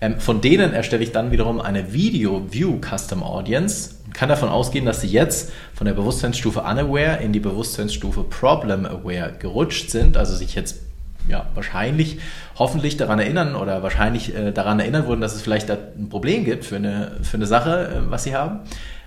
[0.00, 4.86] ähm, von denen erstelle ich dann wiederum eine Video-View Custom Audience und kann davon ausgehen,
[4.86, 10.34] dass sie jetzt von der Bewusstseinsstufe Unaware in die Bewusstseinsstufe Problem Aware gerutscht sind, also
[10.34, 10.76] sich jetzt
[11.28, 12.18] ja, wahrscheinlich,
[12.56, 16.64] hoffentlich daran erinnern oder wahrscheinlich äh, daran erinnern wurden, dass es vielleicht ein Problem gibt
[16.64, 18.60] für eine, für eine Sache, äh, was sie haben.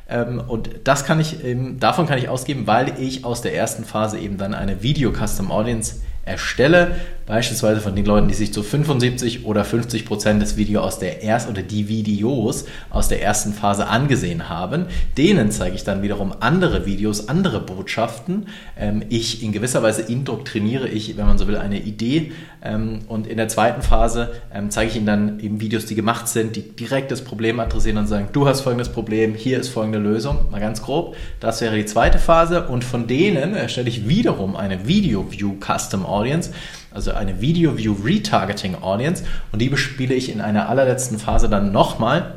[0.09, 1.37] Ähm, und das kann ich,
[1.79, 5.51] davon kann ich ausgeben, weil ich aus der ersten Phase eben dann eine Video Custom
[5.51, 10.83] Audience erstelle, beispielsweise von den Leuten, die sich zu 75 oder 50 Prozent des Videos
[10.83, 14.87] aus der ersten oder die Videos aus der ersten Phase angesehen haben,
[15.17, 18.47] denen zeige ich dann wiederum andere Videos, andere Botschaften.
[18.77, 22.31] Ähm, ich in gewisser Weise indoktriniere ich, wenn man so will, eine Idee
[22.61, 26.27] ähm, und in der zweiten Phase ähm, zeige ich ihnen dann eben Videos, die gemacht
[26.27, 29.99] sind, die direkt das Problem adressieren und sagen, du hast folgendes Problem, hier ist folgende
[29.99, 31.15] Lösung, mal ganz grob.
[31.39, 36.05] Das wäre die zweite Phase und von denen erstelle ich wiederum eine Video View Custom
[36.05, 36.51] Audience,
[36.93, 41.71] also eine Video View Retargeting Audience und die bespiele ich in einer allerletzten Phase dann
[41.71, 42.35] nochmal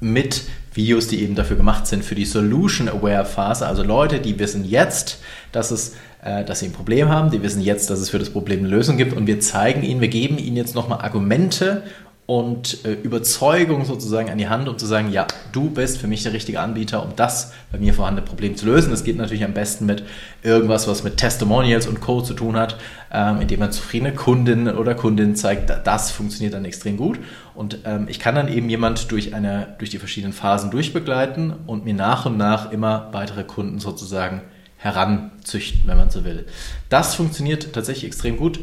[0.00, 4.38] mit Videos, die eben dafür gemacht sind für die Solution Aware Phase, also Leute, die
[4.38, 5.18] wissen jetzt,
[5.52, 8.30] dass es äh, dass sie ein Problem haben, die wissen jetzt, dass es für das
[8.30, 11.82] Problem eine Lösung gibt und wir zeigen ihnen, wir geben ihnen jetzt nochmal Argumente
[12.26, 16.22] und äh, Überzeugung sozusagen an die Hand, um zu sagen, ja, du bist für mich
[16.22, 18.90] der richtige Anbieter, um das bei mir vorhandene Problem zu lösen.
[18.90, 20.04] Das geht natürlich am besten mit
[20.44, 22.20] irgendwas, was mit Testimonials und Co.
[22.20, 22.76] zu tun hat,
[23.12, 27.18] ähm, indem man zufriedene Kunden oder Kundin zeigt, das funktioniert dann extrem gut.
[27.54, 31.84] Und ähm, ich kann dann eben jemand durch, eine, durch die verschiedenen Phasen durchbegleiten und
[31.84, 34.42] mir nach und nach immer weitere Kunden sozusagen
[34.76, 36.46] heranzüchten, wenn man so will.
[36.88, 38.60] Das funktioniert tatsächlich extrem gut.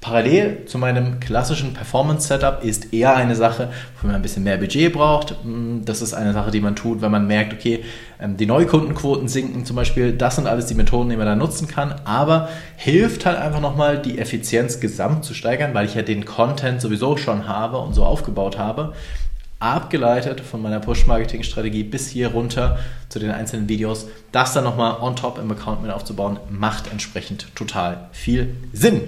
[0.00, 3.70] Parallel zu meinem klassischen Performance-Setup ist eher eine Sache,
[4.00, 5.44] wo man ein bisschen mehr Budget braucht.
[5.44, 7.84] Mm, das ist eine Sache, die man tut, wenn man merkt, okay,
[8.20, 10.12] ähm, die Neukundenquoten sinken zum Beispiel.
[10.12, 11.96] Das sind alles die Methoden, die man da nutzen kann.
[12.04, 16.80] Aber hilft halt einfach nochmal, die Effizienz gesamt zu steigern, weil ich ja den Content
[16.80, 18.92] sowieso schon habe und so aufgebaut habe.
[19.58, 24.06] Abgeleitet von meiner Push-Marketing-Strategie bis hier runter zu den einzelnen Videos.
[24.30, 29.00] Das dann nochmal on top im Account mit aufzubauen, macht entsprechend total viel Sinn.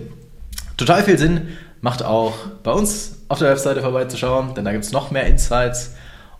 [0.80, 1.48] Total viel Sinn
[1.82, 2.32] macht auch
[2.62, 5.94] bei uns auf der Webseite vorbeizuschauen, denn da gibt es noch mehr Insights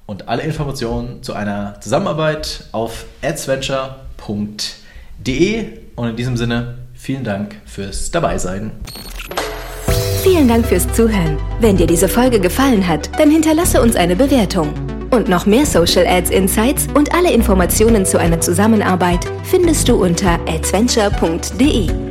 [0.06, 5.66] und alle Informationen zu einer Zusammenarbeit auf adsventure.de.
[5.94, 8.70] Und in diesem Sinne, vielen Dank fürs Dabeisein.
[10.22, 11.36] Vielen Dank fürs Zuhören.
[11.60, 14.72] Wenn dir diese Folge gefallen hat, dann hinterlasse uns eine Bewertung.
[15.10, 20.40] Und noch mehr Social Ads Insights und alle Informationen zu einer Zusammenarbeit findest du unter
[20.48, 22.09] adventure.de.